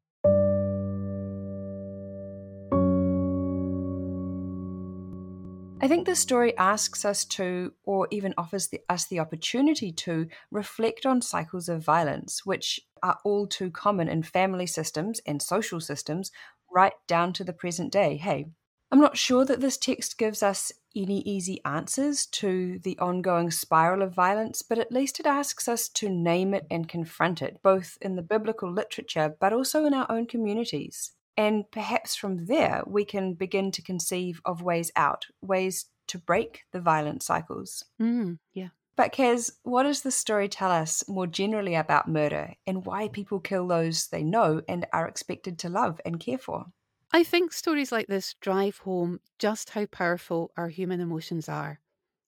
I 5.81 5.87
think 5.87 6.07
this 6.07 6.19
story 6.19 6.57
asks 6.59 7.05
us 7.05 7.25
to, 7.27 7.73
or 7.85 8.09
even 8.11 8.35
offers 8.37 8.67
the, 8.67 8.81
us 8.89 9.07
the 9.07 9.21
opportunity 9.21 9.93
to, 9.93 10.27
reflect 10.51 11.07
on 11.07 11.23
cycles 11.23 11.69
of 11.69 11.85
violence, 11.85 12.45
which 12.45 12.81
are 13.05 13.19
all 13.25 13.47
too 13.47 13.71
common 13.71 14.09
in 14.09 14.25
family 14.25 14.67
systems 14.67 15.21
and 15.27 15.41
social 15.41 15.81
systems, 15.81 16.33
right 16.73 16.95
down 17.07 17.33
to 17.35 17.45
the 17.45 17.53
present 17.53 17.93
day. 17.93 18.17
Hey, 18.17 18.47
I'm 18.93 19.01
not 19.01 19.17
sure 19.17 19.47
that 19.47 19.63
this 19.63 19.79
text 19.79 20.19
gives 20.19 20.43
us 20.43 20.71
any 20.95 21.23
easy 21.23 21.63
answers 21.65 22.27
to 22.27 22.79
the 22.81 22.99
ongoing 22.99 23.51
spiral 23.51 24.03
of 24.03 24.13
violence, 24.13 24.61
but 24.61 24.79
at 24.79 24.93
least 24.93 25.19
it 25.19 25.25
asks 25.25 25.67
us 25.67 25.89
to 25.89 26.11
name 26.11 26.53
it 26.53 26.67
and 26.71 26.87
confront 26.87 27.41
it, 27.41 27.61
both 27.63 27.97
in 28.03 28.17
the 28.17 28.23
biblical 28.23 28.71
literature 28.71 29.35
but 29.41 29.55
also 29.55 29.87
in 29.87 29.95
our 29.95 30.05
own 30.13 30.27
communities. 30.27 31.13
And 31.39 31.65
perhaps 31.71 32.15
from 32.15 32.45
there, 32.45 32.83
we 32.87 33.07
can 33.07 33.33
begin 33.33 33.71
to 33.73 33.83
conceive 33.83 34.43
of 34.45 34.61
ways 34.61 34.93
out, 34.95 35.25
ways 35.41 35.87
to 36.09 36.19
break 36.19 36.65
the 36.73 36.81
violent 36.81 37.23
cycles. 37.23 37.87
Mm, 37.99 38.39
yeah. 38.53 38.69
But, 38.95 39.15
Caz, 39.15 39.53
what 39.63 39.85
does 39.85 40.03
the 40.03 40.11
story 40.11 40.49
tell 40.49 40.71
us 40.71 41.09
more 41.09 41.27
generally 41.27 41.77
about 41.77 42.11
murder 42.11 42.53
and 42.67 42.85
why 42.85 43.09
people 43.09 43.41
kill 43.41 43.67
those 43.67 44.09
they 44.09 44.23
know 44.23 44.61
and 44.69 44.87
are 44.93 45.09
expected 45.09 45.59
to 45.61 45.71
love 45.71 45.99
and 46.05 46.21
care 46.21 46.37
for? 46.37 46.67
I 47.13 47.25
think 47.25 47.53
stories 47.53 47.93
like 47.93 48.07
this 48.07 48.35
drive 48.41 48.79
home 48.79 49.21
just 49.39 49.71
how 49.71 49.87
powerful 49.87 50.51
our 50.57 50.69
human 50.69 51.01
emotions 51.01 51.49
are. 51.49 51.81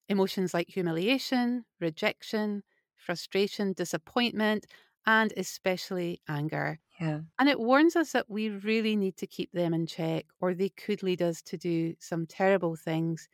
Emotions 0.09 0.55
like 0.55 0.69
humiliation, 0.71 1.67
rejection, 1.81 2.65
frustration, 2.97 3.75
disappointment, 3.75 4.67
and 5.07 5.33
especially 5.37 6.23
anger. 6.29 6.81
Yeah. 7.01 7.23
And 7.39 7.49
it 7.49 7.61
warns 7.61 7.97
us 7.97 8.13
that 8.13 8.31
we 8.31 8.51
really 8.51 8.97
need 8.97 9.17
to 9.19 9.27
keep 9.27 9.53
them 9.53 9.75
in 9.75 9.87
check, 9.87 10.27
or 10.41 10.55
they 10.55 10.71
could 10.71 11.03
lead 11.03 11.23
us 11.23 11.43
to 11.45 11.59
do 11.59 11.97
some 12.01 12.27
terrible 12.27 12.77
things, 12.77 13.29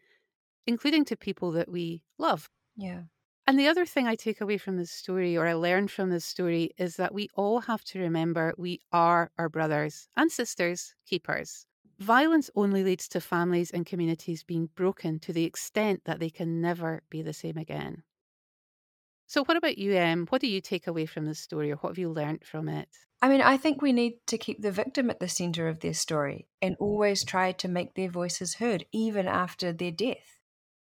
including 0.66 1.04
to 1.06 1.16
people 1.16 1.52
that 1.52 1.70
we 1.70 2.04
love. 2.18 2.50
Yeah. 2.76 3.04
And 3.50 3.58
the 3.58 3.66
other 3.66 3.84
thing 3.84 4.06
I 4.06 4.14
take 4.14 4.40
away 4.40 4.58
from 4.58 4.76
this 4.76 4.92
story, 4.92 5.36
or 5.36 5.44
I 5.44 5.54
learned 5.54 5.90
from 5.90 6.10
this 6.10 6.24
story, 6.24 6.70
is 6.78 6.94
that 6.98 7.12
we 7.12 7.28
all 7.34 7.62
have 7.62 7.82
to 7.86 7.98
remember 7.98 8.54
we 8.56 8.78
are 8.92 9.32
our 9.38 9.48
brothers 9.48 10.08
and 10.16 10.30
sisters' 10.30 10.94
keepers. 11.04 11.66
Violence 11.98 12.48
only 12.54 12.84
leads 12.84 13.08
to 13.08 13.20
families 13.20 13.72
and 13.72 13.84
communities 13.84 14.44
being 14.44 14.68
broken 14.76 15.18
to 15.18 15.32
the 15.32 15.42
extent 15.42 16.02
that 16.04 16.20
they 16.20 16.30
can 16.30 16.60
never 16.60 17.02
be 17.10 17.22
the 17.22 17.32
same 17.32 17.56
again. 17.56 18.04
So, 19.26 19.42
what 19.42 19.56
about 19.56 19.78
you, 19.78 19.94
Em? 19.94 20.28
What 20.28 20.42
do 20.42 20.46
you 20.46 20.60
take 20.60 20.86
away 20.86 21.06
from 21.06 21.24
this 21.26 21.40
story, 21.40 21.72
or 21.72 21.76
what 21.78 21.90
have 21.90 21.98
you 21.98 22.08
learnt 22.08 22.46
from 22.46 22.68
it? 22.68 22.88
I 23.20 23.28
mean, 23.28 23.42
I 23.42 23.56
think 23.56 23.82
we 23.82 23.92
need 23.92 24.12
to 24.28 24.38
keep 24.38 24.62
the 24.62 24.70
victim 24.70 25.10
at 25.10 25.18
the 25.18 25.28
center 25.28 25.66
of 25.66 25.80
their 25.80 25.94
story 25.94 26.46
and 26.62 26.76
always 26.78 27.24
try 27.24 27.50
to 27.50 27.66
make 27.66 27.94
their 27.94 28.10
voices 28.10 28.54
heard, 28.54 28.84
even 28.92 29.26
after 29.26 29.72
their 29.72 29.90
death. 29.90 30.39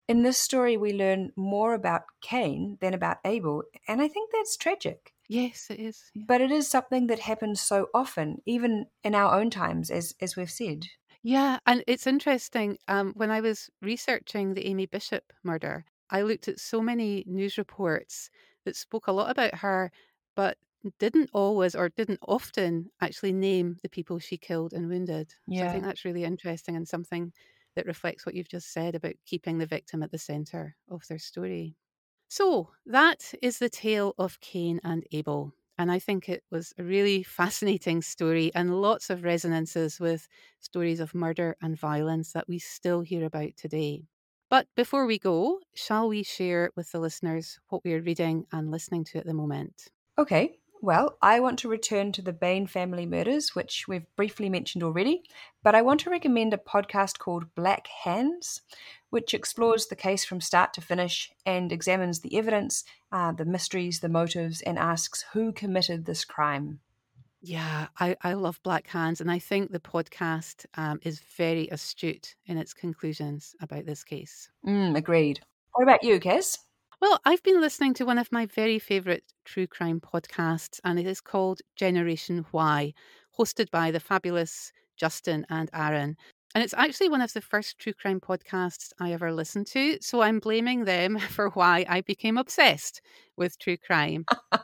In 0.07 0.23
this 0.23 0.37
story, 0.37 0.77
we 0.77 0.93
learn 0.93 1.33
more 1.35 1.73
about 1.73 2.03
Cain 2.21 2.77
than 2.81 2.93
about 2.93 3.17
Abel, 3.25 3.63
and 3.87 4.01
I 4.01 4.07
think 4.07 4.31
that's 4.31 4.55
tragic. 4.55 5.13
Yes, 5.27 5.67
it 5.69 5.79
is. 5.79 6.11
Yeah. 6.13 6.23
But 6.27 6.41
it 6.41 6.51
is 6.51 6.69
something 6.69 7.07
that 7.07 7.19
happens 7.19 7.59
so 7.61 7.89
often, 7.93 8.41
even 8.45 8.87
in 9.03 9.13
our 9.15 9.37
own 9.37 9.49
times, 9.49 9.91
as, 9.91 10.15
as 10.21 10.35
we've 10.35 10.51
said. 10.51 10.87
Yeah, 11.23 11.59
and 11.65 11.83
it's 11.87 12.07
interesting. 12.07 12.77
Um, 12.87 13.13
when 13.15 13.31
I 13.31 13.41
was 13.41 13.69
researching 13.81 14.53
the 14.53 14.65
Amy 14.67 14.85
Bishop 14.85 15.33
murder, 15.43 15.85
I 16.09 16.21
looked 16.21 16.47
at 16.47 16.59
so 16.59 16.81
many 16.81 17.23
news 17.27 17.57
reports 17.57 18.29
that 18.63 18.75
spoke 18.75 19.07
a 19.07 19.11
lot 19.11 19.29
about 19.29 19.55
her, 19.55 19.91
but 20.35 20.57
didn't 20.99 21.29
always 21.33 21.75
or 21.75 21.89
didn't 21.89 22.19
often 22.27 22.91
actually 23.01 23.33
name 23.33 23.77
the 23.83 23.89
people 23.89 24.19
she 24.19 24.37
killed 24.37 24.73
and 24.73 24.87
wounded. 24.87 25.33
Yeah. 25.47 25.61
So 25.61 25.67
I 25.67 25.71
think 25.71 25.83
that's 25.83 26.05
really 26.05 26.23
interesting 26.23 26.75
and 26.77 26.87
something 26.87 27.33
that 27.77 27.87
reflects 27.87 28.25
what 28.25 28.35
you've 28.35 28.49
just 28.49 28.73
said 28.73 28.95
about 28.95 29.15
keeping 29.25 29.59
the 29.59 29.65
victim 29.65 30.03
at 30.03 30.11
the 30.11 30.19
centre 30.19 30.77
of 30.89 31.07
their 31.07 31.19
story. 31.19 31.77
So 32.29 32.71
that 32.85 33.33
is 33.41 33.59
the 33.59 33.69
tale 33.69 34.13
of 34.17 34.39
Cain 34.41 34.79
and 34.83 35.05
Abel. 35.11 35.53
And 35.77 35.91
I 35.91 35.99
think 35.99 36.27
it 36.27 36.43
was 36.49 36.73
a 36.77 36.83
really 36.83 37.23
fascinating 37.39 38.01
story 38.01 38.51
and 38.55 38.81
lots 38.81 39.09
of 39.09 39.23
resonances 39.23 39.99
with 39.99 40.27
stories 40.59 40.99
of 40.99 41.15
murder 41.15 41.55
and 41.61 41.77
violence 41.79 42.33
that 42.33 42.47
we 42.47 42.59
still 42.59 43.01
hear 43.01 43.25
about 43.25 43.55
today. 43.57 44.07
But 44.49 44.67
before 44.75 45.05
we 45.05 45.19
go, 45.19 45.59
shall 45.75 46.07
we 46.07 46.23
share 46.23 46.71
with 46.75 46.91
the 46.91 46.99
listeners 46.99 47.59
what 47.69 47.83
we 47.83 47.93
are 47.93 48.01
reading 48.01 48.45
and 48.51 48.71
listening 48.71 49.03
to 49.05 49.19
at 49.19 49.25
the 49.25 49.33
moment? 49.33 49.91
Okay. 50.17 50.59
Well, 50.81 51.17
I 51.23 51.39
want 51.39 51.57
to 51.59 51.69
return 51.69 52.11
to 52.13 52.21
the 52.21 52.33
Bain 52.33 52.67
family 52.67 53.07
murders, 53.07 53.55
which 53.55 53.87
we've 53.87 54.05
briefly 54.15 54.47
mentioned 54.47 54.83
already, 54.83 55.23
but 55.63 55.73
I 55.73 55.81
want 55.81 56.01
to 56.01 56.11
recommend 56.11 56.53
a 56.53 56.57
podcast 56.57 57.17
called 57.17 57.55
Black 57.55 57.87
Hands, 58.03 58.61
which 59.09 59.33
explores 59.33 59.87
the 59.87 59.95
case 59.95 60.23
from 60.23 60.39
start 60.39 60.73
to 60.73 60.81
finish 60.81 61.31
and 61.45 61.71
examines 61.71 62.19
the 62.19 62.37
evidence, 62.37 62.83
uh, 63.11 63.31
the 63.31 63.45
mysteries, 63.45 64.01
the 64.01 64.09
motives, 64.09 64.61
and 64.61 64.77
asks 64.77 65.25
who 65.33 65.51
committed 65.51 66.05
this 66.05 66.23
crime. 66.23 66.79
Yeah, 67.41 67.87
I, 67.99 68.15
I 68.21 68.33
love 68.33 68.59
Black 68.63 68.87
Hands, 68.87 69.19
and 69.19 69.31
I 69.31 69.39
think 69.39 69.71
the 69.71 69.79
podcast 69.79 70.65
um, 70.75 70.99
is 71.03 71.21
very 71.37 71.67
astute 71.69 72.35
in 72.45 72.57
its 72.57 72.73
conclusions 72.73 73.55
about 73.61 73.85
this 73.85 74.03
case. 74.03 74.49
Mm, 74.65 74.95
agreed. 74.95 75.39
What 75.73 75.83
about 75.83 76.03
you, 76.03 76.19
Caz? 76.19 76.59
Well, 77.01 77.19
I've 77.25 77.43
been 77.43 77.61
listening 77.61 77.93
to 77.95 78.05
one 78.05 78.17
of 78.17 78.31
my 78.31 78.45
very 78.45 78.79
favourite 78.79 79.23
true 79.45 79.67
crime 79.67 79.99
podcasts, 80.01 80.79
and 80.83 80.99
it 80.99 81.05
is 81.05 81.21
called 81.21 81.61
Generation 81.75 82.45
Why, 82.51 82.93
hosted 83.37 83.69
by 83.71 83.91
the 83.91 83.99
fabulous 83.99 84.71
Justin 84.97 85.45
and 85.49 85.69
Aaron. 85.73 86.17
And 86.55 86.63
it's 86.63 86.73
actually 86.73 87.09
one 87.09 87.21
of 87.21 87.33
the 87.33 87.41
first 87.41 87.77
true 87.77 87.93
crime 87.93 88.19
podcasts 88.19 88.91
I 88.99 89.11
ever 89.11 89.31
listened 89.31 89.67
to. 89.67 89.97
So 90.01 90.21
I'm 90.21 90.39
blaming 90.39 90.85
them 90.85 91.19
for 91.35 91.49
why 91.49 91.85
I 91.87 92.01
became 92.01 92.37
obsessed 92.37 93.01
with 93.35 93.59
true 93.59 93.77
crime. 93.77 94.25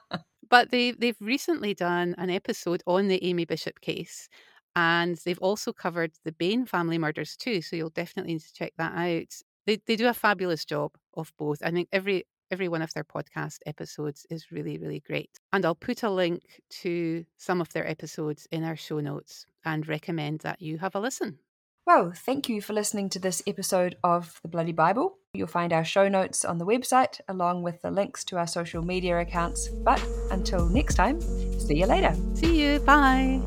But 0.49 0.71
they 0.71 0.91
they've 0.91 1.17
recently 1.21 1.73
done 1.73 2.15
an 2.17 2.29
episode 2.29 2.83
on 2.87 3.07
the 3.07 3.23
Amy 3.23 3.45
Bishop 3.45 3.81
case, 3.81 4.29
and 4.75 5.17
they've 5.25 5.39
also 5.39 5.73
covered 5.73 6.13
the 6.25 6.31
Bain 6.31 6.65
family 6.65 6.97
murders 6.99 7.35
too. 7.37 7.61
So 7.61 7.75
you'll 7.75 7.89
definitely 7.89 8.33
need 8.33 8.41
to 8.43 8.53
check 8.53 8.73
that 8.77 8.93
out. 8.95 9.33
They 9.65 9.79
they 9.85 9.95
do 9.95 10.07
a 10.07 10.13
fabulous 10.13 10.65
job 10.65 10.91
of 11.15 11.31
both. 11.37 11.59
I 11.63 11.71
think 11.71 11.89
every 11.91 12.25
every 12.51 12.67
one 12.67 12.81
of 12.81 12.93
their 12.93 13.03
podcast 13.03 13.59
episodes 13.65 14.25
is 14.29 14.51
really 14.51 14.77
really 14.77 14.99
great. 14.99 15.31
And 15.51 15.65
I'll 15.65 15.75
put 15.75 16.03
a 16.03 16.09
link 16.09 16.43
to 16.81 17.25
some 17.37 17.61
of 17.61 17.71
their 17.73 17.87
episodes 17.87 18.47
in 18.51 18.63
our 18.63 18.75
show 18.75 18.99
notes 18.99 19.45
and 19.65 19.87
recommend 19.87 20.39
that 20.39 20.61
you 20.61 20.77
have 20.79 20.95
a 20.95 20.99
listen. 20.99 21.39
Well, 21.85 22.13
thank 22.15 22.47
you 22.47 22.61
for 22.61 22.71
listening 22.71 23.09
to 23.09 23.19
this 23.19 23.43
episode 23.45 23.97
of 24.05 24.39
The 24.41 24.47
Bloody 24.47 24.71
Bible. 24.71 25.17
You'll 25.33 25.47
find 25.47 25.73
our 25.73 25.83
show 25.83 26.07
notes 26.07 26.45
on 26.45 26.57
the 26.57 26.65
website 26.65 27.19
along 27.27 27.63
with 27.63 27.81
the 27.81 27.91
links 27.91 28.23
to 28.25 28.37
our 28.37 28.47
social 28.47 28.81
media 28.81 29.19
accounts. 29.19 29.67
But 29.67 30.01
until 30.31 30.65
next 30.67 30.95
time, 30.95 31.19
see 31.19 31.79
you 31.79 31.85
later. 31.85 32.15
See 32.35 32.61
you. 32.61 32.79
Bye. 32.79 33.41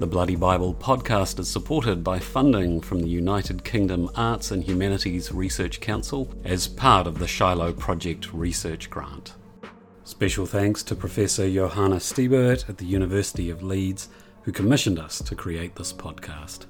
The 0.00 0.06
Bloody 0.06 0.34
Bible 0.34 0.72
podcast 0.72 1.38
is 1.38 1.50
supported 1.50 2.02
by 2.02 2.18
funding 2.18 2.80
from 2.80 3.00
the 3.00 3.08
United 3.10 3.64
Kingdom 3.64 4.08
Arts 4.16 4.50
and 4.50 4.64
Humanities 4.64 5.30
Research 5.30 5.78
Council 5.78 6.32
as 6.42 6.66
part 6.66 7.06
of 7.06 7.18
the 7.18 7.26
Shiloh 7.26 7.74
Project 7.74 8.32
Research 8.32 8.88
Grant. 8.88 9.34
Special 10.04 10.46
thanks 10.46 10.82
to 10.84 10.94
Professor 10.94 11.46
Johanna 11.50 11.96
Stiebert 11.96 12.66
at 12.70 12.78
the 12.78 12.86
University 12.86 13.50
of 13.50 13.62
Leeds, 13.62 14.08
who 14.44 14.52
commissioned 14.52 14.98
us 14.98 15.20
to 15.20 15.34
create 15.34 15.76
this 15.76 15.92
podcast. 15.92 16.64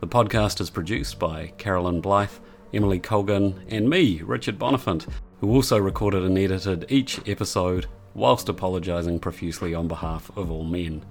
The 0.00 0.08
podcast 0.08 0.60
is 0.60 0.68
produced 0.68 1.20
by 1.20 1.52
Carolyn 1.58 2.02
Blyth, 2.02 2.40
Emily 2.74 2.98
Colgan, 2.98 3.62
and 3.68 3.88
me, 3.88 4.22
Richard 4.22 4.58
Bonifant, 4.58 5.06
who 5.40 5.52
also 5.52 5.78
recorded 5.78 6.24
and 6.24 6.36
edited 6.36 6.86
each 6.88 7.20
episode 7.28 7.86
whilst 8.12 8.48
apologising 8.48 9.20
profusely 9.20 9.72
on 9.72 9.86
behalf 9.86 10.36
of 10.36 10.50
all 10.50 10.64
men. 10.64 11.04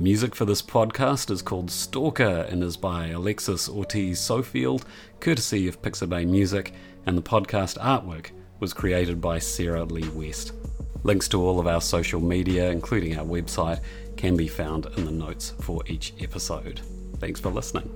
The 0.00 0.04
music 0.04 0.34
for 0.34 0.46
this 0.46 0.62
podcast 0.62 1.30
is 1.30 1.42
called 1.42 1.70
Stalker 1.70 2.46
and 2.48 2.64
is 2.64 2.78
by 2.78 3.08
Alexis 3.08 3.68
Ortiz 3.68 4.18
Sofield, 4.18 4.84
courtesy 5.20 5.68
of 5.68 5.82
Pixabay 5.82 6.26
Music, 6.26 6.72
and 7.04 7.18
the 7.18 7.22
podcast 7.22 7.76
artwork 7.76 8.30
was 8.60 8.72
created 8.72 9.20
by 9.20 9.38
Sarah 9.38 9.84
Lea 9.84 10.08
West. 10.08 10.52
Links 11.02 11.28
to 11.28 11.42
all 11.42 11.60
of 11.60 11.66
our 11.66 11.82
social 11.82 12.18
media, 12.18 12.70
including 12.70 13.18
our 13.18 13.26
website, 13.26 13.82
can 14.16 14.38
be 14.38 14.48
found 14.48 14.86
in 14.96 15.04
the 15.04 15.10
notes 15.10 15.52
for 15.60 15.82
each 15.86 16.14
episode. 16.18 16.80
Thanks 17.18 17.38
for 17.38 17.50
listening. 17.50 17.92